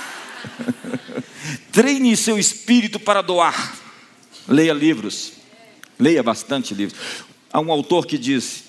Treine 1.71 2.17
seu 2.17 2.37
espírito 2.39 2.99
para 2.99 3.21
doar. 3.21 3.77
Leia 4.47 4.73
livros. 4.73 5.33
Leia 5.99 6.23
bastante 6.23 6.73
livros. 6.73 6.99
Há 7.51 7.59
um 7.59 7.71
autor 7.71 8.05
que 8.05 8.17
diz 8.17 8.63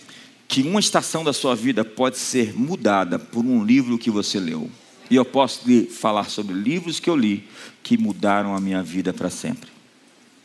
que 0.47 0.62
uma 0.62 0.81
estação 0.81 1.22
da 1.22 1.33
sua 1.33 1.55
vida 1.55 1.85
pode 1.85 2.18
ser 2.18 2.53
mudada 2.59 3.18
por 3.18 3.45
um 3.45 3.64
livro 3.64 3.99
que 3.99 4.11
você 4.11 4.39
leu. 4.39 4.70
E 5.11 5.16
eu 5.16 5.24
posso 5.24 5.68
lhe 5.68 5.86
falar 5.86 6.30
sobre 6.30 6.54
livros 6.54 7.00
que 7.00 7.11
eu 7.11 7.16
li 7.16 7.48
que 7.82 7.98
mudaram 7.98 8.54
a 8.54 8.61
minha 8.61 8.82
vida 8.82 9.12
para 9.12 9.28
sempre. 9.28 9.68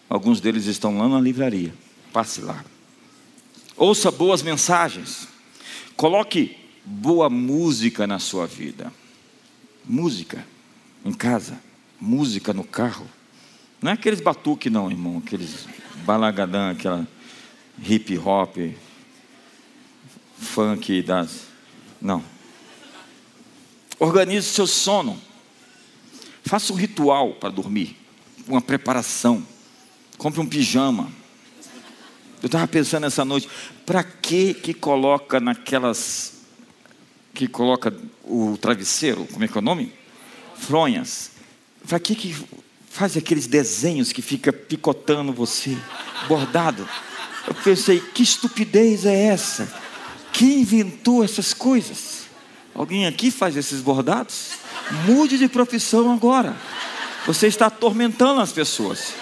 Alguns 0.09 0.41
deles 0.41 0.65
estão 0.65 0.97
lá 0.97 1.07
na 1.07 1.21
livraria. 1.21 1.73
Passe 2.11 2.41
lá. 2.41 2.65
Ouça 3.77 4.09
boas 4.09 4.41
mensagens. 4.41 5.27
Coloque 5.95 6.57
boa 6.83 7.29
música 7.29 8.07
na 8.07 8.19
sua 8.19 8.47
vida. 8.47 8.91
Música 9.85 10.43
em 11.05 11.13
casa, 11.13 11.59
música 12.01 12.51
no 12.51 12.63
carro. 12.63 13.07
Não 13.79 13.91
é 13.91 13.93
aqueles 13.93 14.19
batuque 14.19 14.71
não, 14.71 14.89
irmão, 14.89 15.21
aqueles 15.23 15.67
balagadã, 16.03 16.71
aquela 16.71 17.07
hip 17.87 18.17
hop, 18.17 18.57
funk 20.39 21.03
das. 21.03 21.43
Não. 22.01 22.23
Organize 23.99 24.47
seu 24.47 24.67
sono. 24.67 25.19
Faça 26.43 26.71
um 26.73 26.75
ritual 26.75 27.33
para 27.33 27.49
dormir, 27.49 27.97
uma 28.47 28.61
preparação. 28.61 29.45
Compre 30.17 30.39
um 30.39 30.45
pijama. 30.45 31.09
Eu 32.41 32.47
estava 32.47 32.67
pensando 32.67 33.05
essa 33.05 33.25
noite, 33.25 33.49
para 33.85 34.03
que 34.03 34.53
que 34.53 34.73
coloca 34.73 35.39
naquelas 35.39 36.33
que 37.33 37.47
coloca 37.47 37.93
o 38.23 38.57
travesseiro, 38.57 39.25
como 39.25 39.43
é 39.43 39.47
que 39.47 39.57
é 39.57 39.59
o 39.59 39.63
nome? 39.63 39.91
Fronhas. 40.55 41.31
Para 41.87 41.99
que 41.99 42.15
que 42.15 42.35
faz 42.89 43.17
aqueles 43.17 43.45
desenhos 43.45 44.13
que 44.13 44.21
fica 44.21 44.53
picotando 44.53 45.33
você, 45.33 45.77
bordado? 46.27 46.87
Eu 47.47 47.53
pensei, 47.53 47.99
que 47.99 48.23
estupidez 48.23 49.05
é 49.05 49.25
essa? 49.25 49.71
Quem 50.31 50.61
inventou 50.61 51.23
essas 51.23 51.53
coisas? 51.53 52.24
Alguém 52.75 53.07
aqui 53.07 53.31
faz 53.31 53.55
esses 53.55 53.79
bordados? 53.79 54.51
Mude 55.05 55.37
de 55.37 55.47
profissão 55.47 56.11
agora. 56.11 56.57
Você 57.25 57.47
está 57.47 57.67
atormentando 57.67 58.41
as 58.41 58.51
pessoas. 58.51 59.13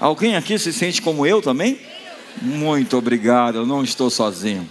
Alguém 0.00 0.34
aqui 0.34 0.58
se 0.58 0.72
sente 0.72 1.00
como 1.00 1.24
eu 1.24 1.40
também? 1.40 1.80
Muito 2.42 2.96
obrigado, 2.96 3.58
eu 3.58 3.66
não 3.66 3.84
estou 3.84 4.10
sozinho. 4.10 4.68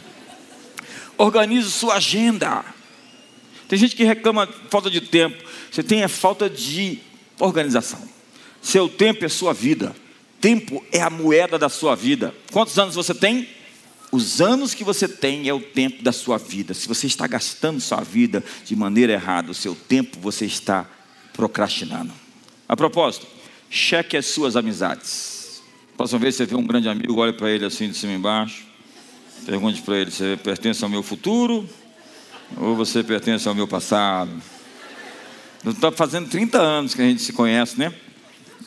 Organize 1.18 1.72
sua 1.72 1.96
agenda. 1.96 2.66
Tem 3.70 3.80
gente 3.80 3.96
que 3.96 4.04
reclama 4.04 4.48
falta 4.70 4.90
de 4.90 5.00
tempo. 5.00 5.42
Você 5.72 5.82
tem 5.82 6.04
a 6.04 6.10
falta 6.10 6.50
de 6.50 7.00
organização. 7.40 8.02
Seu 8.62 8.90
tempo 8.90 9.24
é 9.24 9.30
sua 9.30 9.54
vida. 9.54 9.96
Tempo 10.42 10.84
é 10.92 11.02
a 11.02 11.10
moeda 11.10 11.58
da 11.58 11.70
sua 11.70 11.96
vida. 11.96 12.34
Quantos 12.52 12.78
anos 12.78 12.96
você 12.96 13.14
tem? 13.14 13.48
Os 14.12 14.42
anos 14.42 14.74
que 14.74 14.84
você 14.84 15.08
tem 15.08 15.48
é 15.48 15.54
o 15.54 15.60
tempo 15.60 16.02
da 16.02 16.12
sua 16.12 16.38
vida. 16.38 16.74
Se 16.74 16.88
você 16.88 17.06
está 17.06 17.28
gastando 17.28 17.80
sua 17.80 18.02
vida 18.02 18.44
de 18.66 18.76
maneira 18.76 19.14
errada, 19.14 19.52
o 19.52 19.54
seu 19.54 19.76
tempo 19.76 20.18
você 20.20 20.46
está 20.46 20.90
procrastinando. 21.34 22.12
A 22.68 22.76
propósito, 22.76 23.28
cheque 23.70 24.18
as 24.18 24.26
suas 24.26 24.56
amizades. 24.56 25.62
Próxima 25.96 26.20
vez 26.20 26.36
você 26.36 26.46
vê 26.46 26.56
um 26.56 26.66
grande 26.66 26.90
amigo, 26.90 27.16
olhe 27.16 27.34
para 27.34 27.50
ele 27.52 27.66
assim 27.66 27.90
de 27.90 27.96
cima 27.96 28.14
e 28.14 28.16
embaixo. 28.16 28.66
Pergunte 29.46 29.82
para 29.82 29.98
ele: 29.98 30.12
você 30.12 30.38
pertence 30.42 30.84
ao 30.84 30.90
meu 30.90 31.04
futuro 31.04 31.68
ou 32.58 32.76
você 32.76 33.04
pertence 33.04 33.48
ao 33.48 33.54
meu 33.54 33.68
passado? 33.68 34.32
Está 35.66 35.92
fazendo 35.92 36.30
30 36.30 36.58
anos 36.58 36.96
que 36.96 37.02
a 37.02 37.06
gente 37.06 37.22
se 37.22 37.34
conhece, 37.34 37.78
né? 37.78 37.94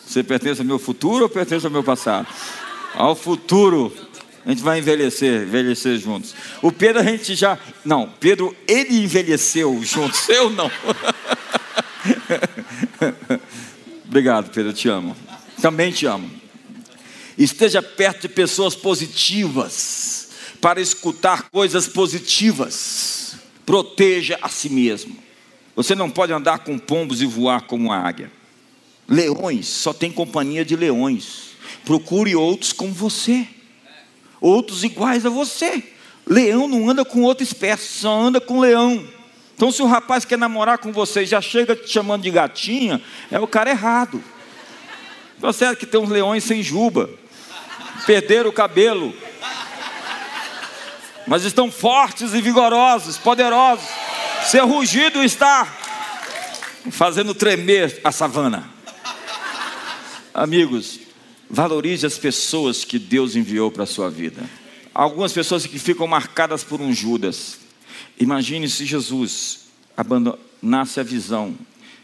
Você 0.07 0.23
pertence 0.23 0.61
ao 0.61 0.67
meu 0.67 0.79
futuro 0.79 1.25
ou 1.25 1.29
pertence 1.29 1.65
ao 1.65 1.73
meu 1.73 1.83
passado? 1.83 2.27
Ao 2.95 3.17
futuro. 3.17 3.93
A 4.45 4.51
gente 4.51 4.63
vai 4.63 4.81
envelhecer, 4.81 5.43
envelhecer 5.43 5.99
juntos. 5.99 6.35
O 6.61 6.73
Pedro 6.73 7.01
a 7.01 7.05
gente 7.05 7.35
já. 7.35 7.59
Não, 7.85 8.09
Pedro, 8.19 8.57
ele 8.67 9.05
envelheceu 9.05 9.81
juntos, 9.85 10.29
eu 10.29 10.51
não. 10.51 10.71
Obrigado, 14.05 14.51
Pedro, 14.51 14.73
te 14.73 14.89
amo. 14.89 15.17
Também 15.61 15.93
te 15.93 16.07
amo. 16.07 16.29
Esteja 17.39 17.81
perto 17.81 18.23
de 18.23 18.29
pessoas 18.29 18.75
positivas, 18.75 20.31
para 20.61 20.81
escutar 20.81 21.49
coisas 21.51 21.87
positivas. 21.87 23.37
Proteja 23.65 24.39
a 24.43 24.49
si 24.49 24.69
mesmo. 24.69 25.17
Você 25.75 25.95
não 25.95 26.11
pode 26.11 26.33
andar 26.33 26.59
com 26.59 26.79
pombos 26.79 27.23
e 27.23 27.27
voar 27.27 27.63
como 27.63 27.87
uma 27.87 27.97
águia. 27.97 28.31
Leões 29.09 29.67
só 29.67 29.93
tem 29.93 30.11
companhia 30.11 30.65
de 30.65 30.77
leões. 30.77 31.53
Procure 31.85 32.35
outros 32.35 32.73
como 32.73 32.93
você, 32.93 33.47
outros 34.43 34.83
iguais 34.85 35.25
a 35.25 35.31
você. 35.31 35.83
Leão 36.27 36.69
não 36.69 36.91
anda 36.91 37.05
com 37.05 37.23
outra 37.23 37.43
espécie, 37.43 38.01
só 38.01 38.21
anda 38.21 38.41
com 38.41 38.61
leão. 38.61 39.07
Então, 39.55 39.71
se 39.71 39.81
o 39.81 39.87
rapaz 39.87 40.25
quer 40.25 40.37
namorar 40.37 40.79
com 40.79 40.93
você 40.93 41.23
e 41.23 41.27
já 41.27 41.41
chega 41.41 41.77
te 41.77 41.89
chamando 41.89 42.23
de 42.23 42.31
gatinha, 42.31 43.01
é 43.31 43.39
o 43.39 43.47
cara 43.47 43.71
errado. 43.71 44.23
Tá 45.41 45.53
certo 45.53 45.79
que 45.79 45.87
tem 45.87 46.01
uns 46.01 46.09
leões 46.09 46.45
sem 46.45 46.63
juba, 46.63 47.09
perderam 48.07 48.51
o 48.51 48.53
cabelo, 48.53 49.15
mas 51.27 51.45
estão 51.45 51.71
fortes 51.71 52.35
e 52.35 52.41
vigorosos, 52.41 53.19
poderosos. 53.19 53.87
Seu 54.47 54.67
rugido 54.67 55.23
está 55.23 55.67
fazendo 56.91 57.35
tremer 57.35 58.01
a 58.03 58.11
savana. 58.11 58.69
Amigos, 60.35 61.02
valorize 61.53 62.07
as 62.07 62.17
pessoas 62.17 62.83
que 62.83 62.99
Deus 62.99 63.37
enviou 63.37 63.71
para 63.71 63.83
a 63.83 63.87
sua 63.87 64.09
vida. 64.09 64.43
Algumas 64.95 65.35
pessoas 65.35 65.67
que 65.67 65.79
ficam 65.79 66.07
marcadas 66.07 66.65
por 66.65 66.81
um 66.81 66.95
Judas. 66.95 67.59
Imagine 68.19 68.69
se 68.71 68.87
Jesus 68.87 69.67
abandonasse 69.95 70.99
a 70.99 71.03
visão 71.03 71.55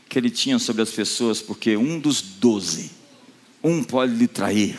que 0.06 0.18
ele 0.18 0.30
tinha 0.30 0.58
sobre 0.58 0.82
as 0.82 0.90
pessoas, 0.90 1.40
porque 1.40 1.76
um 1.78 1.98
dos 1.98 2.20
doze, 2.20 2.90
um 3.64 3.82
pode 3.82 4.14
lhe 4.14 4.28
trair, 4.28 4.78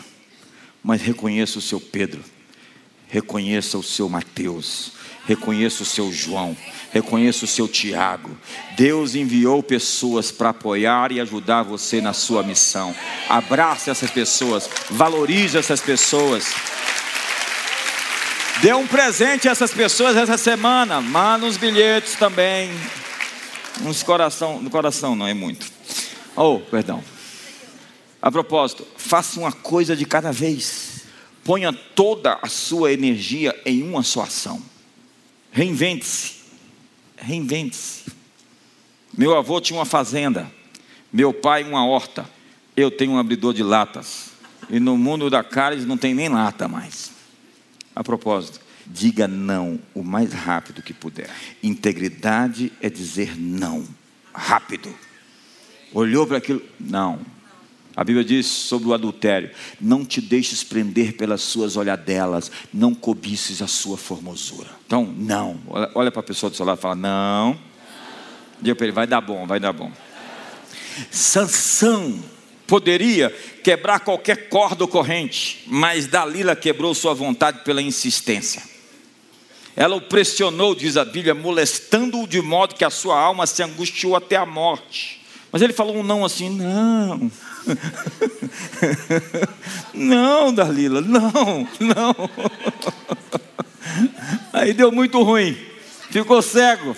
mas 0.82 1.02
reconheça 1.02 1.58
o 1.58 1.62
seu 1.62 1.80
Pedro, 1.80 2.22
reconheça 3.08 3.76
o 3.76 3.82
seu 3.82 4.08
Mateus, 4.08 4.92
reconheça 5.30 5.84
o 5.84 5.86
seu 5.86 6.10
João, 6.10 6.56
reconheça 6.92 7.44
o 7.44 7.48
seu 7.48 7.68
Tiago. 7.68 8.36
Deus 8.76 9.14
enviou 9.14 9.62
pessoas 9.62 10.32
para 10.32 10.48
apoiar 10.48 11.12
e 11.12 11.20
ajudar 11.20 11.62
você 11.62 12.00
na 12.00 12.12
sua 12.12 12.42
missão. 12.42 12.92
Abrace 13.28 13.90
essas 13.90 14.10
pessoas, 14.10 14.68
valorize 14.90 15.56
essas 15.56 15.80
pessoas. 15.80 16.52
Dê 18.60 18.74
um 18.74 18.88
presente 18.88 19.48
a 19.48 19.52
essas 19.52 19.72
pessoas 19.72 20.16
essa 20.16 20.36
semana. 20.36 21.00
Manda 21.00 21.46
uns 21.46 21.56
bilhetes 21.56 22.16
também. 22.16 22.68
Uns 23.82 24.02
coração, 24.02 24.60
no 24.60 24.68
coração 24.68 25.14
não 25.14 25.28
é 25.28 25.32
muito. 25.32 25.64
Oh, 26.34 26.58
perdão. 26.58 27.04
A 28.20 28.32
propósito, 28.32 28.84
faça 28.96 29.38
uma 29.38 29.52
coisa 29.52 29.94
de 29.94 30.04
cada 30.04 30.32
vez. 30.32 31.02
Ponha 31.44 31.72
toda 31.72 32.36
a 32.42 32.48
sua 32.48 32.92
energia 32.92 33.56
em 33.64 33.84
uma 33.84 34.02
só 34.02 34.22
ação. 34.22 34.69
Reinvente-se. 35.52 36.40
Reinvente-se. 37.16 38.10
Meu 39.16 39.36
avô 39.36 39.60
tinha 39.60 39.78
uma 39.78 39.84
fazenda, 39.84 40.50
meu 41.12 41.34
pai 41.34 41.64
uma 41.64 41.84
horta, 41.84 42.28
eu 42.76 42.90
tenho 42.90 43.12
um 43.12 43.18
abridor 43.18 43.52
de 43.52 43.62
latas. 43.62 44.30
E 44.70 44.78
no 44.78 44.96
mundo 44.96 45.28
da 45.28 45.42
carne 45.42 45.84
não 45.84 45.96
tem 45.96 46.14
nem 46.14 46.28
lata 46.28 46.68
mais. 46.68 47.10
A 47.94 48.04
propósito, 48.04 48.60
diga 48.86 49.26
não 49.26 49.80
o 49.92 50.02
mais 50.02 50.32
rápido 50.32 50.82
que 50.82 50.94
puder. 50.94 51.28
Integridade 51.62 52.72
é 52.80 52.88
dizer 52.88 53.38
não, 53.38 53.84
rápido. 54.32 54.94
Olhou 55.92 56.26
para 56.26 56.38
aquilo, 56.38 56.62
não. 56.78 57.20
A 58.00 58.04
Bíblia 58.04 58.24
diz 58.24 58.46
sobre 58.46 58.88
o 58.88 58.94
adultério: 58.94 59.50
não 59.78 60.06
te 60.06 60.22
deixes 60.22 60.64
prender 60.64 61.18
pelas 61.18 61.42
suas 61.42 61.76
olhadelas, 61.76 62.50
não 62.72 62.94
cobices 62.94 63.60
a 63.60 63.66
sua 63.66 63.98
formosura. 63.98 64.70
Então, 64.86 65.04
não. 65.04 65.60
Olha 65.94 66.10
para 66.10 66.20
a 66.20 66.22
pessoa 66.22 66.48
do 66.48 66.56
seu 66.56 66.64
lado 66.64 66.78
e 66.78 66.80
fala: 66.80 66.94
não. 66.94 67.60
Diga 68.58 68.74
para 68.74 68.86
ele: 68.86 68.94
vai 68.94 69.06
dar 69.06 69.20
bom, 69.20 69.46
vai 69.46 69.60
dar 69.60 69.74
bom. 69.74 69.92
Sansão 71.10 72.18
poderia 72.66 73.28
quebrar 73.62 74.00
qualquer 74.00 74.48
corda 74.48 74.82
ou 74.82 74.88
corrente, 74.88 75.62
mas 75.66 76.06
Dalila 76.06 76.56
quebrou 76.56 76.94
sua 76.94 77.12
vontade 77.12 77.64
pela 77.64 77.82
insistência. 77.82 78.62
Ela 79.76 79.96
o 79.96 80.00
pressionou, 80.00 80.74
diz 80.74 80.96
a 80.96 81.04
Bíblia, 81.04 81.34
molestando-o 81.34 82.26
de 82.26 82.40
modo 82.40 82.74
que 82.74 82.84
a 82.84 82.88
sua 82.88 83.20
alma 83.20 83.46
se 83.46 83.62
angustiou 83.62 84.16
até 84.16 84.36
a 84.36 84.46
morte. 84.46 85.20
Mas 85.52 85.60
ele 85.60 85.74
falou 85.74 85.96
um 85.96 86.02
não 86.02 86.24
assim: 86.24 86.48
não. 86.48 87.30
Não, 89.94 90.52
Dalila, 90.52 91.00
não, 91.00 91.68
não. 91.80 92.14
Aí 94.52 94.72
deu 94.72 94.90
muito 94.92 95.22
ruim. 95.22 95.56
Ficou 96.10 96.42
cego, 96.42 96.96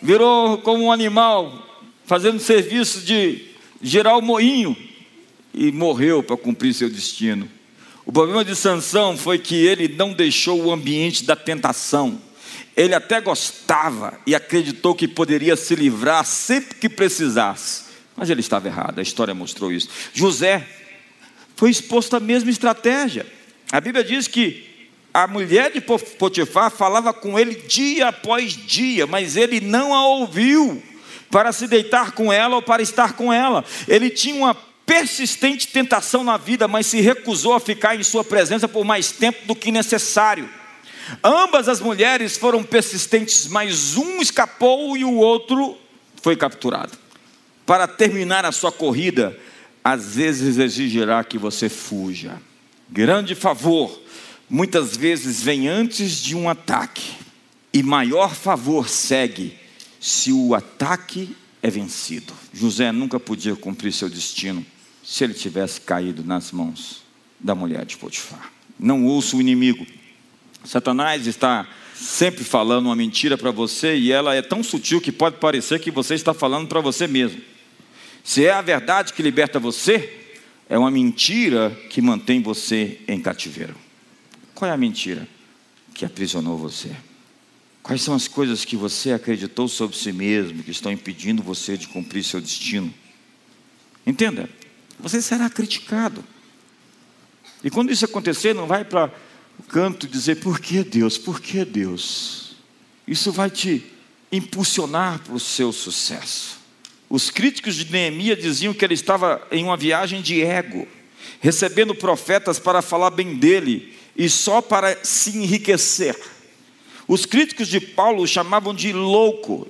virou 0.00 0.58
como 0.58 0.84
um 0.84 0.92
animal, 0.92 1.66
fazendo 2.06 2.38
serviço 2.38 3.00
de 3.00 3.50
gerar 3.82 4.16
o 4.16 4.22
moinho 4.22 4.76
e 5.52 5.70
morreu 5.70 6.22
para 6.22 6.36
cumprir 6.36 6.74
seu 6.74 6.88
destino. 6.88 7.48
O 8.06 8.12
problema 8.12 8.44
de 8.44 8.54
Sansão 8.54 9.16
foi 9.16 9.38
que 9.38 9.54
ele 9.54 9.88
não 9.88 10.12
deixou 10.12 10.62
o 10.62 10.72
ambiente 10.72 11.24
da 11.24 11.36
tentação. 11.36 12.20
Ele 12.76 12.94
até 12.94 13.20
gostava 13.20 14.18
e 14.26 14.34
acreditou 14.34 14.94
que 14.94 15.06
poderia 15.06 15.56
se 15.56 15.74
livrar 15.74 16.24
sempre 16.24 16.74
que 16.74 16.88
precisasse. 16.88 17.83
Mas 18.16 18.30
ele 18.30 18.40
estava 18.40 18.68
errado, 18.68 18.98
a 18.98 19.02
história 19.02 19.34
mostrou 19.34 19.72
isso. 19.72 19.88
José 20.12 20.66
foi 21.56 21.70
exposto 21.70 22.14
à 22.14 22.20
mesma 22.20 22.50
estratégia. 22.50 23.26
A 23.72 23.80
Bíblia 23.80 24.04
diz 24.04 24.28
que 24.28 24.88
a 25.12 25.26
mulher 25.26 25.72
de 25.72 25.80
Potifar 25.80 26.70
falava 26.70 27.12
com 27.12 27.38
ele 27.38 27.54
dia 27.54 28.08
após 28.08 28.52
dia, 28.52 29.06
mas 29.06 29.36
ele 29.36 29.60
não 29.60 29.94
a 29.94 30.06
ouviu 30.06 30.82
para 31.30 31.52
se 31.52 31.66
deitar 31.66 32.12
com 32.12 32.32
ela 32.32 32.56
ou 32.56 32.62
para 32.62 32.82
estar 32.82 33.14
com 33.14 33.32
ela. 33.32 33.64
Ele 33.88 34.10
tinha 34.10 34.34
uma 34.34 34.54
persistente 34.86 35.68
tentação 35.68 36.22
na 36.22 36.36
vida, 36.36 36.68
mas 36.68 36.86
se 36.86 37.00
recusou 37.00 37.54
a 37.54 37.60
ficar 37.60 37.96
em 37.96 38.02
sua 38.02 38.22
presença 38.22 38.68
por 38.68 38.84
mais 38.84 39.10
tempo 39.10 39.46
do 39.46 39.54
que 39.54 39.72
necessário. 39.72 40.48
Ambas 41.22 41.68
as 41.68 41.80
mulheres 41.80 42.36
foram 42.36 42.62
persistentes, 42.62 43.46
mas 43.46 43.96
um 43.96 44.20
escapou 44.20 44.96
e 44.96 45.04
o 45.04 45.14
outro 45.14 45.76
foi 46.22 46.36
capturado 46.36 47.03
para 47.66 47.86
terminar 47.86 48.44
a 48.44 48.52
sua 48.52 48.70
corrida, 48.70 49.38
às 49.82 50.16
vezes 50.16 50.58
exigirá 50.58 51.22
que 51.24 51.38
você 51.38 51.68
fuja. 51.68 52.40
Grande 52.90 53.34
favor, 53.34 54.00
muitas 54.48 54.96
vezes 54.96 55.42
vem 55.42 55.68
antes 55.68 56.22
de 56.22 56.36
um 56.36 56.48
ataque, 56.48 57.12
e 57.72 57.82
maior 57.82 58.34
favor 58.34 58.88
segue 58.88 59.58
se 60.00 60.32
o 60.32 60.54
ataque 60.54 61.36
é 61.62 61.70
vencido. 61.70 62.32
José 62.52 62.92
nunca 62.92 63.18
podia 63.18 63.56
cumprir 63.56 63.92
seu 63.92 64.08
destino 64.08 64.64
se 65.02 65.24
ele 65.24 65.34
tivesse 65.34 65.80
caído 65.80 66.22
nas 66.22 66.52
mãos 66.52 67.02
da 67.40 67.54
mulher 67.54 67.84
de 67.84 67.96
Potifar. 67.96 68.52
Não 68.78 69.04
ouça 69.06 69.36
o 69.36 69.40
inimigo. 69.40 69.86
Satanás 70.64 71.26
está 71.26 71.66
sempre 71.94 72.44
falando 72.44 72.86
uma 72.86 72.96
mentira 72.96 73.36
para 73.36 73.50
você 73.50 73.96
e 73.96 74.12
ela 74.12 74.34
é 74.34 74.42
tão 74.42 74.62
sutil 74.62 75.00
que 75.00 75.12
pode 75.12 75.36
parecer 75.36 75.80
que 75.80 75.90
você 75.90 76.14
está 76.14 76.32
falando 76.32 76.68
para 76.68 76.80
você 76.80 77.06
mesmo. 77.06 77.40
Se 78.24 78.46
é 78.46 78.50
a 78.50 78.62
verdade 78.62 79.12
que 79.12 79.22
liberta 79.22 79.60
você, 79.60 80.32
é 80.66 80.78
uma 80.78 80.90
mentira 80.90 81.70
que 81.90 82.00
mantém 82.00 82.40
você 82.40 82.98
em 83.06 83.20
cativeiro. 83.20 83.76
Qual 84.54 84.70
é 84.70 84.72
a 84.72 84.78
mentira 84.78 85.28
que 85.92 86.06
aprisionou 86.06 86.56
você? 86.56 86.90
Quais 87.82 88.00
são 88.00 88.14
as 88.14 88.26
coisas 88.26 88.64
que 88.64 88.76
você 88.76 89.12
acreditou 89.12 89.68
sobre 89.68 89.94
si 89.94 90.10
mesmo 90.10 90.62
que 90.62 90.70
estão 90.70 90.90
impedindo 90.90 91.42
você 91.42 91.76
de 91.76 91.86
cumprir 91.86 92.24
seu 92.24 92.40
destino? 92.40 92.92
Entenda, 94.06 94.48
você 94.98 95.20
será 95.20 95.50
criticado. 95.50 96.24
E 97.62 97.68
quando 97.68 97.92
isso 97.92 98.06
acontecer, 98.06 98.54
não 98.54 98.66
vai 98.66 98.86
para 98.86 99.12
o 99.58 99.62
canto 99.64 100.08
dizer 100.08 100.36
por 100.36 100.60
que 100.60 100.82
Deus, 100.82 101.18
por 101.18 101.42
que 101.42 101.62
Deus? 101.62 102.56
Isso 103.06 103.30
vai 103.30 103.50
te 103.50 103.84
impulsionar 104.32 105.18
para 105.18 105.34
o 105.34 105.40
seu 105.40 105.70
sucesso. 105.70 106.63
Os 107.14 107.30
críticos 107.30 107.76
de 107.76 107.92
Neemias 107.92 108.42
diziam 108.42 108.74
que 108.74 108.84
ele 108.84 108.94
estava 108.94 109.46
em 109.52 109.62
uma 109.62 109.76
viagem 109.76 110.20
de 110.20 110.42
ego, 110.42 110.84
recebendo 111.40 111.94
profetas 111.94 112.58
para 112.58 112.82
falar 112.82 113.10
bem 113.10 113.36
dele 113.36 113.96
e 114.16 114.28
só 114.28 114.60
para 114.60 114.98
se 115.04 115.38
enriquecer. 115.38 116.20
Os 117.06 117.24
críticos 117.24 117.68
de 117.68 117.78
Paulo 117.78 118.24
o 118.24 118.26
chamavam 118.26 118.74
de 118.74 118.92
louco, 118.92 119.68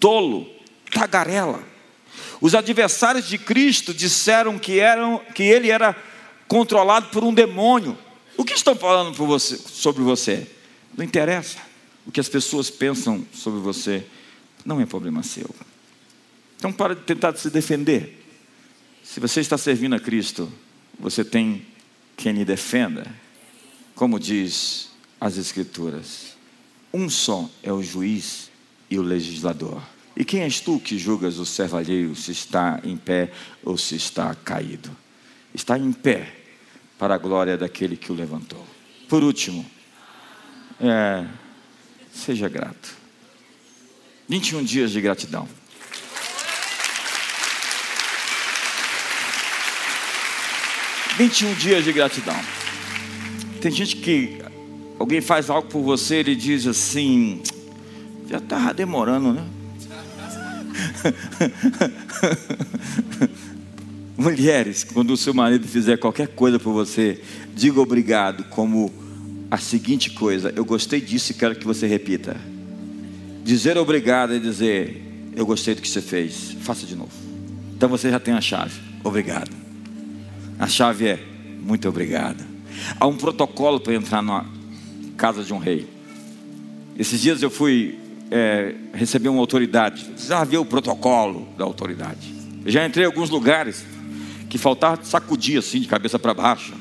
tolo, 0.00 0.50
tagarela. 0.90 1.62
Os 2.40 2.52
adversários 2.52 3.28
de 3.28 3.38
Cristo 3.38 3.94
disseram 3.94 4.58
que, 4.58 4.80
eram, 4.80 5.20
que 5.36 5.44
ele 5.44 5.70
era 5.70 5.96
controlado 6.48 7.10
por 7.10 7.22
um 7.22 7.32
demônio. 7.32 7.96
O 8.36 8.44
que 8.44 8.54
estão 8.54 8.74
falando 8.74 9.14
você, 9.14 9.56
sobre 9.56 10.02
você? 10.02 10.48
Não 10.98 11.04
interessa. 11.04 11.58
O 12.04 12.10
que 12.10 12.18
as 12.18 12.28
pessoas 12.28 12.70
pensam 12.70 13.24
sobre 13.32 13.60
você 13.60 14.04
não 14.64 14.80
é 14.80 14.84
problema 14.84 15.22
seu. 15.22 15.48
Então, 16.62 16.72
para 16.72 16.94
de 16.94 17.00
tentar 17.00 17.34
se 17.34 17.50
defender. 17.50 18.24
Se 19.02 19.18
você 19.18 19.40
está 19.40 19.58
servindo 19.58 19.96
a 19.96 19.98
Cristo, 19.98 20.48
você 20.96 21.24
tem 21.24 21.66
quem 22.16 22.32
lhe 22.32 22.44
defenda. 22.44 23.04
Como 23.96 24.16
diz 24.16 24.88
as 25.20 25.36
Escrituras. 25.36 26.36
Um 26.94 27.10
só 27.10 27.50
é 27.64 27.72
o 27.72 27.82
juiz 27.82 28.48
e 28.88 28.96
o 28.96 29.02
legislador. 29.02 29.82
E 30.16 30.24
quem 30.24 30.42
és 30.42 30.60
tu 30.60 30.78
que 30.78 30.96
julgas 30.96 31.38
o 31.38 31.44
servo 31.44 31.78
alheio 31.78 32.14
se 32.14 32.30
está 32.30 32.80
em 32.84 32.96
pé 32.96 33.32
ou 33.64 33.76
se 33.76 33.96
está 33.96 34.32
caído? 34.32 34.96
Está 35.52 35.76
em 35.76 35.92
pé 35.92 36.32
para 36.96 37.16
a 37.16 37.18
glória 37.18 37.58
daquele 37.58 37.96
que 37.96 38.12
o 38.12 38.14
levantou. 38.14 38.64
Por 39.08 39.24
último, 39.24 39.68
é, 40.80 41.26
seja 42.12 42.48
grato. 42.48 42.96
21 44.28 44.62
dias 44.62 44.92
de 44.92 45.00
gratidão. 45.00 45.61
Vinte 51.16 51.42
e 51.42 51.46
um 51.46 51.54
dias 51.54 51.84
de 51.84 51.92
gratidão. 51.92 52.36
Tem 53.60 53.70
gente 53.70 53.96
que 53.96 54.42
Alguém 55.02 55.20
faz 55.20 55.50
algo 55.50 55.66
por 55.68 55.82
você, 55.82 56.18
ele 56.18 56.36
diz 56.36 56.64
assim: 56.64 57.42
já 58.30 58.38
estava 58.38 58.72
demorando, 58.72 59.32
né? 59.32 59.44
Mulheres, 64.16 64.84
quando 64.84 65.12
o 65.12 65.16
seu 65.16 65.34
marido 65.34 65.66
fizer 65.66 65.96
qualquer 65.96 66.28
coisa 66.28 66.56
por 66.56 66.72
você, 66.72 67.20
diga 67.52 67.80
obrigado, 67.80 68.44
como 68.44 68.94
a 69.50 69.58
seguinte 69.58 70.10
coisa: 70.10 70.52
eu 70.54 70.64
gostei 70.64 71.00
disso 71.00 71.32
e 71.32 71.34
quero 71.34 71.56
que 71.56 71.66
você 71.66 71.88
repita. 71.88 72.36
Dizer 73.42 73.76
obrigado 73.76 74.36
é 74.36 74.38
dizer: 74.38 75.02
eu 75.34 75.44
gostei 75.44 75.74
do 75.74 75.82
que 75.82 75.88
você 75.88 76.00
fez, 76.00 76.56
faça 76.60 76.86
de 76.86 76.94
novo. 76.94 77.10
Então 77.76 77.88
você 77.88 78.08
já 78.08 78.20
tem 78.20 78.34
a 78.34 78.40
chave. 78.40 78.80
Obrigado. 79.02 79.61
A 80.62 80.68
chave 80.68 81.08
é 81.08 81.18
muito 81.60 81.88
obrigado. 81.88 82.40
Há 83.00 83.04
um 83.08 83.16
protocolo 83.16 83.80
para 83.80 83.94
entrar 83.94 84.22
numa 84.22 84.46
casa 85.16 85.42
de 85.42 85.52
um 85.52 85.58
rei. 85.58 85.88
Esses 86.96 87.20
dias 87.20 87.42
eu 87.42 87.50
fui 87.50 87.98
é, 88.30 88.72
receber 88.94 89.28
uma 89.28 89.40
autoridade. 89.40 90.08
Já 90.16 90.44
ver 90.44 90.58
o 90.58 90.64
protocolo 90.64 91.48
da 91.58 91.64
autoridade. 91.64 92.32
Eu 92.64 92.70
já 92.70 92.86
entrei 92.86 93.04
em 93.04 93.08
alguns 93.08 93.28
lugares 93.28 93.84
que 94.48 94.56
faltava 94.56 95.02
sacudir 95.02 95.58
assim 95.58 95.80
de 95.80 95.88
cabeça 95.88 96.16
para 96.16 96.32
baixo. 96.32 96.74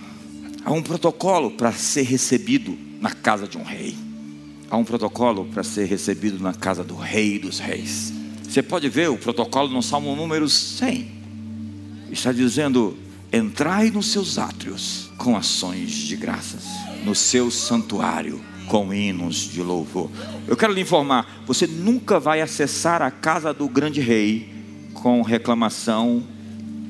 Há 0.63 0.71
um 0.71 0.83
protocolo 0.83 1.49
para 1.49 1.71
ser 1.71 2.03
recebido 2.03 2.77
na 3.01 3.09
casa 3.09 3.47
de 3.47 3.57
um 3.57 3.63
rei. 3.63 3.95
Há 4.69 4.77
um 4.77 4.83
protocolo 4.83 5.45
para 5.45 5.63
ser 5.63 5.85
recebido 5.85 6.37
na 6.37 6.53
casa 6.53 6.83
do 6.83 6.95
rei 6.95 7.39
dos 7.39 7.57
reis. 7.57 8.13
Você 8.47 8.61
pode 8.61 8.87
ver 8.89 9.09
o 9.09 9.17
protocolo 9.17 9.69
no 9.69 9.81
Salmo 9.81 10.15
número 10.15 10.47
100. 10.47 11.11
Está 12.11 12.31
dizendo: 12.31 12.95
entrai 13.31 13.89
nos 13.89 14.07
seus 14.07 14.37
átrios 14.37 15.09
com 15.17 15.37
ações 15.37 15.91
de 15.91 16.15
graças 16.15 16.65
no 17.05 17.15
seu 17.15 17.49
santuário 17.49 18.41
com 18.67 18.93
hinos 18.93 19.35
de 19.51 19.61
louvor. 19.61 20.09
Eu 20.47 20.55
quero 20.55 20.73
lhe 20.73 20.81
informar: 20.81 21.43
você 21.45 21.67
nunca 21.67 22.19
vai 22.19 22.41
acessar 22.41 23.01
a 23.01 23.11
casa 23.11 23.53
do 23.53 23.67
grande 23.67 24.01
rei 24.01 24.49
com 24.93 25.21
reclamação 25.21 26.23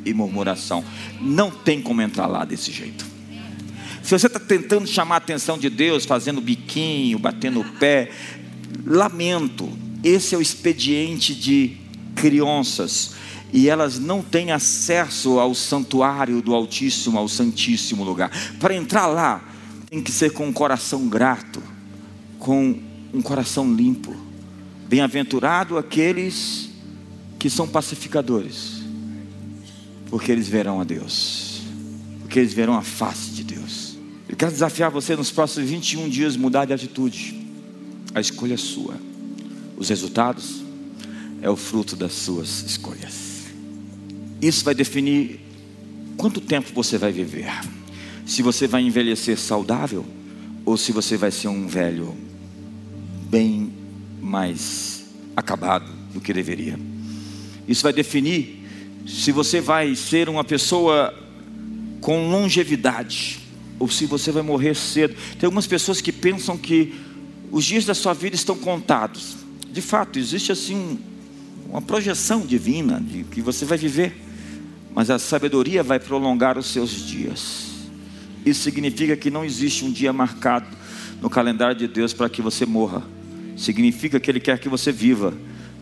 e 0.06 0.14
murmuração. 0.14 0.84
Não 1.20 1.50
tem 1.52 1.82
como 1.82 2.02
entrar 2.02 2.28
lá 2.28 2.46
desse 2.46 2.72
jeito. 2.72 3.06
Se 4.04 4.18
você 4.18 4.28
está 4.28 4.40
tentando 4.40 4.88
chamar 4.88 5.16
a 5.16 5.18
atenção 5.20 5.58
de 5.58 5.70
Deus, 5.70 6.06
fazendo 6.06 6.42
biquinho, 6.42 7.20
batendo 7.20 7.62
o 7.62 7.66
pé, 7.74 8.10
lamento. 8.86 9.70
Esse 10.04 10.34
é 10.34 10.38
o 10.38 10.42
expediente 10.42 11.36
de 11.36 11.78
crianças 12.16 13.16
e 13.54 13.68
elas 13.68 14.00
não 14.00 14.22
têm 14.22 14.52
acesso 14.52 15.40
ao 15.40 15.54
santuário 15.54 16.42
do 16.42 16.54
Altíssimo, 16.54 17.18
ao 17.18 17.28
Santíssimo 17.28 18.04
lugar. 18.04 18.32
Para 18.60 18.76
entrar 18.76 19.08
lá, 19.08 19.44
tem 19.90 20.02
que 20.02 20.12
ser 20.12 20.32
com 20.32 20.48
um 20.48 20.54
coração 20.54 21.08
grato, 21.08 21.62
com 22.40 22.80
um 23.14 23.22
coração 23.22 23.74
limpo. 23.74 24.16
Bem-aventurado 24.88 25.78
aqueles 25.78 26.70
que 27.38 27.50
são 27.50 27.68
pacificadores, 27.68 28.82
porque 30.10 30.32
eles 30.32 30.48
verão 30.48 30.80
a 30.80 30.84
Deus, 30.84 31.62
porque 32.22 32.40
eles 32.40 32.54
verão 32.54 32.76
a 32.76 32.82
face 32.82 33.32
de 33.32 33.44
Deus. 33.44 33.98
Eu 34.30 34.38
quero 34.38 34.52
desafiar 34.52 34.90
você 34.90 35.16
nos 35.16 35.30
próximos 35.30 35.70
21 35.70 36.08
dias 36.08 36.38
mudar 36.38 36.66
de 36.66 36.74
atitude. 36.74 37.48
A 38.16 38.22
escolha 38.22 38.54
é 38.54 38.58
sua. 38.58 38.96
Os 39.76 39.90
resultados 39.90 40.64
é 41.42 41.50
o 41.50 41.56
fruto 41.56 41.96
das 41.96 42.14
suas 42.14 42.64
escolhas. 42.64 43.21
Isso 44.42 44.66
vai 44.66 44.74
definir 44.74 45.40
quanto 46.18 46.42
tempo 46.42 46.72
você 46.74 46.98
vai 46.98 47.12
viver 47.12 47.52
se 48.26 48.42
você 48.42 48.68
vai 48.68 48.82
envelhecer 48.82 49.38
saudável 49.38 50.06
ou 50.66 50.78
se 50.78 50.92
você 50.92 51.18
vai 51.18 51.32
ser 51.32 51.48
um 51.48 51.68
velho 51.68 52.16
bem 53.30 53.74
mais 54.22 55.06
acabado 55.36 55.92
do 56.14 56.22
que 56.22 56.32
deveria. 56.32 56.80
Isso 57.68 57.84
vai 57.84 57.92
definir 57.92 58.64
se 59.06 59.32
você 59.32 59.60
vai 59.60 59.96
ser 59.96 60.30
uma 60.30 60.44
pessoa 60.44 61.14
com 62.00 62.30
longevidade 62.30 63.40
ou 63.80 63.90
se 63.90 64.06
você 64.06 64.32
vai 64.32 64.44
morrer 64.44 64.76
cedo. 64.76 65.16
Tem 65.40 65.48
algumas 65.48 65.68
pessoas 65.68 66.00
que 66.02 66.12
pensam 66.12 66.58
que 66.58 66.94
os 67.52 67.66
dias 67.66 67.86
da 67.86 67.94
sua 67.94 68.14
vida 68.14 68.36
estão 68.36 68.58
contados. 68.58 69.38
De 69.72 69.82
fato, 69.82 70.20
existe 70.20 70.52
assim 70.52 71.00
uma 71.70 71.82
projeção 71.82 72.46
divina 72.46 73.00
de 73.02 73.24
que 73.24 73.42
você 73.42 73.66
vai 73.66 73.78
viver, 73.78 74.14
mas 74.94 75.10
a 75.10 75.18
sabedoria 75.18 75.84
vai 75.84 76.00
prolongar 76.00 76.58
os 76.58 76.68
seus 76.68 76.92
dias. 76.92 77.72
Isso 78.46 78.64
significa 78.64 79.16
que 79.16 79.30
não 79.30 79.46
existe 79.46 79.86
um 79.86 79.92
dia 79.92 80.12
marcado 80.12 80.68
no 81.22 81.30
calendário 81.30 81.76
de 81.76 81.88
Deus 81.88 82.14
para 82.14 82.30
que 82.30 82.42
você 82.42 82.66
morra. 82.66 83.04
Significa 83.56 84.20
que 84.20 84.30
Ele 84.32 84.40
quer 84.40 84.60
que 84.60 84.68
você 84.68 84.92
viva, 84.92 85.34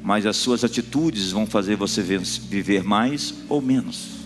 mas 0.04 0.26
as 0.26 0.38
suas 0.38 0.64
atitudes 0.64 1.32
vão 1.32 1.46
fazer 1.46 1.76
você 1.76 2.02
viver 2.02 2.84
mais 2.84 3.34
ou 3.48 3.62
menos. 3.62 4.20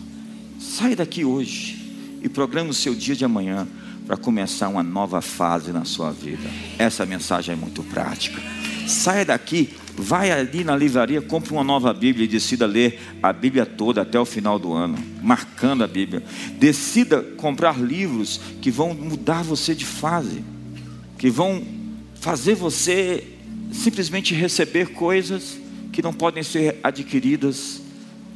Sai 0.60 0.96
daqui 0.96 1.24
hoje 1.24 2.20
e 2.24 2.30
programe 2.30 2.70
o 2.70 2.74
seu 2.74 2.96
dia 2.96 3.16
de 3.16 3.24
amanhã 3.24 3.68
para 4.08 4.18
começar 4.18 4.68
uma 4.68 4.84
nova 4.84 5.22
fase 5.22 5.72
na 5.72 5.86
sua 5.86 6.12
vida. 6.12 6.50
Essa 6.78 7.06
mensagem 7.06 7.54
é 7.54 7.56
muito 7.56 7.84
prática. 7.84 8.42
Saia 8.88 9.26
daqui 9.26 9.70
Vai 9.96 10.32
ali 10.32 10.64
na 10.64 10.76
livraria, 10.76 11.22
compre 11.22 11.54
uma 11.54 11.64
nova 11.64 11.94
Bíblia 11.94 12.26
e 12.26 12.28
decida 12.28 12.66
ler 12.66 13.00
a 13.22 13.32
Bíblia 13.32 13.64
toda 13.64 14.02
até 14.02 14.20
o 14.20 14.26
final 14.26 14.58
do 14.58 14.74
ano, 14.74 14.98
marcando 15.22 15.84
a 15.84 15.88
Bíblia. 15.88 16.24
Decida 16.58 17.22
comprar 17.22 17.80
livros 17.80 18.40
que 18.60 18.72
vão 18.72 18.94
mudar 18.96 19.44
você 19.44 19.76
de 19.76 19.86
fase, 19.86 20.44
que 21.18 21.30
vão 21.30 21.64
fazer 22.16 22.56
você 22.56 23.24
simplesmente 23.72 24.34
receber 24.34 24.88
coisas 24.94 25.60
que 25.92 26.02
não 26.02 26.12
podem 26.12 26.42
ser 26.42 26.80
adquiridas 26.82 27.80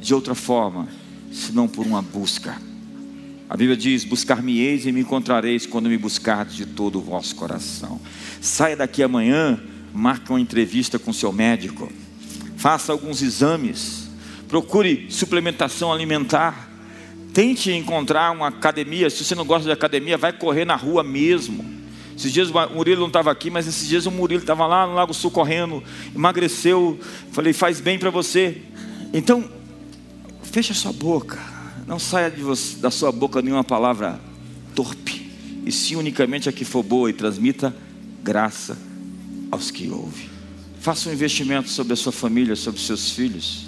de 0.00 0.14
outra 0.14 0.36
forma, 0.36 0.86
senão 1.32 1.66
por 1.66 1.84
uma 1.84 2.00
busca. 2.00 2.56
A 3.50 3.56
Bíblia 3.56 3.76
diz: 3.76 4.04
Buscar-me-eis 4.04 4.86
e 4.86 4.92
me 4.92 5.00
encontrareis 5.00 5.66
quando 5.66 5.88
me 5.88 5.98
buscardes 5.98 6.54
de 6.54 6.66
todo 6.66 7.00
o 7.00 7.02
vosso 7.02 7.34
coração. 7.34 8.00
Saia 8.40 8.76
daqui 8.76 9.02
amanhã 9.02 9.60
marque 9.92 10.30
uma 10.30 10.40
entrevista 10.40 10.98
com 10.98 11.12
seu 11.12 11.32
médico, 11.32 11.90
faça 12.56 12.92
alguns 12.92 13.22
exames, 13.22 14.08
procure 14.48 15.06
suplementação 15.10 15.92
alimentar. 15.92 16.66
Tente 17.32 17.70
encontrar 17.70 18.32
uma 18.32 18.48
academia. 18.48 19.08
Se 19.10 19.22
você 19.22 19.34
não 19.34 19.44
gosta 19.44 19.64
de 19.66 19.72
academia, 19.72 20.16
vai 20.16 20.32
correr 20.32 20.64
na 20.64 20.74
rua 20.74 21.04
mesmo. 21.04 21.64
Esses 22.16 22.32
dias 22.32 22.50
o 22.50 22.74
Murilo 22.74 23.00
não 23.00 23.06
estava 23.06 23.30
aqui, 23.30 23.48
mas 23.48 23.68
esses 23.68 23.86
dias 23.86 24.06
o 24.06 24.10
Murilo 24.10 24.40
estava 24.40 24.66
lá 24.66 24.86
no 24.86 24.94
Lago 24.94 25.14
Sul 25.14 25.30
correndo, 25.30 25.84
emagreceu. 26.14 26.98
Falei, 27.30 27.52
faz 27.52 27.80
bem 27.80 27.98
para 27.98 28.10
você. 28.10 28.60
Então, 29.12 29.48
feche 30.42 30.72
a 30.72 30.74
sua 30.74 30.92
boca. 30.92 31.38
Não 31.86 31.98
saia 31.98 32.28
você, 32.30 32.78
da 32.78 32.90
sua 32.90 33.12
boca 33.12 33.40
nenhuma 33.40 33.62
palavra 33.62 34.20
torpe. 34.74 35.30
E 35.64 35.70
se 35.70 35.94
unicamente 35.94 36.48
a 36.48 36.52
que 36.52 36.64
for 36.64 36.82
boa 36.82 37.08
e 37.08 37.12
transmita 37.12 37.74
graça 38.22 38.87
aos 39.50 39.70
que 39.70 39.88
ouvem. 39.88 40.28
Faça 40.80 41.08
um 41.08 41.12
investimento 41.12 41.68
sobre 41.68 41.92
a 41.92 41.96
sua 41.96 42.12
família, 42.12 42.54
sobre 42.54 42.80
os 42.80 42.86
seus 42.86 43.10
filhos. 43.10 43.66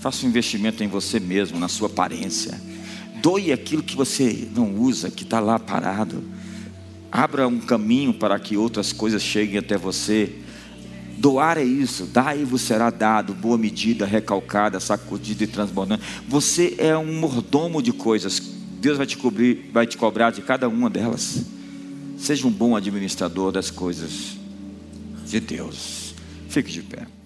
Faça 0.00 0.24
um 0.24 0.28
investimento 0.28 0.82
em 0.82 0.88
você 0.88 1.20
mesmo, 1.20 1.58
na 1.58 1.68
sua 1.68 1.88
aparência. 1.88 2.58
Doe 3.20 3.52
aquilo 3.52 3.82
que 3.82 3.96
você 3.96 4.48
não 4.54 4.74
usa, 4.76 5.10
que 5.10 5.24
está 5.24 5.40
lá 5.40 5.58
parado. 5.58 6.22
Abra 7.10 7.46
um 7.48 7.58
caminho 7.58 8.14
para 8.14 8.38
que 8.38 8.56
outras 8.56 8.92
coisas 8.92 9.22
cheguem 9.22 9.58
até 9.58 9.76
você. 9.76 10.32
Doar 11.18 11.58
é 11.58 11.64
isso, 11.64 12.04
dai 12.06 12.42
e 12.42 12.44
vos 12.44 12.62
será 12.62 12.90
dado, 12.90 13.34
boa 13.34 13.58
medida, 13.58 14.06
recalcada, 14.06 14.78
sacudida 14.78 15.42
e 15.42 15.48
transbordando. 15.48 16.02
Você 16.28 16.76
é 16.78 16.96
um 16.96 17.18
mordomo 17.18 17.82
de 17.82 17.92
coisas. 17.92 18.40
Deus 18.80 18.96
vai 18.96 19.06
te 19.06 19.16
cobrir, 19.16 19.68
vai 19.72 19.86
te 19.86 19.98
cobrar 19.98 20.30
de 20.30 20.42
cada 20.42 20.68
uma 20.68 20.88
delas. 20.88 21.44
Seja 22.16 22.46
um 22.46 22.50
bom 22.50 22.76
administrador 22.76 23.50
das 23.50 23.70
coisas 23.70 24.37
de 25.30 25.40
Deus. 25.40 26.14
Fique 26.48 26.72
de 26.72 26.82
pé. 26.82 27.17